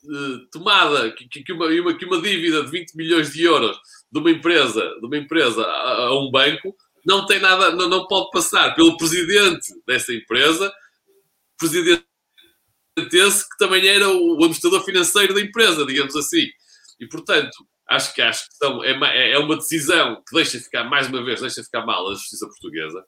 uh, 0.05 0.47
tomada, 0.53 1.11
que, 1.13 1.27
que, 1.27 1.53
uma, 1.53 1.97
que 1.97 2.05
uma 2.05 2.21
dívida 2.21 2.63
de 2.63 2.71
20 2.71 2.95
milhões 2.95 3.33
de 3.33 3.43
euros 3.43 3.77
de 4.11 4.21
uma 4.21 4.31
empresa, 4.31 4.81
de 5.01 5.07
uma 5.07 5.17
empresa 5.17 5.63
a, 5.63 6.07
a 6.07 6.19
um 6.19 6.31
banco, 6.31 6.75
não 7.05 7.27
tem 7.27 7.41
nada, 7.41 7.71
não, 7.73 7.89
não 7.89 8.07
pode 8.07 8.31
passar 8.31 8.75
pelo 8.75 8.97
presidente 8.97 9.75
dessa 9.87 10.13
empresa, 10.13 10.73
presidente 11.59 12.05
esse 12.97 13.49
que 13.49 13.57
também 13.59 13.87
era 13.87 14.09
o 14.09 14.35
administrador 14.37 14.85
financeiro 14.85 15.35
da 15.35 15.41
empresa, 15.41 15.85
digamos 15.85 16.15
assim. 16.15 16.47
E, 17.01 17.07
portanto, 17.07 17.67
acho 17.89 18.15
que 18.15 18.23
a 18.23 18.31
questão 18.31 18.85
é, 18.85 18.93
é, 18.93 19.33
é 19.33 19.39
uma 19.39 19.57
decisão 19.57 20.23
que 20.27 20.35
deixa 20.35 20.61
ficar, 20.61 20.85
mais 20.85 21.09
uma 21.09 21.25
vez, 21.25 21.41
deixa 21.41 21.63
ficar 21.63 21.85
mal 21.85 22.09
a 22.09 22.15
justiça 22.15 22.47
portuguesa. 22.47 23.05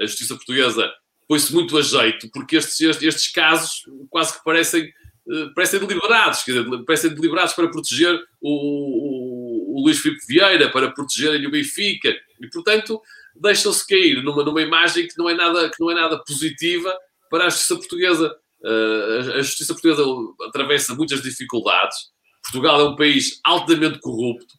A 0.00 0.06
justiça 0.06 0.34
portuguesa 0.34 0.90
põe-se 1.26 1.52
muito 1.52 1.76
a 1.76 1.82
jeito, 1.82 2.30
porque 2.32 2.56
estes, 2.56 2.80
estes 3.02 3.30
casos 3.30 3.84
quase 4.08 4.38
que 4.38 4.42
parecem, 4.42 4.84
eh, 4.84 5.46
parecem 5.54 5.78
deliberados, 5.80 6.42
quer 6.42 6.52
dizer, 6.52 6.84
parecem 6.86 7.14
deliberados 7.14 7.52
para 7.52 7.68
proteger 7.68 8.18
o, 8.40 8.50
o, 8.50 9.76
o 9.76 9.84
Luís 9.84 9.98
Filipe 9.98 10.24
Vieira, 10.26 10.70
para 10.70 10.90
protegerem 10.90 11.46
o 11.46 11.50
Benfica, 11.50 12.16
e 12.40 12.48
portanto 12.48 13.02
deixam-se 13.40 13.86
cair 13.86 14.22
numa, 14.22 14.44
numa 14.44 14.62
imagem 14.62 15.06
que 15.06 15.16
não, 15.18 15.28
é 15.28 15.34
nada, 15.34 15.68
que 15.68 15.80
não 15.80 15.90
é 15.90 15.94
nada 15.94 16.22
positiva 16.24 16.94
para 17.30 17.46
a 17.46 17.48
justiça 17.48 17.76
portuguesa. 17.76 18.36
Uh, 18.60 19.32
a 19.34 19.42
justiça 19.42 19.72
portuguesa 19.72 20.04
atravessa 20.48 20.94
muitas 20.94 21.22
dificuldades. 21.22 21.96
Portugal 22.42 22.80
é 22.80 22.84
um 22.84 22.96
país 22.96 23.40
altamente 23.44 24.00
corrupto. 24.00 24.54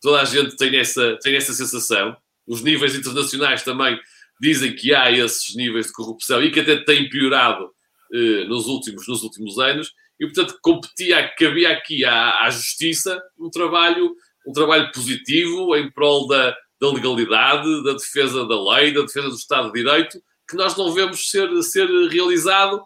Toda 0.00 0.20
a 0.20 0.24
gente 0.24 0.56
tem 0.56 0.76
essa, 0.76 1.18
tem 1.22 1.34
essa 1.34 1.52
sensação. 1.52 2.16
Os 2.46 2.62
níveis 2.62 2.94
internacionais 2.94 3.62
também 3.62 3.98
dizem 4.40 4.74
que 4.74 4.94
há 4.94 5.10
esses 5.10 5.54
níveis 5.56 5.86
de 5.86 5.92
corrupção 5.92 6.42
e 6.42 6.50
que 6.50 6.60
até 6.60 6.76
têm 6.76 7.08
piorado 7.08 7.64
uh, 7.64 8.44
nos, 8.48 8.66
últimos, 8.66 9.06
nos 9.08 9.22
últimos 9.22 9.58
anos. 9.58 9.92
E, 10.20 10.26
portanto, 10.26 10.58
competia, 10.60 11.28
cabia 11.36 11.70
aqui 11.70 12.04
à, 12.04 12.42
à 12.42 12.50
justiça 12.50 13.22
um 13.38 13.48
trabalho, 13.50 14.14
um 14.46 14.52
trabalho 14.52 14.90
positivo 14.92 15.76
em 15.76 15.90
prol 15.90 16.26
da, 16.26 16.56
da 16.80 16.92
legalidade, 16.92 17.82
da 17.82 17.92
defesa 17.92 18.46
da 18.46 18.70
lei, 18.70 18.92
da 18.92 19.02
defesa 19.02 19.28
do 19.28 19.34
Estado 19.34 19.72
de 19.72 19.82
Direito, 19.82 20.22
que 20.48 20.56
nós 20.56 20.76
não 20.76 20.92
vemos 20.92 21.30
ser, 21.30 21.50
ser 21.62 21.88
realizado 22.08 22.82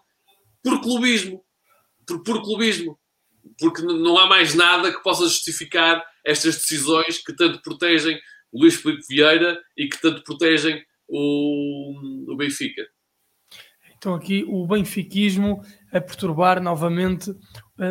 por 0.62 0.80
clubismo. 0.80 1.44
Por, 2.06 2.22
por 2.22 2.42
clubismo. 2.42 2.98
Porque 3.58 3.82
não 3.82 4.18
há 4.18 4.26
mais 4.26 4.54
nada 4.54 4.92
que 4.92 5.02
possa 5.02 5.24
justificar 5.24 6.02
estas 6.24 6.56
decisões 6.56 7.18
que 7.18 7.34
tanto 7.34 7.60
protegem 7.60 8.18
o 8.50 8.60
Luís 8.60 8.76
Filipe 8.76 9.04
Vieira 9.08 9.60
e 9.76 9.88
que 9.88 10.00
tanto 10.00 10.22
protegem 10.22 10.84
o, 11.08 12.32
o 12.32 12.36
Benfica. 12.36 12.86
Então, 14.02 14.16
aqui 14.16 14.44
o 14.48 14.66
benfiquismo 14.66 15.62
a 15.92 16.00
perturbar 16.00 16.60
novamente 16.60 17.30
uh, 17.30 17.38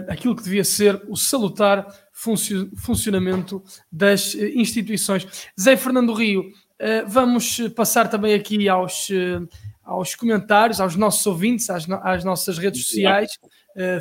aquilo 0.10 0.36
que 0.36 0.44
devia 0.44 0.66
ser 0.66 1.02
o 1.08 1.16
salutar 1.16 1.88
funcio 2.12 2.70
funcionamento 2.76 3.64
das 3.90 4.34
uh, 4.34 4.44
instituições. 4.54 5.26
Zé 5.58 5.78
Fernando 5.78 6.14
Rio, 6.14 6.42
uh, 6.42 7.08
vamos 7.08 7.62
passar 7.78 8.10
também 8.10 8.34
aqui 8.34 8.68
aos, 8.68 9.08
aos 9.86 10.14
comentários, 10.14 10.82
aos 10.82 10.98
nossos 10.98 11.26
ouvintes, 11.26 11.70
às, 11.70 11.88
no 11.88 11.96
às 12.04 12.26
nossas 12.26 12.58
redes 12.58 12.84
sociais, 12.84 13.40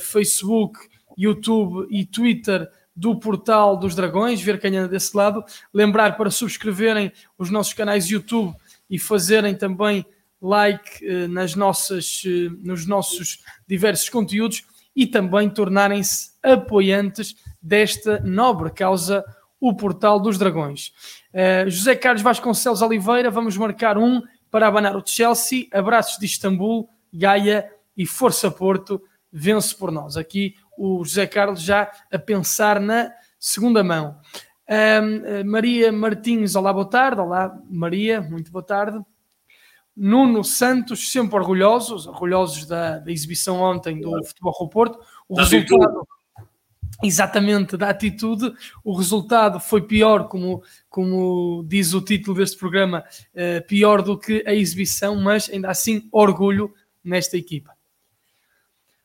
Facebook, 0.00 0.80
YouTube 1.16 1.86
e 1.92 2.04
Twitter 2.04 2.68
do 2.96 3.20
Portal 3.20 3.76
dos 3.76 3.94
Dragões, 3.94 4.42
ver 4.42 4.58
quem 4.58 4.76
anda 4.76 4.88
desse 4.88 5.16
lado. 5.16 5.44
Lembrar 5.72 6.16
para 6.16 6.28
subscreverem 6.28 7.12
os 7.38 7.50
nossos 7.50 7.72
canais 7.72 8.10
YouTube 8.10 8.52
e 8.90 8.98
fazerem 8.98 9.54
também 9.54 10.04
like 10.40 11.04
uh, 11.06 11.28
nas 11.28 11.54
nossas, 11.54 12.22
uh, 12.24 12.56
nos 12.62 12.86
nossos 12.86 13.42
diversos 13.66 14.08
conteúdos 14.08 14.64
e 14.96 15.06
também 15.06 15.48
tornarem-se 15.48 16.30
apoiantes 16.42 17.36
desta 17.60 18.20
nobre 18.20 18.70
causa, 18.70 19.24
o 19.60 19.74
Portal 19.74 20.18
dos 20.18 20.38
Dragões. 20.38 20.92
Uh, 21.34 21.68
José 21.68 21.94
Carlos 21.94 22.22
Vasconcelos 22.22 22.80
Oliveira, 22.80 23.30
vamos 23.30 23.56
marcar 23.56 23.98
um 23.98 24.22
para 24.50 24.66
abanar 24.66 24.96
o 24.96 25.02
Chelsea. 25.06 25.66
Abraços 25.72 26.18
de 26.18 26.26
Istambul, 26.26 26.88
Gaia 27.12 27.70
e 27.96 28.06
Força 28.06 28.50
Porto, 28.50 29.02
vence 29.30 29.74
por 29.74 29.92
nós. 29.92 30.16
Aqui 30.16 30.54
o 30.76 31.04
José 31.04 31.26
Carlos 31.26 31.60
já 31.60 31.90
a 32.10 32.18
pensar 32.18 32.80
na 32.80 33.12
segunda 33.38 33.84
mão. 33.84 34.18
Maria 35.44 35.92
Martins, 35.92 36.54
olá, 36.54 36.72
boa 36.72 36.88
tarde. 36.88 37.20
Olá, 37.20 37.54
Maria, 37.68 38.20
muito 38.20 38.50
boa 38.50 38.64
tarde. 38.64 39.00
Nuno 40.02 40.42
Santos, 40.42 41.12
sempre 41.12 41.36
orgulhosos, 41.36 42.06
orgulhosos 42.06 42.64
da, 42.64 43.00
da 43.00 43.12
exibição 43.12 43.60
ontem 43.60 44.00
do 44.00 44.24
Futebol 44.24 44.54
com 44.54 44.66
Porto. 44.66 44.98
O 45.28 45.36
da 45.36 45.42
resultado, 45.42 45.84
atitude. 45.84 46.48
exatamente, 47.04 47.76
da 47.76 47.90
atitude. 47.90 48.50
O 48.82 48.96
resultado 48.96 49.60
foi 49.60 49.82
pior, 49.82 50.26
como, 50.26 50.62
como 50.88 51.62
diz 51.68 51.92
o 51.92 52.00
título 52.00 52.38
deste 52.38 52.56
programa, 52.56 53.04
uh, 53.34 53.66
pior 53.66 54.00
do 54.00 54.18
que 54.18 54.42
a 54.46 54.54
exibição, 54.54 55.16
mas 55.16 55.50
ainda 55.50 55.68
assim, 55.68 56.08
orgulho 56.10 56.72
nesta 57.04 57.36
equipa. 57.36 57.74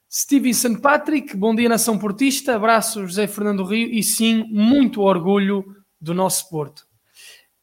Stevenson 0.10 0.76
Patrick, 0.76 1.36
bom 1.36 1.54
dia 1.54 1.68
nação 1.68 2.00
portista, 2.00 2.56
abraço 2.56 3.06
José 3.06 3.28
Fernando 3.28 3.66
Rio 3.66 3.90
e 3.90 4.02
sim, 4.02 4.46
muito 4.50 5.02
orgulho 5.02 5.76
do 6.00 6.14
nosso 6.14 6.50
Porto. 6.50 6.88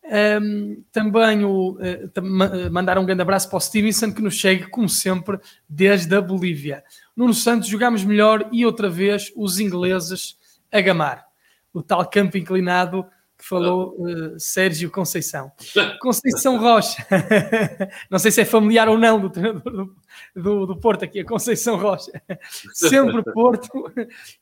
Um, 0.04 0.82
também 0.90 1.44
o, 1.44 1.78
uh, 1.78 2.72
mandar 2.72 2.98
um 2.98 3.06
grande 3.06 3.22
abraço 3.22 3.48
para 3.48 3.56
o 3.56 3.60
Stevenson 3.60 4.12
que 4.12 4.20
nos 4.20 4.34
chega, 4.34 4.68
como 4.68 4.88
sempre, 4.88 5.38
desde 5.68 6.14
a 6.16 6.20
Bolívia. 6.20 6.82
Nuno 7.16 7.32
Santos, 7.32 7.68
jogámos 7.68 8.04
melhor 8.04 8.48
e 8.50 8.66
outra 8.66 8.90
vez 8.90 9.32
os 9.36 9.60
ingleses 9.60 10.36
a 10.72 10.80
gamar. 10.80 11.24
O 11.72 11.82
tal 11.82 12.04
campo 12.08 12.36
inclinado 12.36 13.06
que 13.42 13.48
falou 13.48 13.96
uh, 13.98 14.38
Sérgio 14.38 14.88
Conceição. 14.88 15.50
Conceição 16.00 16.58
Rocha, 16.58 17.04
não 18.08 18.20
sei 18.20 18.30
se 18.30 18.40
é 18.40 18.44
familiar 18.44 18.88
ou 18.88 18.96
não 18.96 19.20
do 19.20 19.28
treinador 19.28 19.90
do, 20.34 20.66
do, 20.66 20.76
Porto 20.76 21.04
aqui, 21.04 21.18
a 21.18 21.24
Conceição 21.24 21.76
Rocha, 21.76 22.12
sempre 22.72 23.20
Porto 23.32 23.92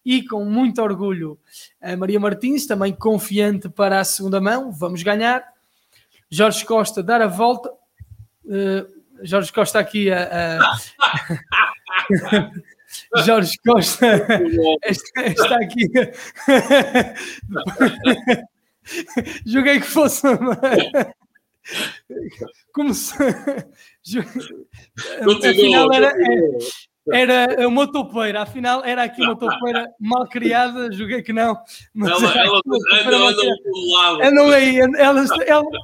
e 0.04 0.22
com 0.22 0.44
muito 0.44 0.82
orgulho. 0.82 1.38
A 1.80 1.96
Maria 1.96 2.20
Martins, 2.20 2.66
também 2.66 2.92
confiante 2.92 3.70
para 3.70 4.00
a 4.00 4.04
segunda 4.04 4.38
mão, 4.38 4.70
vamos 4.70 5.02
ganhar. 5.02 5.42
Jorge 6.30 6.64
Costa, 6.66 7.02
dar 7.02 7.22
a 7.22 7.26
volta. 7.26 7.70
Uh, 8.44 9.00
Jorge 9.22 9.50
Costa 9.50 9.78
aqui 9.78 10.10
a. 10.10 10.58
a... 10.60 12.50
Jorge 13.24 13.52
Costa 13.64 14.06
está 14.84 15.56
aqui. 15.56 15.88
Joguei 19.46 19.80
que 19.80 19.86
fosse. 19.86 20.22
Como 22.72 22.94
se. 22.94 23.14
Afinal 25.48 25.92
era, 25.92 26.12
era 27.12 27.66
uma 27.68 27.90
topeira, 27.90 28.42
afinal 28.42 28.84
era 28.84 29.04
aqui 29.04 29.22
uma 29.22 29.36
topeira 29.36 29.90
mal 29.98 30.28
criada, 30.28 30.92
joguei 30.92 31.22
que 31.22 31.32
não. 31.32 31.58
Mas 31.94 32.10
ela, 32.10 32.32
ela, 32.38 32.60
ela, 33.08 33.32
ela 34.16 34.28
andam 34.28 34.50
aí, 34.50 34.78
elas, 34.78 35.30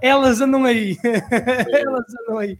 elas 0.02 0.40
andam 0.40 0.64
aí. 0.64 0.96
elas 1.72 2.04
andam 2.22 2.38
aí. 2.38 2.58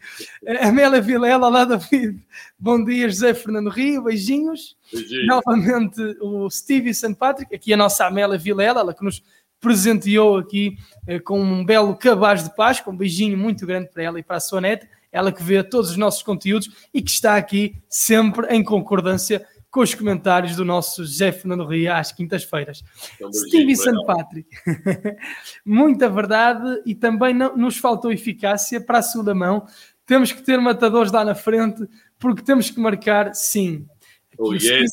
Amélia 0.61 1.01
Vilela, 1.01 1.49
lá 1.49 1.65
David. 1.65 2.19
Bom 2.59 2.83
dia, 2.83 3.09
José 3.09 3.35
Fernando 3.35 3.69
Rio, 3.69 4.03
beijinhos. 4.03 4.77
beijinhos. 4.93 5.27
Novamente 5.27 6.01
o 6.21 6.49
Stevie 6.51 6.95
St. 6.95 7.15
Patrick, 7.15 7.55
aqui 7.55 7.73
a 7.73 7.77
nossa 7.77 8.07
Amélia 8.07 8.39
Vilela, 8.39 8.81
ela 8.81 8.95
que 8.95 9.05
nos 9.05 9.23
presenteou 9.67 10.39
aqui 10.39 10.79
eh, 11.09 11.19
com 11.19 11.41
um 11.41 11.65
belo 11.65 11.97
cabaz 11.97 12.45
de 12.45 12.55
Páscoa, 12.55 12.93
um 12.93 12.97
beijinho 12.97 13.37
muito 13.37 13.67
grande 13.67 13.91
para 13.91 14.01
ela 14.01 14.21
e 14.21 14.23
para 14.23 14.37
a 14.37 14.41
sua 14.41 14.61
neta, 14.61 14.89
ela 15.11 15.33
que 15.33 15.43
vê 15.43 15.61
todos 15.65 15.91
os 15.91 15.97
nossos 15.97 16.23
conteúdos 16.23 16.71
e 16.95 17.03
que 17.03 17.11
está 17.11 17.35
aqui 17.35 17.75
sempre 17.89 18.47
em 18.47 18.63
concordância 18.63 19.45
com 19.69 19.81
os 19.81 19.93
comentários 19.93 20.55
do 20.55 20.65
nosso 20.65 21.05
José 21.05 21.33
Fernando 21.33 21.67
Rio 21.67 21.93
às 21.93 22.13
quintas-feiras. 22.13 22.85
Um 23.21 23.33
Stevie 23.33 23.75
St. 23.75 23.91
Patrick, 24.07 24.49
muita 25.67 26.09
verdade 26.09 26.81
e 26.87 26.95
também 26.95 27.35
não, 27.35 27.57
nos 27.57 27.77
faltou 27.77 28.13
eficácia 28.13 28.81
para 28.81 28.99
a 28.99 29.03
segunda 29.03 29.35
mão. 29.35 29.67
Temos 30.07 30.31
que 30.31 30.43
ter 30.43 30.61
matadores 30.61 31.11
lá 31.11 31.25
na 31.25 31.35
frente 31.35 31.83
porque 32.21 32.41
temos 32.41 32.71
que 32.71 32.79
marcar 32.79 33.35
sim. 33.35 33.85
Aqui 34.33 34.37
oh, 34.39 34.55
yes, 34.55 34.93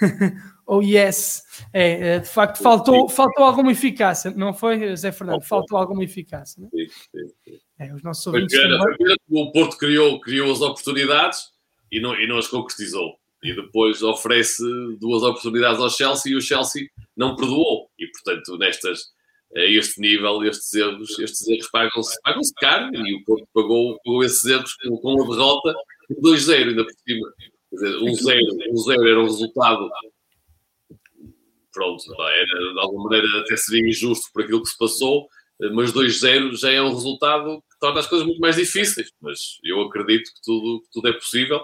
oh, 0.66 0.76
oh 0.76 0.82
yes, 0.82 1.44
é, 1.72 2.14
é, 2.14 2.18
de 2.18 2.28
facto 2.28 2.62
faltou, 2.62 3.08
faltou 3.08 3.44
alguma 3.44 3.72
eficácia, 3.72 4.30
não 4.30 4.52
foi, 4.52 4.94
Zé 4.96 5.12
Fernando? 5.12 5.42
Faltou 5.42 5.78
alguma 5.78 6.04
eficácia. 6.04 6.62
Não? 6.62 6.70
Sim, 6.70 6.86
sim, 6.88 7.28
sim. 7.44 7.58
É, 7.78 7.92
os 7.94 8.02
nossos 8.02 8.26
ouvintes 8.26 8.56
pena, 8.56 8.78
também... 8.78 9.16
o 9.30 9.52
Porto 9.52 9.76
criou, 9.76 10.20
criou 10.20 10.50
as 10.50 10.60
oportunidades 10.60 11.50
e 11.90 12.00
não, 12.00 12.18
e 12.18 12.26
não 12.26 12.38
as 12.38 12.48
concretizou. 12.48 13.16
E 13.42 13.54
depois 13.54 14.02
oferece 14.02 14.62
duas 14.98 15.22
oportunidades 15.22 15.80
ao 15.80 15.90
Chelsea 15.90 16.32
e 16.32 16.36
o 16.36 16.40
Chelsea 16.40 16.88
não 17.16 17.36
perdoou. 17.36 17.90
E 17.98 18.06
portanto, 18.08 18.56
nestas, 18.58 19.12
a 19.54 19.60
este 19.60 20.00
nível, 20.00 20.42
estes 20.44 20.72
erros, 20.74 21.18
estes 21.18 21.46
erros 21.46 21.68
pagam-se 21.70 22.20
pagam 22.22 22.42
caro 22.56 22.90
e 22.94 23.14
o 23.14 23.24
Porto 23.24 23.46
pagou, 23.54 23.98
pagou 24.04 24.24
esses 24.24 24.44
erros 24.44 24.74
com, 24.74 24.96
com 24.96 25.22
a 25.22 25.36
derrota 25.36 25.74
2-0 26.22 26.68
ainda 26.68 26.84
por 26.84 26.92
cima. 27.06 27.32
Quer 27.70 27.76
dizer, 27.76 27.98
1-0 27.98 28.40
um 28.70 28.92
um 28.92 29.06
era 29.06 29.20
um 29.20 29.24
resultado 29.24 29.90
pronto, 31.76 32.02
era, 32.22 32.72
de 32.72 32.80
alguma 32.80 33.04
maneira 33.04 33.40
até 33.40 33.54
seria 33.54 33.86
injusto 33.86 34.32
por 34.32 34.42
aquilo 34.42 34.62
que 34.62 34.70
se 34.70 34.78
passou, 34.78 35.28
mas 35.74 35.92
2-0 35.92 36.56
já 36.58 36.70
é 36.70 36.80
um 36.80 36.94
resultado 36.94 37.58
que 37.70 37.78
torna 37.78 38.00
as 38.00 38.06
coisas 38.06 38.26
muito 38.26 38.40
mais 38.40 38.56
difíceis. 38.56 39.10
Mas 39.20 39.58
eu 39.62 39.82
acredito 39.82 40.32
que 40.32 40.40
tudo, 40.42 40.80
que 40.82 40.88
tudo 40.90 41.08
é 41.08 41.12
possível 41.12 41.60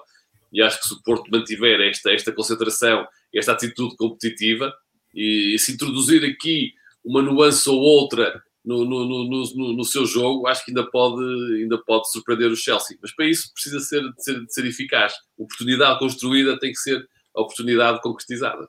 e 0.53 0.61
acho 0.61 0.81
que 0.81 0.87
se 0.87 0.95
o 0.95 1.03
Porto 1.03 1.31
mantiver 1.31 1.81
esta, 1.81 2.13
esta 2.13 2.31
concentração, 2.31 3.07
esta 3.35 3.53
atitude 3.53 3.97
competitiva 3.97 4.73
e, 5.15 5.55
e 5.55 5.59
se 5.59 5.73
introduzir 5.73 6.23
aqui 6.25 6.73
uma 7.03 7.23
nuance 7.23 7.69
ou 7.71 7.79
outra 7.79 8.43
no, 8.63 8.85
no, 8.85 9.05
no, 9.07 9.73
no, 9.73 9.85
seu 9.85 10.07
jogo, 10.07 10.47
acho 10.47 10.65
que 10.65 10.71
ainda 10.71 10.89
pode, 10.89 11.23
ainda 11.55 11.79
pode 11.79 12.11
surpreender 12.13 12.51
o 12.51 12.57
Chelsea. 12.57 12.99
Mas 13.01 13.15
para 13.15 13.27
isso 13.27 13.51
precisa 13.53 13.81
ser, 13.81 14.03
de, 14.03 14.23
ser, 14.23 14.45
de 14.45 14.53
ser 14.53 14.67
eficaz. 14.67 15.15
Oportunidade 15.39 15.99
construída 15.99 16.59
tem 16.59 16.71
que 16.71 16.79
ser 16.79 17.09
oportunidade 17.35 18.01
concretizada. 18.03 18.69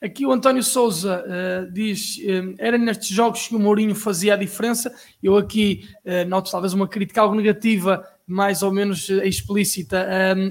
Aqui 0.00 0.26
o 0.26 0.32
António 0.32 0.62
Souza 0.62 1.24
uh, 1.24 1.72
diz: 1.72 2.18
uh, 2.18 2.54
era 2.58 2.78
nestes 2.78 3.08
jogos 3.08 3.48
que 3.48 3.54
o 3.54 3.58
Mourinho 3.58 3.94
fazia 3.94 4.34
a 4.34 4.36
diferença. 4.36 4.92
Eu 5.22 5.36
aqui 5.36 5.88
uh, 6.04 6.28
noto 6.28 6.50
talvez 6.50 6.72
uma 6.72 6.88
crítica 6.88 7.20
algo 7.20 7.34
negativa, 7.34 8.06
mais 8.26 8.62
ou 8.62 8.72
menos 8.72 9.08
explícita, 9.08 10.06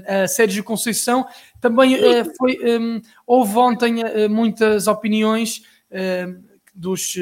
a 0.06 0.28
Sérgio 0.28 0.62
Conceição. 0.62 1.26
Também 1.60 1.96
foi, 2.36 2.58
um, 2.78 3.00
houve 3.26 3.56
ontem 3.56 3.94
muitas 4.28 4.86
opiniões 4.86 5.62
dos, 6.74 7.16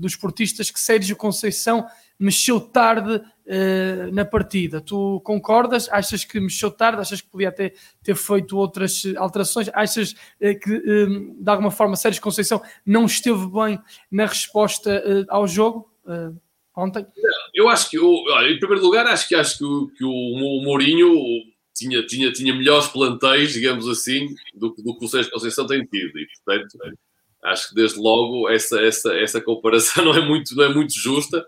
dos 0.00 0.12
esportistas 0.12 0.68
que 0.68 0.80
Sérgio 0.80 1.14
Conceição 1.14 1.86
mexeu 2.20 2.60
tarde 2.60 3.16
uh, 3.16 4.12
na 4.12 4.26
partida. 4.26 4.80
Tu 4.80 5.20
concordas? 5.24 5.88
Achas 5.88 6.22
que 6.22 6.38
mexeu 6.38 6.70
tarde? 6.70 7.00
Achas 7.00 7.22
que 7.22 7.28
podia 7.28 7.48
até 7.48 7.72
ter 8.02 8.14
feito 8.14 8.58
outras 8.58 9.02
alterações? 9.16 9.70
Achas 9.72 10.12
uh, 10.12 10.60
que, 10.60 10.70
uh, 10.70 11.42
de 11.42 11.50
alguma 11.50 11.70
forma, 11.70 11.96
Sérgio 11.96 12.20
Conceição 12.20 12.62
não 12.84 13.06
esteve 13.06 13.46
bem 13.46 13.80
na 14.10 14.26
resposta 14.26 15.02
ao 15.30 15.48
jogo 15.48 15.90
ontem? 16.76 17.06
Eu 17.54 17.68
acho 17.68 17.88
que, 17.88 17.96
eu, 17.96 18.04
em 18.48 18.58
primeiro 18.58 18.84
lugar, 18.84 19.06
acho 19.06 19.26
que, 19.26 19.34
acho 19.34 19.56
que, 19.58 19.64
o, 19.64 19.88
que 19.96 20.04
o 20.04 20.62
Mourinho 20.62 21.14
tinha, 21.74 22.04
tinha, 22.04 22.30
tinha 22.32 22.54
melhores 22.54 22.88
plantéis, 22.88 23.52
digamos 23.52 23.88
assim, 23.88 24.28
do, 24.54 24.74
do 24.76 24.98
que 24.98 25.04
o 25.06 25.08
Sérgio 25.08 25.32
Conceição 25.32 25.66
tem 25.66 25.84
tido. 25.84 26.18
E, 26.18 26.26
portanto, 26.26 26.78
acho 27.44 27.70
que 27.70 27.74
desde 27.74 27.98
logo 27.98 28.48
essa, 28.50 28.78
essa, 28.80 29.14
essa 29.14 29.40
comparação 29.40 30.04
não 30.06 30.14
é 30.14 30.20
muito, 30.20 30.54
não 30.54 30.64
é 30.64 30.68
muito 30.68 30.92
justa 30.92 31.46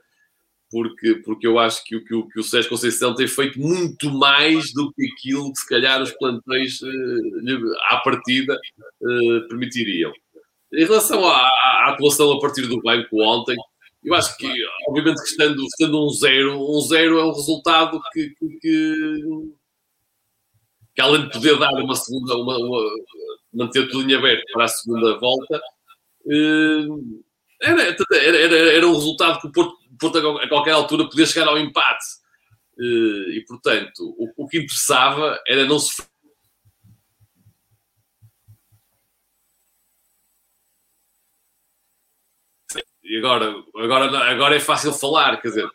porque, 0.73 1.17
porque 1.17 1.47
eu 1.47 1.59
acho 1.59 1.85
que, 1.85 2.01
que, 2.01 2.23
que 2.29 2.41
o 2.41 2.43
Sérgio 2.43 2.71
Conceição 2.71 3.15
tem 3.15 3.29
feito 3.29 3.61
muito 3.61 4.11
mais 4.11 4.73
do 4.73 4.91
que 4.95 5.07
aquilo 5.07 5.53
que 5.53 5.61
se 5.61 5.69
calhar 5.69 6.01
os 6.01 6.13
plantéis 6.13 6.81
uh, 6.81 7.75
à 7.91 7.99
partida 7.99 8.59
uh, 9.03 9.49
permitiriam. 9.49 10.11
Em 10.73 10.87
relação 10.87 11.29
à, 11.29 11.37
à, 11.37 11.91
atuação 11.91 12.33
a 12.33 12.41
partir 12.41 12.63
do 12.63 12.81
banco 12.81 13.23
ontem, 13.23 13.55
eu 14.03 14.15
acho 14.15 14.35
que, 14.39 14.51
obviamente, 14.89 15.19
que 15.23 15.29
estando, 15.29 15.63
estando 15.63 16.03
um 16.03 16.09
zero, 16.09 16.59
um 16.59 16.81
zero 16.81 17.19
é 17.19 17.25
um 17.27 17.35
resultado 17.35 18.01
que, 18.11 18.31
que, 18.31 18.59
que, 20.95 21.01
além 21.03 21.25
de 21.25 21.33
poder 21.33 21.59
dar 21.59 21.75
uma 21.75 21.95
segunda, 21.95 22.35
uma, 22.35 22.57
uma, 22.57 22.91
manter 23.53 23.91
tudo 23.91 24.11
em 24.11 24.15
aberto 24.15 24.43
para 24.55 24.65
a 24.65 24.69
segunda 24.69 25.19
volta, 25.19 25.61
uh, 26.25 27.23
era, 27.61 27.95
era, 28.15 28.39
era, 28.39 28.57
era 28.77 28.89
um 28.89 28.95
resultado 28.95 29.39
que 29.39 29.49
o 29.49 29.53
Porto 29.53 29.82
Porto 30.03 30.39
a 30.39 30.49
qualquer 30.49 30.73
altura 30.73 31.09
podia 31.09 31.27
chegar 31.27 31.47
ao 31.49 31.59
empate. 31.59 32.05
Eh, 32.79 33.37
e, 33.37 33.45
portanto, 33.47 34.01
o, 34.19 34.45
o 34.45 34.49
que 34.49 34.59
interessava 34.59 35.41
era 35.47 35.65
não 35.65 35.79
se 35.79 36.03
E 43.05 43.19
agora, 43.19 43.55
agora, 43.77 44.19
agora 44.31 44.57
é 44.57 44.61
fácil 44.61 44.93
falar, 44.93 45.37
quer 45.41 45.49
dizer, 45.49 45.69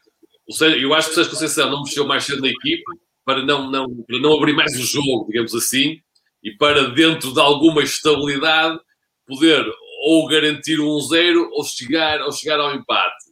eu 0.82 0.93
acho 0.93 1.09
que 1.09 1.11
o 1.11 1.15
Sérgio 1.15 1.32
Conceição 1.32 1.69
não 1.69 1.84
mexeu 1.84 2.07
mais 2.07 2.23
cedo 2.23 2.41
na 2.41 2.47
equipa 2.47 2.91
para 3.23 3.43
não, 3.45 3.69
não, 3.69 4.03
para 4.03 4.19
não 4.19 4.34
abrir 4.34 4.53
mais 4.53 4.73
o 4.73 4.82
jogo, 4.82 5.28
digamos 5.28 5.53
assim, 5.53 6.01
e 6.41 6.55
para, 6.57 6.89
dentro 6.91 7.34
de 7.34 7.39
alguma 7.39 7.84
estabilidade, 7.84 8.80
poder 9.28 9.63
ou 10.05 10.28
garantir 10.28 10.80
um 10.80 10.99
zero 11.01 11.49
ou 11.51 11.63
chegar, 11.63 12.21
ou 12.21 12.32
chegar 12.32 12.59
ao 12.59 12.73
empate. 12.73 13.26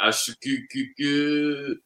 Acho 0.00 0.34
que, 0.40 0.62
que, 0.68 0.86
que 0.94 1.78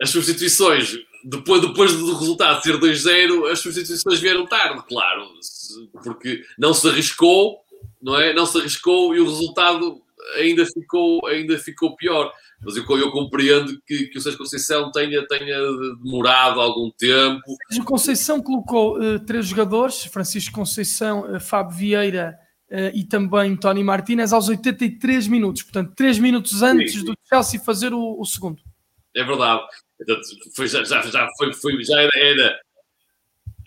as 0.00 0.10
substituições, 0.10 0.96
depois, 1.24 1.60
depois 1.60 1.92
do 1.92 2.16
resultado 2.16 2.62
ser 2.62 2.78
2-0, 2.78 3.50
as 3.50 3.58
substituições 3.58 4.20
vieram 4.20 4.46
tarde, 4.46 4.84
claro, 4.86 5.28
porque 6.04 6.44
não 6.58 6.72
se 6.72 6.88
arriscou, 6.88 7.58
não 8.00 8.18
é? 8.18 8.32
Não 8.32 8.46
se 8.46 8.58
arriscou 8.58 9.14
e 9.16 9.20
o 9.20 9.24
resultado 9.24 10.00
ainda 10.36 10.64
ficou, 10.66 11.26
ainda 11.26 11.58
ficou 11.58 11.96
pior. 11.96 12.32
Mas 12.64 12.76
eu, 12.76 12.84
eu 12.98 13.10
compreendo 13.10 13.80
que, 13.86 14.06
que 14.06 14.18
o 14.18 14.20
Sérgio 14.20 14.38
Conceição 14.38 14.90
tenha, 14.92 15.26
tenha 15.26 15.58
demorado 16.02 16.60
algum 16.60 16.90
tempo. 16.90 17.42
Sérgio 17.68 17.84
Conceição 17.84 18.40
colocou 18.40 18.98
uh, 18.98 19.18
três 19.20 19.46
jogadores: 19.46 20.04
Francisco 20.04 20.54
Conceição, 20.54 21.34
uh, 21.34 21.40
Fábio 21.40 21.76
Vieira 21.76 22.38
Uh, 22.70 22.90
e 22.94 23.04
também 23.04 23.56
Tony 23.56 23.84
Martinez 23.84 24.32
aos 24.32 24.48
83 24.48 25.28
minutos, 25.28 25.62
portanto, 25.62 25.94
3 25.94 26.18
minutos 26.18 26.62
antes 26.62 26.94
sim, 26.94 26.98
sim. 26.98 27.04
do 27.04 27.16
Chelsea 27.28 27.60
fazer 27.60 27.94
o, 27.94 28.20
o, 28.20 28.24
segundo. 28.24 28.60
É 29.14 29.22
verdade. 29.22 29.62
Foi, 30.54 30.66
já, 30.66 30.82
já, 30.82 31.00
já, 31.02 31.28
foi, 31.38 31.52
foi, 31.52 31.84
já 31.84 32.00
era, 32.00 32.12
era 32.16 32.60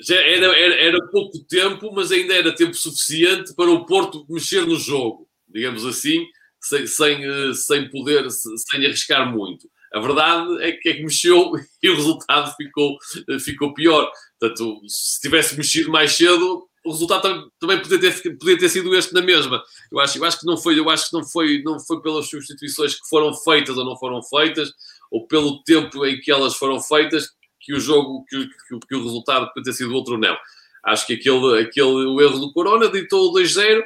já 0.02 0.16
era, 0.16 0.58
era, 0.58 0.76
era, 0.76 1.08
pouco 1.08 1.40
tempo, 1.46 1.92
mas 1.94 2.12
ainda 2.12 2.34
era 2.34 2.56
tempo 2.56 2.74
suficiente 2.74 3.54
para 3.54 3.70
o 3.70 3.86
Porto 3.86 4.26
mexer 4.30 4.66
no 4.66 4.78
jogo, 4.78 5.28
digamos 5.48 5.86
assim, 5.86 6.26
sem, 6.62 6.88
sem, 6.88 7.26
eh, 7.26 7.54
sem 7.54 7.90
poder, 7.90 8.30
sem 8.32 8.86
arriscar 8.86 9.30
muito. 9.32 9.70
A 9.94 10.00
verdade 10.00 10.64
é 10.64 10.72
que, 10.72 10.90
é 10.90 10.94
que 10.94 11.04
mexeu 11.04 11.52
e 11.84 11.90
o 11.90 11.96
resultado 11.96 12.56
ficou, 12.56 12.98
eh, 13.30 13.40
ficou 13.40 13.74
pior. 13.74 14.10
Portanto, 14.40 14.82
se 14.88 15.20
tivesse 15.20 15.58
mexido 15.58 15.92
mais 15.92 16.14
cedo, 16.14 16.69
o 16.90 16.92
resultado 16.92 17.52
também 17.60 17.80
podia 17.80 18.00
ter, 18.00 18.38
podia 18.38 18.58
ter 18.58 18.68
sido 18.68 18.96
este 18.96 19.14
na 19.14 19.22
mesma. 19.22 19.64
Eu 19.92 20.00
acho, 20.00 20.18
eu 20.18 20.26
acho 20.26 20.40
que 20.40 20.46
não 20.46 20.58
foi, 20.58 20.80
eu 20.80 20.90
acho 20.90 21.10
que 21.10 21.14
não 21.14 21.24
foi, 21.24 21.62
não 21.62 21.80
foi 21.80 22.02
pelas 22.02 22.28
substituições 22.28 22.96
que 22.96 23.08
foram 23.08 23.32
feitas 23.34 23.78
ou 23.78 23.86
não 23.86 23.96
foram 23.96 24.24
feitas, 24.24 24.72
ou 25.12 25.28
pelo 25.28 25.64
tempo 25.64 26.04
em 26.04 26.20
que 26.20 26.32
elas 26.32 26.56
foram 26.56 26.82
feitas, 26.82 27.30
que 27.60 27.76
o 27.76 27.80
jogo, 27.80 28.26
que, 28.28 28.48
que, 28.48 28.80
que 28.88 28.96
o 28.96 29.04
resultado 29.04 29.48
podia 29.48 29.66
ter 29.66 29.74
sido 29.74 29.94
outro 29.94 30.18
não. 30.18 30.36
Acho 30.84 31.06
que 31.06 31.14
aquele, 31.14 31.62
aquele 31.62 31.86
o 31.86 32.20
erro 32.20 32.40
do 32.40 32.52
Corona 32.52 32.90
ditou 32.90 33.30
o 33.30 33.34
2-0 33.36 33.84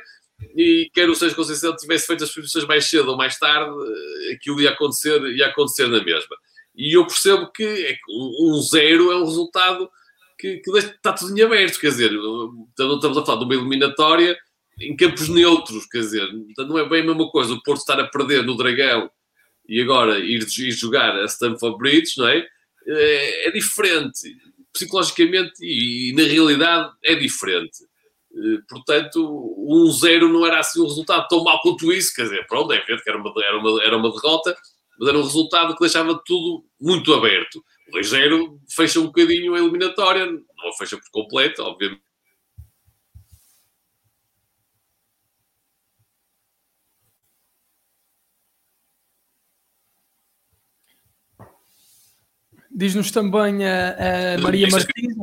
e 0.56 0.90
quer 0.94 1.10
o 1.10 1.16
Sérgio 1.16 1.36
Conceição 1.36 1.76
tivesse 1.76 2.08
feito 2.08 2.24
as 2.24 2.30
substituições 2.30 2.66
mais 2.66 2.86
cedo 2.86 3.12
ou 3.12 3.18
mais 3.18 3.38
tarde, 3.38 3.70
aquilo 4.34 4.62
ia 4.62 4.70
acontecer, 4.70 5.22
ia 5.36 5.48
acontecer 5.48 5.88
na 5.88 6.02
mesma. 6.02 6.38
E 6.74 6.98
eu 6.98 7.06
percebo 7.06 7.52
que 7.52 7.64
é 7.64 7.98
um 8.10 8.62
zero 8.62 9.12
é 9.12 9.18
um 9.18 9.26
resultado 9.26 9.90
que, 10.44 10.58
que 10.58 10.78
está 10.78 11.14
tudo 11.14 11.38
em 11.38 11.42
aberto, 11.42 11.80
quer 11.80 11.88
dizer, 11.88 12.12
estamos 12.12 13.18
a 13.18 13.26
falar 13.26 13.40
de 13.40 13.46
uma 13.46 13.56
eliminatória 13.56 14.38
em 14.82 14.94
campos 14.94 15.30
neutros, 15.30 15.86
quer 15.86 16.00
dizer, 16.00 16.28
não 16.58 16.78
é 16.78 16.90
bem 16.90 17.02
a 17.02 17.06
mesma 17.06 17.30
coisa 17.30 17.54
o 17.54 17.64
Porto 17.64 17.80
estar 17.80 17.98
a 18.00 18.08
perder 18.08 18.44
no 18.44 18.58
Dragão 18.58 19.10
e 19.70 19.82
agora 19.82 20.20
ir, 20.20 20.42
ir 20.42 20.72
jogar 20.72 21.16
a 21.16 21.26
Stamford 21.26 21.78
Bridge, 21.78 22.18
não 22.18 22.28
é? 22.28 22.46
É, 22.86 23.48
é 23.48 23.52
diferente, 23.52 24.36
psicologicamente 24.74 25.54
e, 25.62 26.10
e, 26.10 26.14
na 26.14 26.24
realidade 26.24 26.92
é 27.02 27.16
diferente. 27.16 27.78
Eh, 28.36 28.60
portanto, 28.68 29.56
um 29.58 29.90
zero 29.92 30.28
não 30.28 30.46
era 30.46 30.60
assim 30.60 30.82
um 30.82 30.88
resultado 30.88 31.26
tão 31.30 31.44
mau 31.46 31.62
quanto 31.62 31.94
isso, 31.94 32.14
quer 32.14 32.24
dizer, 32.24 32.46
pronto, 32.48 32.74
é 32.74 32.78
evidente 32.78 33.04
que 33.04 33.10
era 33.10 33.18
uma, 33.18 33.34
era 33.42 33.58
uma, 33.58 33.84
era 33.84 33.96
uma 33.96 34.12
derrota, 34.12 34.54
mas 35.00 35.08
era 35.08 35.18
um 35.18 35.24
resultado 35.24 35.74
que 35.76 35.80
deixava 35.80 36.22
tudo 36.26 36.66
muito 36.82 37.14
aberto. 37.14 37.64
2-0 37.94 38.60
fecha 38.68 39.00
um 39.00 39.06
bocadinho 39.06 39.54
a 39.54 39.60
eliminatória, 39.60 40.26
não 40.26 40.70
a 40.70 40.74
fecha 40.78 40.98
por 40.98 41.10
completo, 41.12 41.62
obviamente. 41.62 42.02
Diz-nos 52.76 53.12
também 53.12 53.64
a, 53.64 54.36
a 54.36 54.42
Maria 54.42 54.68
Martins, 54.68 55.16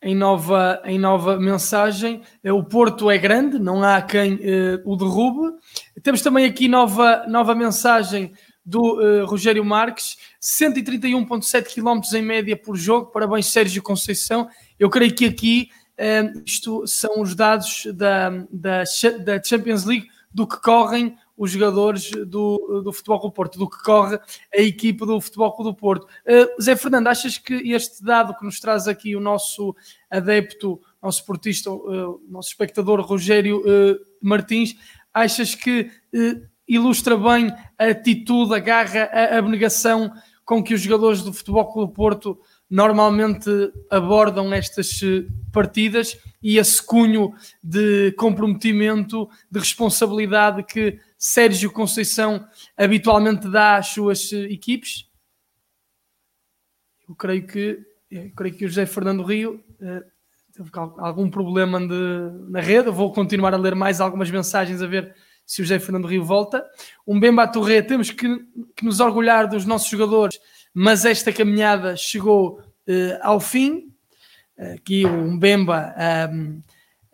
em 0.00 0.14
nova, 0.14 0.80
em 0.84 0.98
nova 0.98 1.36
mensagem, 1.38 2.22
é 2.42 2.50
o 2.50 2.64
Porto 2.64 3.10
é 3.10 3.18
grande, 3.18 3.58
não 3.58 3.82
há 3.82 4.00
quem 4.00 4.34
uh, 4.34 4.82
o 4.84 4.96
derrube. 4.96 5.58
Temos 6.02 6.22
também 6.22 6.46
aqui 6.46 6.68
nova, 6.68 7.26
nova 7.26 7.54
mensagem 7.54 8.32
do 8.66 8.98
uh, 8.98 9.24
Rogério 9.26 9.64
Marques, 9.64 10.16
131,7 10.42 11.72
km 11.72 12.00
em 12.16 12.22
média 12.22 12.56
por 12.56 12.76
jogo. 12.76 13.12
Parabéns, 13.12 13.46
Sérgio 13.46 13.80
Conceição. 13.80 14.48
Eu 14.76 14.90
creio 14.90 15.14
que 15.14 15.24
aqui 15.24 15.68
uh, 15.92 16.42
isto 16.44 16.84
são 16.88 17.22
os 17.22 17.36
dados 17.36 17.86
da, 17.94 18.30
da, 18.50 18.82
da, 19.24 19.42
Champions 19.42 19.84
League 19.84 20.08
do 20.34 20.48
que 20.48 20.60
correm 20.60 21.16
os 21.36 21.50
jogadores 21.50 22.10
do, 22.10 22.82
do 22.82 22.92
Futebol 22.92 23.20
do 23.20 23.30
Porto, 23.30 23.58
do 23.58 23.70
que 23.70 23.80
corre 23.84 24.18
a 24.52 24.60
equipe 24.60 25.06
do 25.06 25.20
Futebol 25.20 25.54
do 25.62 25.74
Porto. 25.74 26.04
Uh, 26.26 26.60
Zé 26.60 26.74
Fernando, 26.74 27.06
achas 27.06 27.38
que 27.38 27.54
este 27.72 28.02
dado 28.02 28.36
que 28.36 28.44
nos 28.44 28.58
traz 28.58 28.88
aqui 28.88 29.14
o 29.14 29.20
nosso 29.20 29.76
adepto, 30.10 30.80
nosso 31.00 31.24
portista, 31.24 31.70
uh, 31.70 32.20
nosso 32.28 32.48
espectador 32.48 33.00
Rogério 33.00 33.62
Martins, 34.20 34.74
achas 35.14 35.54
que 35.54 35.90
ilustra 36.66 37.16
bem 37.16 37.52
a 37.78 37.86
atitude, 37.86 38.54
a 38.54 38.58
garra, 38.58 39.04
a 39.12 39.38
abnegação 39.38 40.12
com 40.44 40.62
que 40.62 40.74
os 40.74 40.80
jogadores 40.80 41.22
do 41.22 41.32
Futebol 41.32 41.72
Clube 41.72 41.92
Porto 41.92 42.38
normalmente 42.68 43.50
abordam 43.90 44.52
estas 44.52 45.00
partidas 45.52 46.18
e 46.42 46.58
esse 46.58 46.82
cunho 46.82 47.32
de 47.62 48.12
comprometimento, 48.12 49.28
de 49.50 49.58
responsabilidade 49.58 50.62
que 50.62 50.98
Sérgio 51.18 51.72
Conceição 51.72 52.46
habitualmente 52.76 53.48
dá 53.48 53.76
às 53.76 53.88
suas 53.88 54.32
equipes? 54.32 55.08
Eu 57.08 57.14
creio 57.14 57.46
que, 57.46 57.78
eu 58.10 58.30
creio 58.36 58.54
que 58.54 58.64
o 58.64 58.68
José 58.68 58.84
Fernando 58.84 59.22
Rio 59.22 59.64
teve 60.52 60.70
algum 60.74 61.30
problema 61.30 61.80
de, 61.80 62.50
na 62.50 62.60
rede. 62.60 62.90
Vou 62.90 63.12
continuar 63.12 63.54
a 63.54 63.58
ler 63.58 63.74
mais 63.74 64.00
algumas 64.00 64.30
mensagens 64.30 64.82
a 64.82 64.86
ver 64.86 65.14
se 65.46 65.62
o 65.62 65.64
José 65.64 65.78
Fernando 65.78 66.08
Rio 66.08 66.24
volta. 66.24 66.66
Um 67.06 67.20
Bemba 67.20 67.46
Torre, 67.46 67.80
temos 67.82 68.10
que, 68.10 68.44
que, 68.74 68.84
nos 68.84 68.98
orgulhar 68.98 69.48
dos 69.48 69.64
nossos 69.64 69.88
jogadores, 69.88 70.40
mas 70.74 71.04
esta 71.04 71.32
caminhada 71.32 71.96
chegou 71.96 72.58
uh, 72.58 73.18
ao 73.22 73.38
fim. 73.38 73.92
Aqui 74.74 75.06
um 75.06 75.38
Bemba 75.38 75.94
um, 76.32 76.60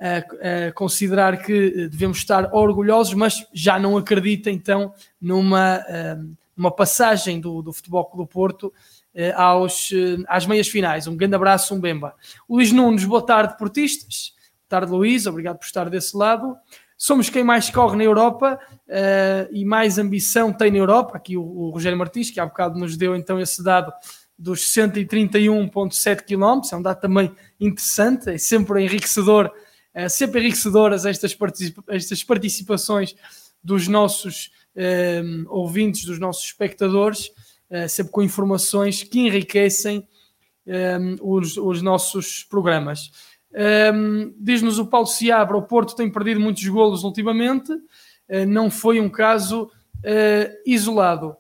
a, 0.00 0.68
a, 0.68 0.72
considerar 0.72 1.42
que 1.42 1.88
devemos 1.88 2.18
estar 2.18 2.54
orgulhosos, 2.54 3.14
mas 3.14 3.46
já 3.52 3.78
não 3.78 3.96
acredita 3.98 4.50
então 4.50 4.94
numa, 5.20 5.84
um, 6.18 6.34
numa 6.56 6.70
passagem 6.70 7.38
do, 7.38 7.60
do 7.60 7.72
Futebol 7.72 8.10
do 8.16 8.26
Porto 8.26 8.72
uh, 9.14 9.36
aos, 9.36 9.90
às 10.26 10.46
meias 10.46 10.68
finais. 10.68 11.06
Um 11.06 11.16
grande 11.16 11.34
abraço, 11.34 11.74
um 11.74 11.80
Bemba. 11.80 12.14
Luís 12.48 12.72
Nunes, 12.72 13.04
boa 13.04 13.24
tarde, 13.24 13.58
portistas. 13.58 14.32
Boa 14.70 14.80
tarde, 14.80 14.92
Luís, 14.92 15.26
obrigado 15.26 15.58
por 15.58 15.66
estar 15.66 15.90
desse 15.90 16.16
lado. 16.16 16.56
Somos 17.04 17.28
quem 17.28 17.42
mais 17.42 17.68
corre 17.68 17.96
na 17.96 18.04
Europa 18.04 18.60
uh, 18.86 19.48
e 19.50 19.64
mais 19.64 19.98
ambição 19.98 20.52
tem 20.52 20.70
na 20.70 20.78
Europa. 20.78 21.16
Aqui 21.16 21.36
o, 21.36 21.42
o 21.42 21.70
Rogério 21.70 21.98
Martins, 21.98 22.30
que 22.30 22.38
há 22.38 22.46
bocado 22.46 22.78
nos 22.78 22.96
deu 22.96 23.16
então 23.16 23.40
esse 23.40 23.60
dado 23.60 23.92
dos 24.38 24.72
131,7 24.72 26.22
km, 26.22 26.60
é 26.72 26.76
um 26.76 26.80
dado 26.80 27.00
também 27.00 27.34
interessante, 27.58 28.30
é 28.30 28.38
sempre 28.38 28.84
enriquecedor, 28.84 29.50
é 29.92 30.08
sempre 30.08 30.42
enriquecedoras 30.42 31.04
estas, 31.04 31.36
estas 31.88 32.22
participações 32.22 33.16
dos 33.64 33.88
nossos 33.88 34.52
eh, 34.76 35.24
ouvintes, 35.48 36.04
dos 36.04 36.20
nossos 36.20 36.44
espectadores, 36.44 37.32
sempre 37.88 38.12
com 38.12 38.22
informações 38.22 39.02
que 39.02 39.18
enriquecem 39.18 40.06
os, 41.20 41.56
os, 41.56 41.82
nossos 41.82 42.44
programas. 42.44 43.10
Diz-nos 44.38 44.78
o 44.78 44.86
Paulo 44.86 45.06
Seabra, 45.06 45.56
o 45.56 45.62
Porto 45.62 45.94
tem 45.94 46.10
perdido 46.10 46.40
muitos 46.40 46.66
golos 46.66 47.04
ultimamente, 47.04 47.72
não 48.46 48.70
foi 48.70 49.00
um 49.00 49.08
caso 49.08 49.70
isolado. 50.66 51.36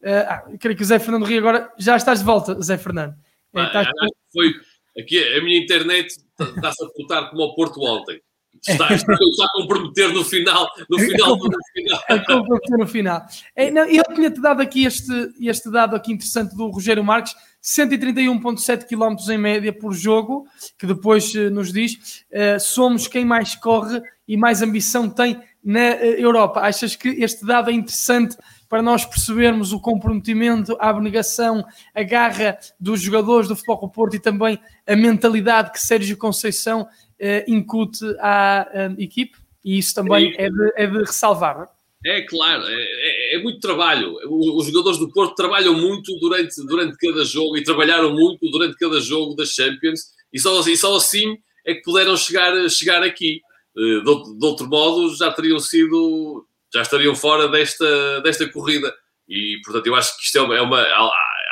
Uh, 0.00 0.22
ah, 0.28 0.44
creio 0.60 0.76
que 0.76 0.82
o 0.82 0.86
Zé 0.86 0.98
Fernando 1.00 1.24
Rio 1.24 1.38
agora 1.40 1.72
já 1.76 1.96
estás 1.96 2.20
de 2.20 2.24
volta, 2.24 2.60
Zé 2.62 2.78
Fernando. 2.78 3.16
Ah, 3.52 3.64
estás... 3.64 3.88
foi 4.32 4.52
aqui 4.96 5.18
a 5.36 5.42
minha 5.42 5.58
internet 5.58 6.14
está-se 6.40 6.84
a 6.84 6.88
portar 6.88 7.30
como 7.30 7.42
ao 7.42 7.54
Porto 7.54 7.80
ontem. 7.80 8.20
Está, 8.66 8.92
está, 8.92 9.12
a 9.12 9.52
comprometer 9.52 10.12
no 10.12 10.24
final, 10.24 10.68
no 10.90 10.98
final, 10.98 11.36
no 11.36 11.58
final. 11.72 12.00
A 12.08 12.18
comprometer 12.18 12.78
no 12.78 12.86
final. 12.88 13.26
É, 13.54 13.70
não, 13.70 13.84
eu 13.84 14.02
tinha-te 14.12 14.40
dado 14.40 14.60
aqui 14.60 14.84
este, 14.84 15.12
este 15.40 15.70
dado 15.70 15.94
aqui 15.94 16.12
interessante 16.12 16.56
do 16.56 16.68
Rogério 16.68 17.04
Marques, 17.04 17.36
131.7 17.62 18.86
km 18.86 19.30
em 19.30 19.38
média 19.38 19.72
por 19.72 19.92
jogo, 19.92 20.46
que 20.78 20.86
depois 20.86 21.34
uh, 21.34 21.50
nos 21.50 21.72
diz, 21.72 22.24
uh, 22.32 22.60
somos 22.60 23.06
quem 23.08 23.24
mais 23.24 23.54
corre 23.54 24.00
e 24.26 24.36
mais 24.36 24.62
ambição 24.62 25.08
tem 25.08 25.40
na 25.64 25.96
uh, 25.96 26.04
Europa. 26.16 26.60
Achas 26.60 26.94
que 26.94 27.08
este 27.08 27.44
dado 27.44 27.70
é 27.70 27.72
interessante 27.72 28.36
para 28.68 28.82
nós 28.82 29.04
percebermos 29.04 29.72
o 29.72 29.80
comprometimento, 29.80 30.76
a 30.78 30.90
abnegação, 30.90 31.64
a 31.94 32.02
garra 32.02 32.58
dos 32.78 33.00
jogadores 33.00 33.48
do 33.48 33.56
Futebol 33.56 33.88
Porto 33.88 34.14
e 34.14 34.20
também 34.20 34.58
a 34.86 34.94
mentalidade 34.94 35.72
que 35.72 35.80
Sérgio 35.80 36.16
Conceição 36.16 36.86
eh, 37.18 37.44
incute 37.48 38.04
à 38.20 38.68
eh, 38.72 38.94
equipe, 38.98 39.38
e 39.64 39.78
isso 39.78 39.94
também 39.94 40.34
é 40.36 40.50
de, 40.50 40.72
é 40.76 40.86
de 40.86 40.98
ressalvar. 40.98 41.62
É? 41.62 41.77
É 42.04 42.22
claro, 42.22 42.64
é, 42.64 42.74
é, 42.74 43.36
é, 43.36 43.42
muito 43.42 43.60
trabalho. 43.60 44.16
Os 44.28 44.66
jogadores 44.66 44.98
do 44.98 45.12
Porto 45.12 45.34
trabalham 45.34 45.74
muito 45.74 46.16
durante, 46.18 46.54
durante 46.66 46.96
cada 46.96 47.24
jogo 47.24 47.56
e 47.56 47.64
trabalharam 47.64 48.12
muito 48.14 48.48
durante 48.50 48.76
cada 48.76 49.00
jogo 49.00 49.34
das 49.34 49.50
Champions 49.50 50.00
e 50.32 50.38
só, 50.38 50.60
e 50.60 50.76
só 50.76 50.96
assim 50.96 51.36
é 51.66 51.74
que 51.74 51.82
puderam 51.82 52.16
chegar, 52.16 52.68
chegar 52.70 53.02
aqui. 53.02 53.40
Eh, 53.76 54.00
de, 54.00 54.38
de 54.38 54.46
outro 54.46 54.68
modo, 54.68 55.14
já 55.14 55.30
teriam 55.32 55.58
sido 55.58 56.46
já 56.72 56.82
estariam 56.82 57.14
fora 57.14 57.48
desta, 57.48 58.20
desta 58.20 58.48
corrida. 58.48 58.94
E, 59.28 59.60
portanto, 59.64 59.86
eu 59.86 59.94
acho 59.94 60.16
que 60.16 60.24
isto 60.24 60.38
é 60.38 60.42
uma, 60.42 60.56
é 60.56 60.60
uma 60.60 60.86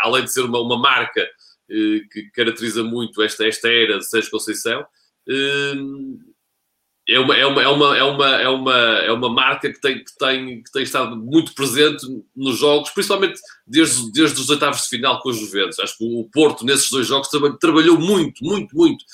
além 0.03 0.25
de 0.25 0.33
ser 0.33 0.43
uma, 0.43 0.61
uma 0.61 0.79
marca 0.79 1.23
eh, 1.71 2.01
que 2.11 2.31
caracteriza 2.35 2.83
muito 2.83 3.23
esta, 3.23 3.47
esta 3.47 3.69
era 3.69 3.99
de 3.99 4.09
Sérgio 4.09 4.31
Conceição, 4.31 4.87
eh, 5.29 5.75
é, 7.09 7.19
uma, 7.21 7.37
é, 7.37 7.47
uma, 7.47 7.63
é, 7.63 7.69
uma, 7.69 7.97
é, 7.97 8.03
uma, 8.03 8.27
é, 8.37 8.49
uma, 8.49 8.79
é 8.79 9.13
uma 9.13 9.33
marca 9.33 9.73
que 9.73 9.81
tem, 9.81 10.03
que, 10.03 10.19
tem, 10.19 10.63
que 10.63 10.73
tem 10.73 10.83
estado 10.83 11.17
muito 11.17 11.55
presente 11.55 12.05
nos 12.35 12.59
jogos, 12.59 12.91
principalmente 12.91 13.41
desde, 13.67 14.11
desde 14.11 14.41
os 14.41 14.51
oitavos 14.51 14.83
de 14.83 14.89
final 14.89 15.21
com 15.21 15.29
os 15.29 15.39
Juventus. 15.39 15.79
Acho 15.79 15.97
que 15.99 16.05
o 16.05 16.29
Porto, 16.33 16.65
nesses 16.65 16.91
dois 16.91 17.07
jogos, 17.07 17.29
trabalhou 17.61 17.99
muito, 17.99 18.45
muito, 18.45 18.75
muito. 18.75 19.05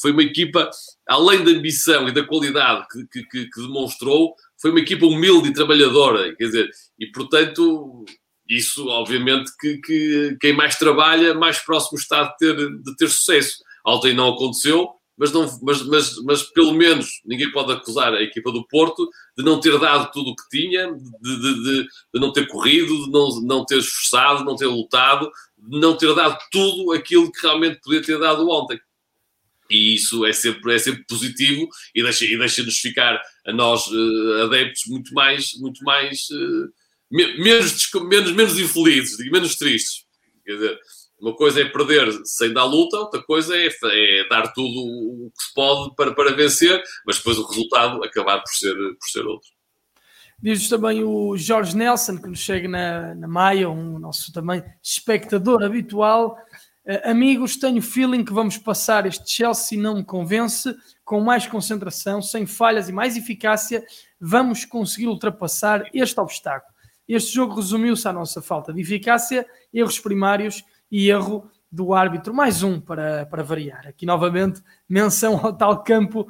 Foi 0.00 0.12
uma 0.12 0.22
equipa, 0.22 0.70
além 1.06 1.44
da 1.44 1.50
ambição 1.50 2.08
e 2.08 2.12
da 2.12 2.24
qualidade 2.24 2.86
que, 2.90 3.22
que, 3.24 3.46
que 3.46 3.60
demonstrou, 3.60 4.34
foi 4.60 4.70
uma 4.70 4.80
equipa 4.80 5.04
humilde 5.04 5.48
e 5.48 5.52
trabalhadora, 5.52 6.34
quer 6.36 6.44
dizer, 6.44 6.70
e 6.98 7.06
portanto, 7.08 8.04
isso 8.48 8.86
obviamente 8.88 9.50
que, 9.60 9.78
que 9.78 10.36
quem 10.40 10.52
mais 10.52 10.76
trabalha, 10.76 11.34
mais 11.34 11.58
próximo 11.58 11.98
está 11.98 12.24
de 12.24 12.36
ter, 12.38 12.54
de 12.56 12.96
ter 12.96 13.08
sucesso. 13.08 13.56
Ontem 13.84 14.14
não 14.14 14.28
aconteceu, 14.28 14.88
mas, 15.16 15.32
não, 15.32 15.58
mas, 15.62 15.82
mas, 15.86 16.16
mas 16.24 16.42
pelo 16.42 16.72
menos 16.72 17.20
ninguém 17.24 17.50
pode 17.52 17.72
acusar 17.72 18.12
a 18.14 18.22
equipa 18.22 18.50
do 18.50 18.66
Porto 18.66 19.08
de 19.36 19.44
não 19.44 19.60
ter 19.60 19.78
dado 19.78 20.10
tudo 20.10 20.30
o 20.30 20.36
que 20.36 20.48
tinha, 20.50 20.92
de, 20.92 21.40
de, 21.40 21.62
de, 21.62 21.82
de 22.14 22.20
não 22.20 22.32
ter 22.32 22.46
corrido, 22.48 23.04
de 23.04 23.10
não, 23.10 23.40
não 23.42 23.64
ter 23.64 23.78
esforçado, 23.78 24.40
de 24.40 24.44
não 24.44 24.56
ter 24.56 24.66
lutado, 24.66 25.30
de 25.56 25.78
não 25.78 25.96
ter 25.96 26.14
dado 26.14 26.38
tudo 26.50 26.92
aquilo 26.92 27.30
que 27.30 27.42
realmente 27.42 27.80
podia 27.82 28.02
ter 28.02 28.18
dado 28.18 28.48
ontem 28.48 28.80
e 29.72 29.94
isso 29.94 30.24
é 30.26 30.32
sempre, 30.32 30.74
é 30.74 30.78
sempre 30.78 31.04
positivo 31.04 31.66
e 31.94 32.02
deixa, 32.02 32.26
deixa-nos 32.26 32.78
ficar 32.78 33.20
a 33.46 33.52
nós 33.52 33.86
uh, 33.86 34.42
adeptos 34.44 34.84
muito 34.86 35.14
mais, 35.14 35.54
muito 35.54 35.82
mais 35.82 36.28
uh, 36.30 36.72
menos, 37.10 37.90
menos, 37.94 38.32
menos 38.32 38.58
infelizes, 38.58 39.16
menos 39.30 39.56
tristes. 39.56 40.04
Quer 40.44 40.52
dizer, 40.52 40.78
uma 41.22 41.36
coisa 41.36 41.60
é 41.60 41.64
perder 41.64 42.10
sem 42.24 42.52
dar 42.52 42.64
luta, 42.64 42.96
outra 42.96 43.22
coisa 43.22 43.56
é, 43.56 43.68
é, 43.68 44.28
dar 44.28 44.52
tudo 44.52 44.76
o 44.76 45.30
que 45.30 45.44
se 45.44 45.54
pode 45.54 45.94
para, 45.94 46.12
para 46.12 46.34
vencer, 46.34 46.82
mas 47.06 47.18
depois 47.18 47.38
o 47.38 47.46
resultado 47.46 48.02
acabar 48.02 48.40
por 48.40 48.52
ser, 48.52 48.74
por 48.74 49.08
ser 49.08 49.24
outro. 49.24 49.48
Diz-nos 50.42 50.68
também 50.68 51.04
o 51.04 51.36
Jorge 51.36 51.76
Nelson, 51.76 52.20
que 52.20 52.28
nos 52.28 52.40
chega 52.40 52.68
na, 52.68 53.14
na 53.14 53.28
Maia, 53.28 53.70
um 53.70 54.00
nosso 54.00 54.32
também 54.32 54.64
espectador 54.82 55.62
habitual. 55.62 56.36
Uh, 56.84 57.08
amigos, 57.08 57.54
tenho 57.56 57.80
feeling 57.80 58.24
que 58.24 58.32
vamos 58.32 58.58
passar 58.58 59.06
este 59.06 59.30
Chelsea, 59.30 59.78
não 59.78 59.98
me 59.98 60.04
convence. 60.04 60.74
Com 61.04 61.20
mais 61.20 61.46
concentração, 61.46 62.20
sem 62.20 62.46
falhas 62.46 62.88
e 62.88 62.92
mais 62.92 63.16
eficácia, 63.16 63.84
vamos 64.20 64.64
conseguir 64.64 65.06
ultrapassar 65.06 65.88
este 65.94 66.18
obstáculo. 66.18 66.72
Este 67.06 67.32
jogo 67.32 67.54
resumiu-se 67.54 68.08
à 68.08 68.12
nossa 68.12 68.42
falta 68.42 68.72
de 68.72 68.80
eficácia, 68.80 69.46
erros 69.72 70.00
primários 70.00 70.64
e 70.92 71.08
erro 71.08 71.50
do 71.70 71.94
árbitro. 71.94 72.34
Mais 72.34 72.62
um 72.62 72.78
para, 72.78 73.24
para 73.24 73.42
variar. 73.42 73.88
Aqui 73.88 74.04
novamente, 74.04 74.62
menção 74.86 75.40
ao 75.42 75.52
tal 75.56 75.82
campo 75.82 76.20
uh, 76.20 76.28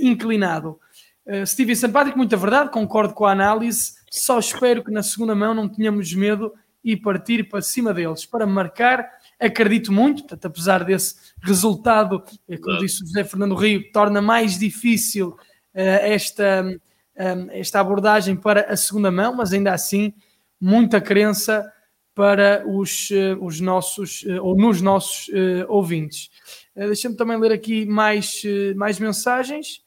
inclinado. 0.00 0.80
Uh, 1.24 1.46
Steven 1.46 1.76
Sampatrick, 1.76 2.18
muita 2.18 2.36
verdade, 2.36 2.70
concordo 2.70 3.14
com 3.14 3.24
a 3.24 3.30
análise. 3.30 3.94
Só 4.10 4.40
espero 4.40 4.82
que 4.82 4.90
na 4.90 5.04
segunda 5.04 5.34
mão 5.34 5.54
não 5.54 5.68
tenhamos 5.68 6.12
medo 6.12 6.52
e 6.82 6.96
partir 6.96 7.48
para 7.48 7.62
cima 7.62 7.94
deles 7.94 8.26
para 8.26 8.46
marcar 8.46 9.08
acredito 9.40 9.90
muito, 9.90 10.22
portanto, 10.22 10.46
apesar 10.46 10.84
desse 10.84 11.14
resultado, 11.42 12.22
eh, 12.46 12.58
como 12.58 12.78
disse 12.78 13.02
o 13.02 13.06
José 13.06 13.24
Fernando 13.24 13.54
Rio, 13.54 13.90
torna 13.90 14.20
mais 14.20 14.58
difícil 14.58 15.28
uh, 15.28 15.36
esta, 15.74 16.62
um, 16.62 17.50
esta 17.50 17.80
abordagem 17.80 18.36
para 18.36 18.70
a 18.70 18.76
segunda 18.76 19.10
mão, 19.10 19.34
mas 19.34 19.52
ainda 19.52 19.72
assim, 19.72 20.12
muita 20.60 21.00
crença 21.00 21.72
para 22.14 22.64
os, 22.66 23.10
uh, 23.10 23.42
os 23.42 23.60
nossos, 23.60 24.22
uh, 24.22 24.42
ou 24.42 24.56
nos 24.56 24.80
nossos 24.80 25.28
ouvintes. 25.68 26.30
Deixa-me 26.74 27.16
também 27.16 27.38
ler 27.38 27.52
aqui 27.52 27.84
mais, 27.84 28.42
mais 28.76 28.98
mensagens. 28.98 29.82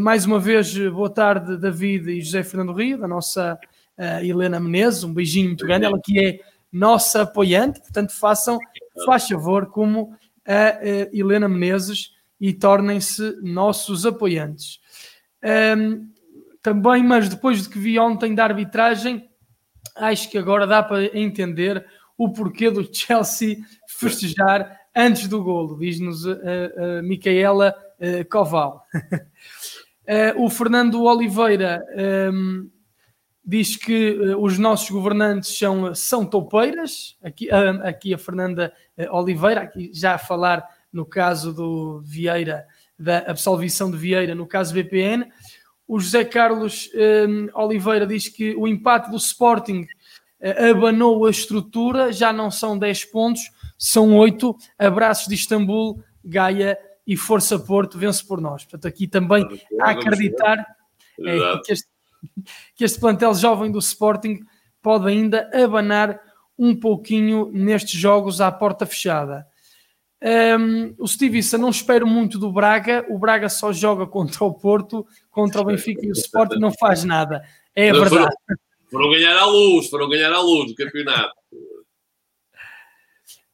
mais 0.00 0.26
uma 0.26 0.38
vez, 0.38 0.76
boa 0.90 1.08
tarde, 1.08 1.56
David 1.56 2.10
e 2.10 2.20
José 2.20 2.42
Fernando 2.42 2.74
Rio, 2.74 2.98
da 2.98 3.08
nossa 3.08 3.58
Helena 4.20 4.60
Menezes, 4.60 5.04
um 5.04 5.14
beijinho 5.14 5.48
muito 5.48 5.64
grande, 5.64 5.86
ela 5.86 5.98
que 6.02 6.18
é 6.18 6.40
nossa 6.70 7.22
apoiante, 7.22 7.80
portanto 7.80 8.12
façam, 8.12 8.58
faz 9.06 9.26
favor, 9.26 9.66
como 9.66 10.14
a, 10.46 10.84
Helena 11.12 11.48
Menezes 11.48 12.10
e 12.38 12.52
tornem-se 12.52 13.38
nossos 13.40 14.04
apoiantes. 14.04 14.80
Também, 16.60 17.02
mas 17.02 17.28
depois 17.28 17.62
de 17.62 17.68
que 17.70 17.78
vi 17.78 17.98
ontem 17.98 18.34
da 18.34 18.44
arbitragem, 18.44 19.28
acho 19.96 20.30
que 20.30 20.38
agora 20.38 20.66
dá 20.66 20.82
para 20.82 21.04
entender 21.18 21.84
o 22.16 22.32
porquê 22.32 22.70
do 22.70 22.88
Chelsea 22.94 23.58
festejar 23.86 24.80
antes 24.94 25.26
do 25.26 25.42
golo, 25.42 25.78
diz-nos 25.78 26.26
a, 26.26 26.32
a 26.32 27.02
Micaela 27.02 27.74
Koval. 28.30 28.84
uh, 28.94 30.36
o 30.44 30.50
Fernando 30.50 31.02
Oliveira 31.02 31.82
um, 32.32 32.70
diz 33.44 33.76
que 33.76 34.12
uh, 34.12 34.40
os 34.40 34.58
nossos 34.58 34.88
governantes 34.90 35.56
são, 35.56 35.94
são 35.94 36.24
toupeiras, 36.24 37.16
aqui, 37.22 37.48
uh, 37.48 37.86
aqui 37.86 38.14
a 38.14 38.18
Fernanda 38.18 38.72
uh, 38.96 39.16
Oliveira, 39.16 39.62
aqui 39.62 39.90
já 39.92 40.14
a 40.14 40.18
falar 40.18 40.64
no 40.92 41.04
caso 41.04 41.52
do 41.52 42.00
Vieira, 42.02 42.66
da 42.98 43.18
absolvição 43.18 43.90
de 43.90 43.96
Vieira, 43.96 44.34
no 44.34 44.46
caso 44.46 44.72
VPN. 44.72 45.26
O 45.86 45.98
José 45.98 46.24
Carlos 46.24 46.90
um, 46.94 47.48
Oliveira 47.54 48.06
diz 48.06 48.28
que 48.28 48.54
o 48.56 48.66
empate 48.66 49.10
do 49.10 49.16
Sporting 49.16 49.86
abanou 50.70 51.24
a 51.26 51.30
estrutura, 51.30 52.12
já 52.12 52.32
não 52.32 52.50
são 52.50 52.76
10 52.76 53.04
pontos, 53.06 53.42
são 53.78 54.16
8. 54.16 54.56
Abraços 54.78 55.28
de 55.28 55.34
Istambul, 55.34 56.02
Gaia 56.24 56.76
e 57.06 57.16
Força 57.16 57.58
Porto, 57.58 57.98
vence 57.98 58.26
por 58.26 58.40
nós. 58.40 58.64
Portanto, 58.64 58.88
aqui 58.88 59.06
também 59.06 59.46
a 59.80 59.90
acreditar 59.90 60.64
é, 61.20 61.58
que 61.64 61.72
este 61.72 61.92
que 62.74 62.84
este 62.84 63.00
plantel 63.00 63.34
jovem 63.34 63.70
do 63.70 63.78
Sporting 63.78 64.40
pode 64.80 65.08
ainda 65.08 65.50
abanar 65.52 66.20
um 66.58 66.74
pouquinho 66.78 67.50
nestes 67.52 67.98
jogos 67.98 68.40
à 68.40 68.50
porta 68.50 68.86
fechada. 68.86 69.46
Um, 70.24 70.94
o 70.98 71.08
Stivissa 71.08 71.58
não 71.58 71.70
espero 71.70 72.06
muito 72.06 72.38
do 72.38 72.52
Braga, 72.52 73.04
o 73.08 73.18
Braga 73.18 73.48
só 73.48 73.72
joga 73.72 74.06
contra 74.06 74.44
o 74.44 74.54
Porto, 74.54 75.04
contra 75.30 75.60
o 75.60 75.64
Benfica 75.64 76.06
e 76.06 76.10
o 76.10 76.12
Sporting 76.12 76.60
não 76.60 76.70
faz 76.70 77.02
nada. 77.02 77.42
É 77.74 77.90
a 77.90 77.92
verdade. 77.92 78.10
Foram, 78.10 78.58
foram 78.90 79.10
ganhar 79.10 79.36
à 79.36 79.46
luz, 79.46 79.88
foram 79.88 80.08
ganhar 80.08 80.32
à 80.32 80.40
luz 80.40 80.70
do 80.70 80.74
campeonato. 80.76 81.32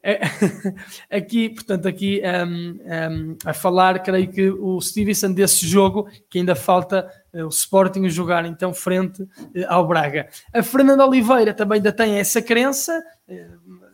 É, 0.01 0.21
aqui, 1.11 1.49
portanto, 1.49 1.87
aqui 1.87 2.21
um, 2.23 2.71
um, 2.71 3.37
a 3.43 3.53
falar, 3.53 4.01
creio 4.01 4.31
que 4.31 4.49
o 4.49 4.79
Stevenson 4.79 5.33
desse 5.33 5.67
jogo, 5.67 6.07
que 6.29 6.39
ainda 6.39 6.55
falta 6.55 7.09
uh, 7.33 7.45
o 7.45 7.49
Sporting 7.49 8.07
jogar 8.09 8.45
então 8.45 8.73
frente 8.73 9.23
uh, 9.23 9.29
ao 9.67 9.87
Braga. 9.87 10.29
A 10.53 10.63
Fernanda 10.63 11.05
Oliveira 11.05 11.53
também 11.53 11.77
ainda 11.77 11.91
tem 11.91 12.15
essa 12.15 12.41
crença, 12.41 12.97
uh, 13.27 13.88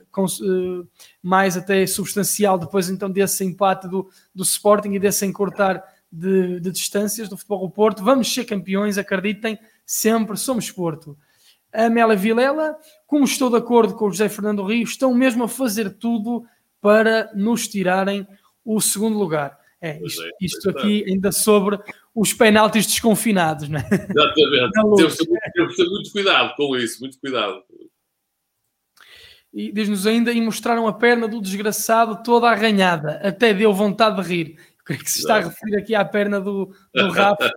mais 1.22 1.58
até 1.58 1.86
substancial 1.86 2.58
depois 2.58 2.90
então 2.90 3.10
desse 3.10 3.44
empate 3.44 3.88
do, 3.88 4.10
do 4.34 4.44
Sporting 4.44 4.94
e 4.94 5.00
desse 5.00 5.26
encurtar 5.26 5.84
de, 6.12 6.60
de 6.60 6.72
distâncias 6.72 7.28
do 7.28 7.38
Futebol 7.38 7.68
do 7.68 7.74
Porto. 7.74 8.04
Vamos 8.04 8.34
ser 8.34 8.46
campeões, 8.46 8.98
acreditem, 8.98 9.60
sempre 9.86 10.38
somos 10.38 10.72
Porto. 10.72 11.18
A 11.74 11.86
Amélia 11.86 12.16
Vilela 12.16 12.78
como 13.08 13.26
estou 13.26 13.50
de 13.50 13.58
acordo 13.58 13.96
com 13.96 14.08
o 14.08 14.12
José 14.12 14.28
Fernando 14.28 14.64
Rio, 14.64 14.84
estão 14.84 15.14
mesmo 15.14 15.44
a 15.44 15.48
fazer 15.48 15.98
tudo 15.98 16.44
para 16.82 17.32
nos 17.34 17.68
tirarem 17.68 18.28
o 18.64 18.82
segundo 18.82 19.18
lugar. 19.18 19.58
É, 19.80 20.02
isto, 20.04 20.24
é, 20.24 20.30
isto 20.42 20.70
aqui 20.70 21.06
ainda 21.08 21.32
sobre 21.32 21.80
os 22.14 22.34
penaltis 22.34 22.88
desconfinados, 22.88 23.70
não 23.70 23.80
é? 23.80 23.84
Exatamente. 23.84 24.72
Temos 24.98 25.18
de 25.18 25.76
ter 25.76 25.90
muito 25.90 26.12
cuidado 26.12 26.56
com 26.56 26.76
isso, 26.76 27.00
muito 27.02 27.20
cuidado. 27.20 27.62
E 29.56 29.72
diz-nos 29.72 30.06
ainda, 30.06 30.34
e 30.34 30.42
mostraram 30.42 30.86
a 30.86 30.92
perna 30.92 31.30
do 31.30 31.40
desgraçado 31.40 32.22
toda 32.22 32.50
arranhada, 32.50 33.22
até 33.24 33.54
deu 33.54 33.74
vontade 33.74 34.22
de 34.22 34.28
rir. 34.28 34.58
Creio 34.84 35.02
que 35.02 35.10
se 35.10 35.20
está 35.20 35.38
a 35.38 35.40
referir 35.40 35.78
aqui 35.78 35.96
à 35.96 36.04
perna 36.04 36.42
do, 36.42 36.76
do 36.94 37.08
Rafa. 37.10 37.54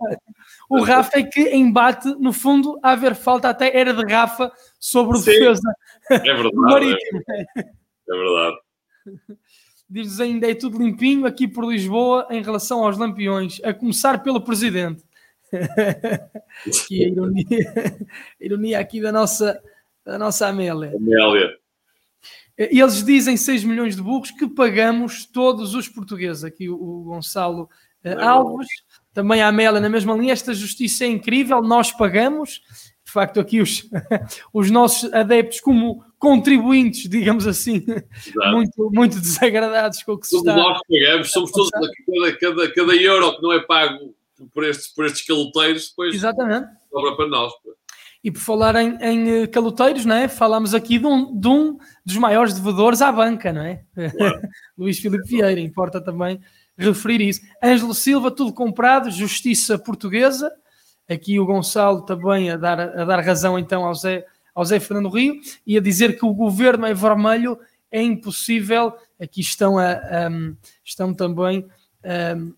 o 0.69 0.81
Rafa 0.81 1.19
é 1.19 1.23
que 1.23 1.53
embate, 1.53 2.07
no 2.17 2.31
fundo, 2.31 2.79
a 2.81 2.91
haver 2.91 3.15
falta 3.15 3.49
até 3.49 3.77
era 3.77 3.93
de 3.93 4.09
Rafa 4.09 4.49
sobre 4.79 5.17
o 5.17 5.19
Sim, 5.19 5.31
defesa 5.31 5.75
é 6.09 6.19
verdade, 6.19 6.51
do 6.51 6.55
Marítimo. 6.63 7.21
É, 7.29 7.41
é 7.41 7.65
verdade. 8.07 8.57
Diz-nos 9.89 10.21
ainda 10.21 10.49
é 10.49 10.55
tudo 10.55 10.77
limpinho 10.77 11.25
aqui 11.25 11.49
por 11.49 11.69
Lisboa 11.69 12.27
em 12.31 12.41
relação 12.41 12.85
aos 12.85 12.97
lampiões, 12.97 13.59
a 13.61 13.73
começar 13.73 14.23
pelo 14.23 14.39
presidente. 14.39 15.03
que 16.87 17.03
a 17.03 17.07
ironia, 17.09 17.73
a 18.39 18.43
ironia 18.43 18.79
aqui 18.79 19.01
da 19.01 19.11
nossa, 19.11 19.61
da 20.05 20.17
nossa 20.17 20.47
Amélia. 20.47 20.93
Amélia. 20.95 21.59
Eles 22.59 23.05
dizem 23.05 23.37
6 23.37 23.63
milhões 23.63 23.95
de 23.95 24.01
burros 24.01 24.31
que 24.31 24.45
pagamos 24.45 25.25
todos 25.25 25.73
os 25.73 25.87
portugueses. 25.87 26.43
Aqui 26.43 26.67
o, 26.69 27.03
Gonçalo 27.05 27.69
uh, 28.03 28.19
Alves, 28.19 28.67
também 29.13 29.41
a 29.41 29.47
Amélia 29.47 29.79
na 29.79 29.87
mesma 29.87 30.13
linha. 30.13 30.33
Esta 30.33 30.53
justiça 30.53 31.05
é 31.05 31.07
incrível, 31.07 31.61
nós 31.61 31.93
pagamos. 31.93 32.61
De 33.05 33.13
facto, 33.13 33.39
aqui 33.39 33.61
os, 33.61 33.89
os 34.53 34.69
nossos 34.69 35.11
adeptos, 35.13 35.61
como 35.61 36.03
contribuintes, 36.19 37.09
digamos 37.09 37.47
assim, 37.47 37.85
muito, 38.51 38.91
muito 38.93 39.21
desagradados 39.21 40.03
com 40.03 40.11
o 40.11 40.19
que 40.19 40.27
se 40.27 40.35
está. 40.35 40.53
Nós 40.53 40.79
pagamos, 40.85 41.31
somos 41.31 41.51
todos, 41.51 41.69
cada, 41.71 42.37
cada, 42.37 42.73
cada 42.73 42.95
euro 42.95 43.37
que 43.37 43.41
não 43.41 43.53
é 43.53 43.61
pago 43.61 44.13
por 44.53 44.65
estes, 44.65 44.89
por 44.89 45.05
estes 45.05 45.25
caloteiros, 45.25 45.89
depois 45.89 46.13
Exatamente. 46.13 46.67
sobra 46.91 47.15
para 47.15 47.27
nós. 47.27 47.53
E 48.23 48.29
por 48.29 48.41
falar 48.41 48.75
em, 48.75 48.97
em 49.01 49.43
eh, 49.43 49.47
caloteiros, 49.47 50.05
não 50.05 50.15
é? 50.15 50.27
Falámos 50.27 50.73
aqui 50.73 50.99
de 50.99 51.05
um, 51.05 51.39
de 51.39 51.47
um, 51.47 51.77
dos 52.05 52.17
maiores 52.17 52.53
devedores 52.53 53.01
à 53.01 53.11
banca, 53.11 53.53
não 53.53 53.61
é? 53.61 53.81
Claro. 53.93 54.41
Luís 54.77 54.99
Filipe 54.99 55.27
Vieira, 55.27 55.59
importa 55.59 56.01
também 56.01 56.39
referir 56.77 57.21
isso. 57.21 57.41
Ângelo 57.63 57.93
Silva, 57.93 58.31
tudo 58.31 58.53
comprado, 58.53 59.11
justiça 59.11 59.77
portuguesa. 59.77 60.51
Aqui 61.07 61.39
o 61.39 61.45
Gonçalo 61.45 62.01
também 62.05 62.51
a 62.51 62.57
dar, 62.57 62.79
a 62.79 63.05
dar 63.05 63.19
razão 63.21 63.57
então 63.57 63.85
ao 63.85 63.95
Zé, 63.95 64.25
ao 64.53 64.63
Zé 64.63 64.79
Fernando 64.79 65.09
Rio 65.09 65.35
e 65.65 65.77
a 65.77 65.81
dizer 65.81 66.17
que 66.17 66.25
o 66.25 66.33
governo 66.33 66.85
é 66.85 66.93
vermelho, 66.93 67.59
é 67.91 68.01
impossível. 68.01 68.93
Aqui 69.19 69.41
estão, 69.41 69.77
a, 69.77 70.29
um, 70.29 70.55
estão 70.83 71.13
também 71.13 71.65
um, 72.37 72.53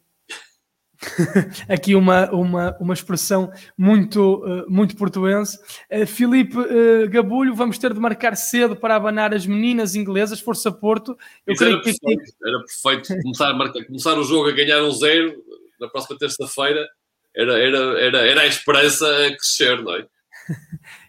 aqui 1.67 1.95
uma, 1.95 2.29
uma, 2.31 2.77
uma 2.79 2.93
expressão 2.93 3.51
muito, 3.77 4.43
uh, 4.45 4.69
muito 4.69 4.95
portuense. 4.95 5.57
Uh, 5.91 6.05
Filipe 6.05 6.57
uh, 6.57 7.09
Gabulho, 7.09 7.55
vamos 7.55 7.77
ter 7.77 7.93
de 7.93 7.99
marcar 7.99 8.35
cedo 8.35 8.75
para 8.75 8.95
abanar 8.95 9.33
as 9.33 9.45
meninas 9.45 9.95
inglesas, 9.95 10.39
Força 10.39 10.71
Porto. 10.71 11.17
Eu 11.45 11.55
creio 11.55 11.81
que 11.81 11.91
perfeito, 11.91 12.33
era 12.45 12.59
perfeito 12.59 13.21
começar, 13.21 13.49
a 13.49 13.53
marcar, 13.53 13.83
começar 13.85 14.17
o 14.17 14.23
jogo 14.23 14.49
a 14.49 14.53
ganhar 14.53 14.83
um 14.83 14.91
zero 14.91 15.43
na 15.79 15.87
próxima 15.87 16.17
terça-feira. 16.17 16.87
Era, 17.35 17.57
era, 17.59 17.77
era, 17.99 18.17
era 18.27 18.41
a 18.41 18.47
esperança 18.47 19.07
a 19.07 19.29
crescer, 19.29 19.81
não 19.81 19.95
é? 19.95 20.05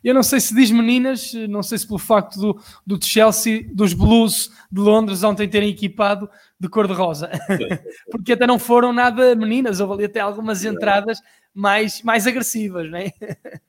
Eu 0.03 0.15
não 0.15 0.23
sei 0.23 0.41
se 0.41 0.55
diz 0.55 0.71
meninas, 0.71 1.33
não 1.49 1.63
sei 1.63 1.79
se 1.79 1.87
pelo 1.87 1.99
facto 1.99 2.39
do, 2.39 2.63
do 2.87 3.05
Chelsea, 3.05 3.65
dos 3.73 3.93
Blues 3.93 4.51
de 4.71 4.81
Londres 4.81 5.23
ontem 5.23 5.49
terem 5.49 5.71
equipado 5.71 6.29
de 6.59 6.69
cor-de-rosa, 6.69 7.31
porque 8.11 8.33
até 8.33 8.47
não 8.47 8.59
foram 8.59 8.93
nada 8.93 9.35
meninas, 9.35 9.81
houve 9.81 9.95
ali 9.95 10.05
até 10.05 10.21
algumas 10.21 10.65
entradas 10.65 11.21
mais, 11.55 12.03
mais 12.03 12.27
agressivas, 12.27 12.91
não 12.91 12.99
é? 12.99 13.13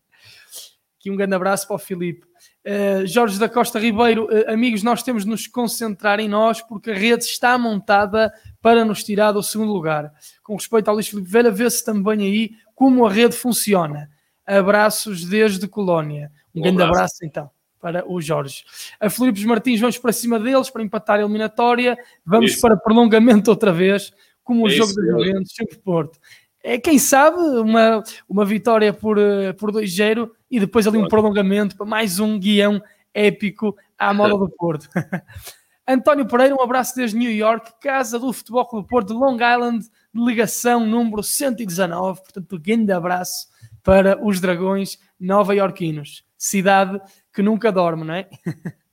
Aqui 0.99 1.11
um 1.11 1.17
grande 1.17 1.35
abraço 1.35 1.67
para 1.67 1.75
o 1.75 1.79
Filipe. 1.79 2.25
Uh, 2.65 3.05
Jorge 3.05 3.37
da 3.37 3.49
Costa 3.49 3.77
Ribeiro, 3.77 4.25
uh, 4.25 4.49
amigos, 4.49 4.83
nós 4.83 5.03
temos 5.03 5.25
de 5.25 5.29
nos 5.29 5.47
concentrar 5.47 6.17
em 6.21 6.29
nós 6.29 6.61
porque 6.61 6.91
a 6.91 6.95
rede 6.95 7.25
está 7.25 7.57
montada 7.57 8.31
para 8.61 8.85
nos 8.85 9.03
tirar 9.03 9.33
do 9.33 9.43
segundo 9.43 9.73
lugar. 9.73 10.13
Com 10.41 10.55
respeito 10.55 10.87
ao 10.87 10.93
Luís 10.93 11.09
Filipe 11.09 11.29
Velha, 11.29 11.51
vê-se 11.51 11.83
também 11.83 12.21
aí 12.21 12.51
como 12.73 13.05
a 13.05 13.11
rede 13.11 13.35
funciona. 13.35 14.09
Abraços 14.45 15.25
desde 15.25 15.67
Colónia. 15.67 16.31
Um, 16.53 16.59
um 16.59 16.63
grande 16.63 16.81
abraço. 16.81 16.99
abraço 16.99 17.25
então 17.25 17.49
para 17.83 18.09
o 18.09 18.21
Jorge. 18.21 18.63
A 18.97 19.09
Filipe 19.09 19.45
Martins, 19.45 19.81
vamos 19.81 19.97
para 19.97 20.13
cima 20.13 20.39
deles 20.39 20.69
para 20.69 20.81
empatar 20.81 21.19
a 21.19 21.23
eliminatória. 21.23 21.97
Vamos 22.25 22.51
isso. 22.51 22.61
para 22.61 22.77
prolongamento 22.77 23.51
outra 23.51 23.73
vez, 23.73 24.13
como 24.41 24.63
o 24.63 24.69
é 24.69 24.71
jogo 24.71 24.93
da 24.93 25.01
Juventus 25.01 25.53
sobre 25.53 25.75
Porto. 25.75 26.17
É, 26.63 26.77
quem 26.77 26.97
sabe 26.97 27.37
uma, 27.37 28.01
uma 28.27 28.45
vitória 28.45 28.93
por, 28.93 29.17
eh, 29.17 29.51
por 29.51 29.69
2-0 29.69 30.31
e 30.49 30.61
depois 30.61 30.87
ali 30.87 30.97
um 30.97 31.09
prolongamento 31.09 31.75
para 31.75 31.85
mais 31.85 32.21
um 32.21 32.39
guião 32.39 32.81
épico 33.13 33.75
à 33.99 34.13
moda 34.13 34.37
do 34.37 34.49
Porto. 34.49 34.87
António 35.85 36.25
Pereira, 36.25 36.55
um 36.55 36.61
abraço 36.61 36.95
desde 36.95 37.17
New 37.17 37.31
York, 37.31 37.73
casa 37.81 38.17
do 38.17 38.31
Futebol 38.31 38.65
Clube 38.65 38.87
Porto 38.87 39.09
de 39.09 39.13
Long 39.13 39.35
Island, 39.35 39.85
delegação 40.13 40.85
número 40.85 41.21
119. 41.21 42.21
Portanto, 42.21 42.55
um 42.55 42.59
grande 42.59 42.93
abraço 42.93 43.47
para 43.83 44.23
os 44.25 44.39
Dragões 44.39 44.97
nova-iorquinos. 45.19 46.23
Cidade 46.37 46.99
que 47.33 47.41
nunca 47.41 47.71
dorme, 47.71 48.03
não 48.03 48.13
é? 48.13 48.29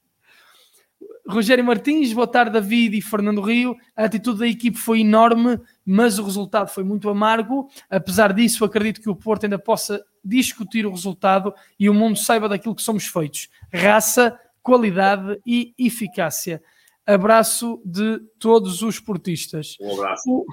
Rogério 1.30 1.64
Martins, 1.64 2.12
boa 2.12 2.26
tarde, 2.26 2.52
David 2.52 2.98
e 2.98 3.02
Fernando 3.02 3.40
Rio. 3.40 3.76
A 3.96 4.04
atitude 4.04 4.40
da 4.40 4.48
equipe 4.48 4.76
foi 4.76 5.00
enorme, 5.00 5.60
mas 5.86 6.18
o 6.18 6.24
resultado 6.24 6.68
foi 6.68 6.82
muito 6.82 7.08
amargo. 7.08 7.68
Apesar 7.88 8.32
disso, 8.32 8.64
acredito 8.64 9.00
que 9.00 9.08
o 9.08 9.14
Porto 9.14 9.44
ainda 9.44 9.58
possa 9.58 10.04
discutir 10.24 10.84
o 10.84 10.90
resultado 10.90 11.54
e 11.78 11.88
o 11.88 11.94
mundo 11.94 12.18
saiba 12.18 12.48
daquilo 12.48 12.74
que 12.74 12.82
somos 12.82 13.06
feitos: 13.06 13.48
raça, 13.72 14.38
qualidade 14.60 15.40
e 15.46 15.72
eficácia. 15.78 16.60
Abraço 17.06 17.80
de 17.84 18.20
todos 18.38 18.82
os 18.82 19.00
portistas. 19.00 19.76
Um 19.80 19.94
abraço. 19.94 20.30
O, 20.30 20.46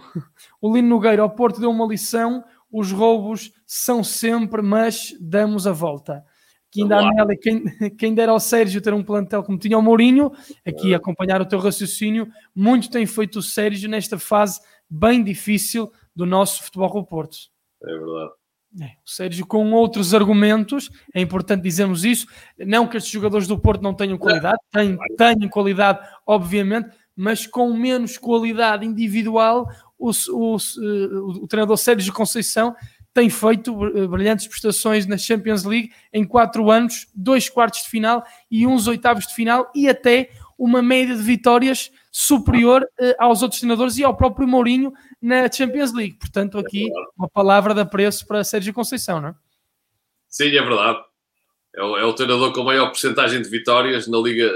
o 0.62 0.76
Lino 0.76 0.90
Nogueira, 0.90 1.22
ao 1.22 1.30
Porto 1.30 1.60
deu 1.60 1.70
uma 1.70 1.86
lição. 1.86 2.44
Os 2.78 2.92
roubos 2.92 3.52
são 3.66 4.04
sempre, 4.04 4.62
mas 4.62 5.16
damos 5.20 5.66
a 5.66 5.72
volta. 5.72 6.24
Aqui 6.70 6.84
ainda 6.84 6.98
a 6.98 7.10
Amélia, 7.10 7.36
quem, 7.42 7.64
quem 7.98 8.14
dera 8.14 8.32
ao 8.32 8.40
Sérgio 8.40 8.80
ter 8.80 8.94
um 8.94 9.04
plantel 9.04 9.44
como 9.44 9.58
tinha 9.58 9.76
o 9.80 9.82
Mourinho, 9.82 10.32
aqui 10.64 10.94
é. 10.94 10.96
acompanhar 10.96 11.42
o 11.42 11.46
teu 11.46 11.58
raciocínio, 11.58 12.28
muito 12.54 12.92
tem 12.92 13.08
feito 13.08 13.40
o 13.40 13.42
Sérgio 13.42 13.90
nesta 13.90 14.20
fase 14.20 14.62
bem 14.88 15.24
difícil 15.24 15.92
do 16.16 16.24
nosso 16.24 16.62
futebol 16.62 16.92
com 16.92 17.00
o 17.00 17.06
Porto. 17.06 17.38
É 17.82 17.88
verdade. 17.88 18.32
É, 18.80 18.86
o 19.04 19.10
Sérgio 19.10 19.48
com 19.48 19.72
outros 19.72 20.14
argumentos, 20.14 20.92
é 21.16 21.20
importante 21.20 21.64
dizermos 21.64 22.06
isso, 22.06 22.28
não 22.60 22.86
que 22.86 22.98
estes 22.98 23.12
jogadores 23.12 23.48
do 23.48 23.58
Porto 23.58 23.82
não 23.82 23.96
tenham 23.96 24.20
qualidade, 24.20 24.60
têm, 24.72 24.96
têm 25.18 25.50
qualidade, 25.50 26.08
obviamente, 26.28 26.96
mas 27.16 27.48
com 27.48 27.74
menos 27.74 28.20
qualidade 28.20 28.86
individual, 28.86 29.68
o, 29.98 30.12
o, 30.30 30.56
o, 30.56 31.44
o 31.44 31.48
treinador 31.48 31.78
Sérgio 31.78 32.14
Conceição 32.14 32.76
tem 33.14 33.30
feito 33.30 33.76
brilhantes 34.08 34.48
prestações 34.48 35.08
na 35.08 35.18
Champions 35.18 35.64
League 35.64 35.92
em 36.14 36.24
quatro 36.24 36.70
anos, 36.70 37.08
dois 37.16 37.50
quartos 37.50 37.82
de 37.82 37.90
final 37.90 38.24
e 38.50 38.68
uns 38.68 38.88
oitavos 38.88 39.26
de 39.26 39.34
final 39.34 39.72
e 39.74 39.90
até 39.90 40.30
uma 40.58 40.82
média 40.82 41.16
de 41.16 41.22
vitórias 41.22 41.92
superior 42.12 42.84
uh, 42.84 43.16
aos 43.20 43.42
outros 43.42 43.60
treinadores 43.60 43.98
e 43.98 44.04
ao 44.04 44.16
próprio 44.16 44.48
Mourinho 44.48 44.92
na 45.22 45.52
Champions 45.52 45.94
League. 45.94 46.16
Portanto, 46.16 46.58
aqui 46.58 46.90
uma 47.18 47.30
palavra 47.30 47.74
de 47.74 47.82
apreço 47.82 48.26
para 48.26 48.44
Sérgio 48.44 48.74
Conceição, 48.74 49.22
não 49.22 49.30
é? 49.30 49.36
Sim, 50.28 50.56
é 50.56 50.62
verdade. 50.62 51.00
É 51.76 51.84
o, 51.84 51.98
é 51.98 52.04
o 52.06 52.14
treinador 52.14 52.54
com 52.54 52.64
maior 52.64 52.88
porcentagem 52.88 53.42
de 53.42 53.50
vitórias 53.50 54.08
na 54.08 54.18
Liga. 54.18 54.52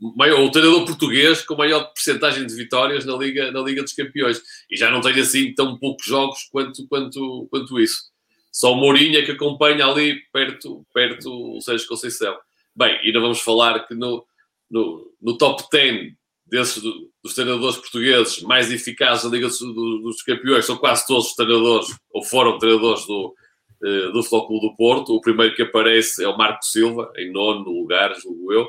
Maior, 0.00 0.40
o 0.40 0.50
treinador 0.50 0.84
português 0.84 1.42
com 1.42 1.56
maior 1.56 1.84
porcentagem 1.84 2.46
de 2.46 2.54
vitórias 2.54 3.04
na 3.04 3.16
Liga, 3.16 3.50
na 3.50 3.60
Liga 3.60 3.82
dos 3.82 3.94
Campeões. 3.94 4.42
E 4.70 4.76
já 4.76 4.90
não 4.90 5.00
tem 5.00 5.18
assim 5.18 5.54
tão 5.54 5.78
poucos 5.78 6.06
jogos 6.06 6.48
quanto, 6.50 6.86
quanto, 6.86 7.46
quanto 7.50 7.80
isso. 7.80 8.10
Só 8.52 8.72
o 8.72 8.76
Mourinho 8.76 9.18
é 9.18 9.22
que 9.22 9.32
acompanha 9.32 9.86
ali 9.86 10.20
perto, 10.32 10.86
perto 10.92 11.56
o 11.56 11.60
Sérgio 11.60 11.88
Conceição. 11.88 12.36
Bem, 12.74 12.98
e 13.04 13.12
não 13.12 13.20
vamos 13.20 13.40
falar 13.40 13.86
que 13.86 13.94
no, 13.94 14.24
no, 14.70 15.12
no 15.20 15.36
top 15.38 15.64
10 15.70 16.12
desses 16.46 16.82
dos 17.22 17.34
treinadores 17.34 17.76
portugueses 17.76 18.40
mais 18.42 18.70
eficazes 18.70 19.24
da 19.24 19.30
Liga 19.30 19.48
dos, 19.48 19.58
dos, 19.58 20.22
Campeões 20.22 20.64
são 20.64 20.76
quase 20.76 21.06
todos 21.06 21.28
os 21.28 21.34
treinadores, 21.34 21.88
ou 22.10 22.22
foram 22.22 22.58
treinadores 22.58 23.04
do, 23.06 23.34
uh, 23.82 24.12
do 24.12 24.22
Futebol 24.22 24.46
Clube 24.46 24.68
do 24.68 24.76
Porto. 24.76 25.14
O 25.14 25.20
primeiro 25.20 25.54
que 25.54 25.62
aparece 25.62 26.22
é 26.22 26.28
o 26.28 26.36
Marco 26.36 26.64
Silva, 26.64 27.12
em 27.16 27.32
nono 27.32 27.68
lugar, 27.70 28.14
julgo 28.14 28.52
eu. 28.52 28.68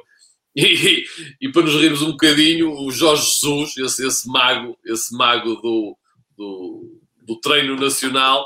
E, 0.59 1.05
e, 1.39 1.51
para 1.51 1.61
nos 1.61 1.75
rirmos 1.75 2.01
um 2.01 2.13
bocadinho, 2.13 2.73
o 2.73 2.89
Jorge 2.89 3.23
Jesus, 3.23 3.77
esse, 3.77 4.07
esse 4.07 4.27
mago, 4.27 4.75
esse 4.83 5.15
mago 5.15 5.53
do, 5.57 5.95
do, 6.35 6.99
do 7.21 7.39
treino 7.39 7.75
nacional, 7.75 8.43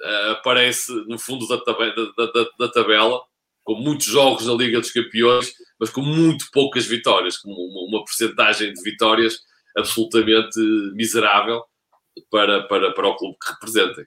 uh, 0.00 0.30
aparece 0.30 0.92
no 1.08 1.18
fundo 1.18 1.48
da, 1.48 1.56
da, 1.56 2.26
da, 2.26 2.48
da 2.60 2.68
tabela, 2.68 3.20
com 3.64 3.74
muitos 3.74 4.06
jogos 4.06 4.46
na 4.46 4.54
Liga 4.54 4.78
dos 4.78 4.92
Campeões, 4.92 5.52
mas 5.80 5.90
com 5.90 6.00
muito 6.00 6.46
poucas 6.52 6.86
vitórias, 6.86 7.36
com 7.36 7.50
uma, 7.50 7.88
uma 7.88 8.04
porcentagem 8.04 8.72
de 8.72 8.80
vitórias 8.80 9.40
absolutamente 9.76 10.60
miserável 10.94 11.64
para, 12.30 12.62
para, 12.68 12.92
para 12.92 13.08
o 13.08 13.16
clube 13.16 13.36
que 13.42 13.52
representa. 13.52 14.06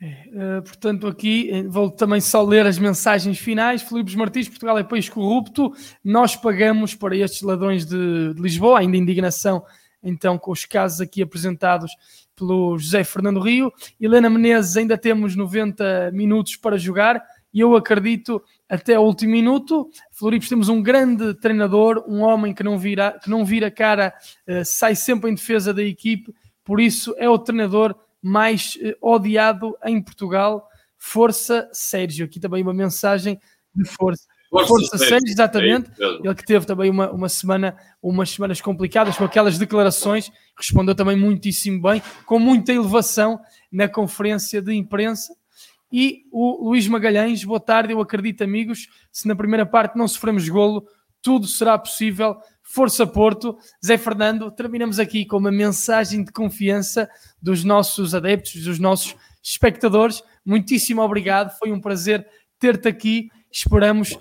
É, 0.00 0.58
uh, 0.58 0.62
portanto, 0.62 1.06
aqui 1.06 1.50
eh, 1.50 1.62
vou 1.62 1.90
também 1.90 2.20
só 2.20 2.42
ler 2.42 2.66
as 2.66 2.78
mensagens 2.78 3.38
finais. 3.38 3.80
Filipe 3.80 4.14
Martins, 4.16 4.48
Portugal 4.48 4.78
é 4.78 4.84
país 4.84 5.08
corrupto. 5.08 5.72
Nós 6.04 6.36
pagamos 6.36 6.94
para 6.94 7.16
estes 7.16 7.40
ladrões 7.40 7.86
de, 7.86 8.34
de, 8.34 8.42
Lisboa, 8.42 8.80
ainda 8.80 8.96
indignação 8.96 9.64
então 10.02 10.38
com 10.38 10.52
os 10.52 10.64
casos 10.64 11.00
aqui 11.00 11.20
apresentados 11.20 11.90
pelo 12.36 12.78
José 12.78 13.02
Fernando 13.02 13.40
Rio. 13.40 13.72
Helena 14.00 14.30
Menezes, 14.30 14.76
ainda 14.76 14.96
temos 14.96 15.34
90 15.34 16.12
minutos 16.12 16.56
para 16.56 16.76
jogar 16.76 17.20
e 17.52 17.60
eu 17.60 17.74
acredito 17.74 18.42
até 18.68 18.98
o 18.98 19.02
último 19.02 19.32
minuto. 19.32 19.88
Floripos 20.12 20.48
temos 20.48 20.68
um 20.68 20.82
grande 20.82 21.34
treinador, 21.34 22.04
um 22.06 22.20
homem 22.20 22.54
que 22.54 22.62
não 22.62 22.78
vira, 22.78 23.18
que 23.22 23.30
não 23.30 23.44
vira 23.44 23.70
cara, 23.70 24.14
uh, 24.46 24.64
sai 24.64 24.94
sempre 24.94 25.30
em 25.30 25.34
defesa 25.34 25.72
da 25.72 25.82
equipe, 25.82 26.32
por 26.62 26.80
isso 26.80 27.14
é 27.18 27.28
o 27.28 27.38
treinador 27.38 27.94
mais 28.22 28.76
uh, 28.76 28.96
odiado 29.00 29.76
em 29.84 30.02
Portugal. 30.02 30.68
Força 30.98 31.68
Sérgio, 31.72 32.26
aqui 32.26 32.40
também 32.40 32.62
uma 32.62 32.74
mensagem 32.74 33.38
de 33.74 33.84
força. 33.84 34.26
Força, 34.48 34.68
força 34.68 34.98
Sérgio, 34.98 35.28
exatamente. 35.28 35.90
É 36.00 36.04
Ele 36.24 36.34
que 36.34 36.44
teve 36.44 36.64
também 36.64 36.90
uma, 36.90 37.10
uma 37.10 37.28
semana, 37.28 37.76
umas 38.02 38.30
semanas 38.30 38.60
complicadas 38.60 39.16
com 39.16 39.24
aquelas 39.24 39.58
declarações, 39.58 40.30
respondeu 40.56 40.94
também 40.94 41.16
muitíssimo 41.16 41.82
bem, 41.82 42.02
com 42.24 42.38
muita 42.38 42.72
elevação 42.72 43.40
na 43.70 43.88
conferência 43.88 44.62
de 44.62 44.72
imprensa 44.72 45.34
e 45.90 46.24
o 46.32 46.68
Luís 46.68 46.88
Magalhães, 46.88 47.44
boa 47.44 47.60
tarde, 47.60 47.92
eu 47.92 48.00
acredito, 48.00 48.42
amigos, 48.42 48.88
se 49.12 49.28
na 49.28 49.36
primeira 49.36 49.64
parte 49.64 49.96
não 49.96 50.08
sofremos 50.08 50.48
golo, 50.48 50.86
tudo 51.22 51.46
será 51.46 51.78
possível. 51.78 52.36
Força 52.66 53.06
Porto, 53.06 53.56
Zé 53.84 53.96
Fernando, 53.96 54.50
terminamos 54.50 54.98
aqui 54.98 55.24
com 55.24 55.36
uma 55.36 55.52
mensagem 55.52 56.24
de 56.24 56.32
confiança 56.32 57.08
dos 57.40 57.62
nossos 57.62 58.14
adeptos, 58.14 58.62
dos 58.64 58.78
nossos 58.78 59.14
espectadores. 59.42 60.22
Muitíssimo 60.44 61.00
obrigado, 61.00 61.56
foi 61.58 61.70
um 61.70 61.80
prazer 61.80 62.26
ter-te 62.58 62.88
aqui. 62.88 63.28
Esperamos 63.50 64.12
uh, 64.12 64.18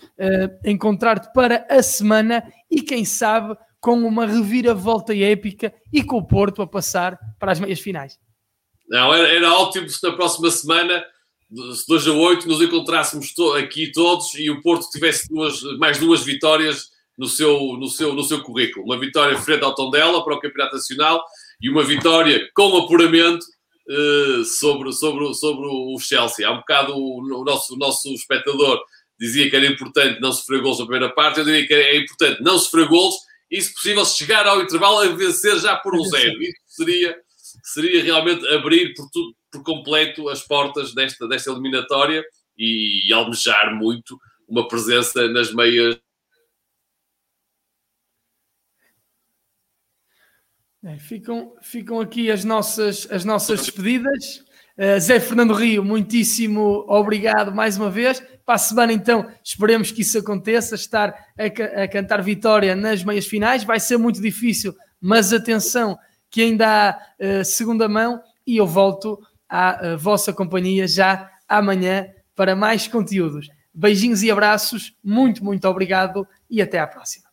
encontrar-te 0.64 1.34
para 1.34 1.66
a 1.70 1.82
semana 1.82 2.44
e, 2.70 2.82
quem 2.82 3.04
sabe, 3.04 3.58
com 3.82 3.98
uma 4.06 4.26
reviravolta 4.26 5.16
épica 5.16 5.74
e 5.92 6.04
com 6.04 6.18
o 6.18 6.26
Porto 6.26 6.62
a 6.62 6.68
passar 6.68 7.18
para 7.40 7.52
as 7.52 7.60
meias 7.60 7.80
finais. 7.80 8.18
Não, 8.88 9.14
era, 9.14 9.28
era 9.28 9.54
ótimo 9.54 9.90
se 9.90 10.08
na 10.08 10.16
próxima 10.16 10.52
semana 10.52 11.04
2 11.50 12.08
a 12.08 12.12
8 12.12 12.48
nos 12.48 12.62
encontrássemos 12.62 13.34
to 13.34 13.54
aqui 13.54 13.92
todos 13.92 14.34
e 14.36 14.50
o 14.50 14.62
Porto 14.62 14.90
tivesse 14.90 15.28
duas, 15.28 15.62
mais 15.80 15.98
duas 15.98 16.24
vitórias 16.24 16.95
no 17.18 17.28
seu, 17.28 17.58
no, 17.78 17.88
seu, 17.88 18.14
no 18.14 18.24
seu 18.24 18.42
currículo. 18.42 18.86
Uma 18.86 19.00
vitória 19.00 19.38
frente 19.38 19.64
ao 19.64 19.76
Tondela 19.76 20.24
para 20.24 20.36
o 20.36 20.40
Campeonato 20.40 20.76
Nacional 20.76 21.24
e 21.62 21.70
uma 21.70 21.84
vitória 21.84 22.50
com 22.54 22.78
apuramento 22.78 23.46
uh, 23.90 24.44
sobre, 24.44 24.92
sobre, 24.94 25.34
sobre 25.34 25.66
o 25.68 25.98
Chelsea. 26.00 26.48
Há 26.48 26.52
um 26.52 26.58
bocado 26.58 26.94
o, 26.94 27.22
o, 27.22 27.44
nosso, 27.44 27.74
o 27.74 27.78
nosso 27.78 28.10
espectador 28.14 28.82
dizia 29.20 29.50
que 29.50 29.56
era 29.56 29.66
importante 29.66 30.20
não 30.20 30.32
sofrer 30.32 30.62
gols 30.62 30.80
na 30.80 30.86
primeira 30.86 31.14
parte, 31.14 31.40
eu 31.40 31.46
diria 31.46 31.66
que 31.66 31.74
é 31.74 31.98
importante 31.98 32.44
não 32.44 32.60
sofrer 32.60 32.88
gols 32.88 33.16
e, 33.50 33.62
se 33.62 33.74
possível, 33.74 34.06
chegar 34.06 34.46
ao 34.46 34.62
intervalo 34.62 35.00
a 35.00 35.08
vencer 35.08 35.58
já 35.60 35.76
por 35.78 35.96
um 35.96 36.04
zero. 36.04 36.42
Isso 36.42 36.54
seria, 36.68 37.18
seria 37.64 38.04
realmente 38.04 38.46
abrir 38.50 38.94
por 38.94 39.10
tudo 39.12 39.34
por 39.52 39.64
completo 39.64 40.28
as 40.28 40.42
portas 40.42 40.94
desta, 40.94 41.28
desta 41.28 41.50
eliminatória 41.50 42.24
e, 42.58 43.08
e 43.08 43.14
almejar 43.14 43.74
muito 43.74 44.20
uma 44.48 44.68
presença 44.68 45.28
nas 45.30 45.54
meias. 45.54 45.98
É, 50.86 51.00
ficam, 51.00 51.54
ficam 51.64 52.00
aqui 52.00 52.30
as 52.30 52.44
nossas, 52.44 53.08
as 53.10 53.26
nossas 53.26 53.60
despedidas. 53.62 54.46
Uh, 54.78 55.00
Zé 55.00 55.20
Fernando 55.20 55.54
Rio, 55.56 55.84
muitíssimo 55.84 56.86
obrigado 56.88 57.52
mais 57.52 57.76
uma 57.76 57.90
vez. 57.90 58.22
Para 58.46 58.54
a 58.54 58.60
semana, 58.60 58.94
então, 58.94 59.28
esperemos 59.44 59.92
que 59.92 60.04
isso 60.04 60.20
aconteça, 60.20 60.76
estar 60.76 61.10
a, 61.10 61.82
a, 61.84 61.88
cantar 61.88 62.22
vitória 62.22 62.76
nas 62.76 63.04
meias 63.04 63.26
finais. 63.26 63.64
Vai 63.64 63.80
ser 63.80 63.98
muito 63.98 64.22
difícil, 64.22 64.76
mas 65.02 65.34
atenção, 65.34 65.98
que 66.30 66.42
ainda 66.44 66.68
há 66.68 67.40
uh, 67.40 67.44
segunda 67.44 67.90
mão 67.90 68.22
e 68.46 68.58
eu 68.58 68.68
volto 68.68 69.20
à 69.50 69.96
vossa 69.96 70.32
companhia 70.32 70.88
já 70.88 71.32
amanhã 71.48 72.08
para 72.36 72.56
mais 72.56 72.88
conteúdos. 72.88 73.50
Beijinhos 73.74 74.22
e 74.22 74.30
abraços, 74.30 74.96
muito, 75.04 75.44
muito 75.44 75.68
obrigado 75.68 76.28
e 76.48 76.62
até 76.62 76.78
à 76.78 76.86
próxima. 76.86 77.25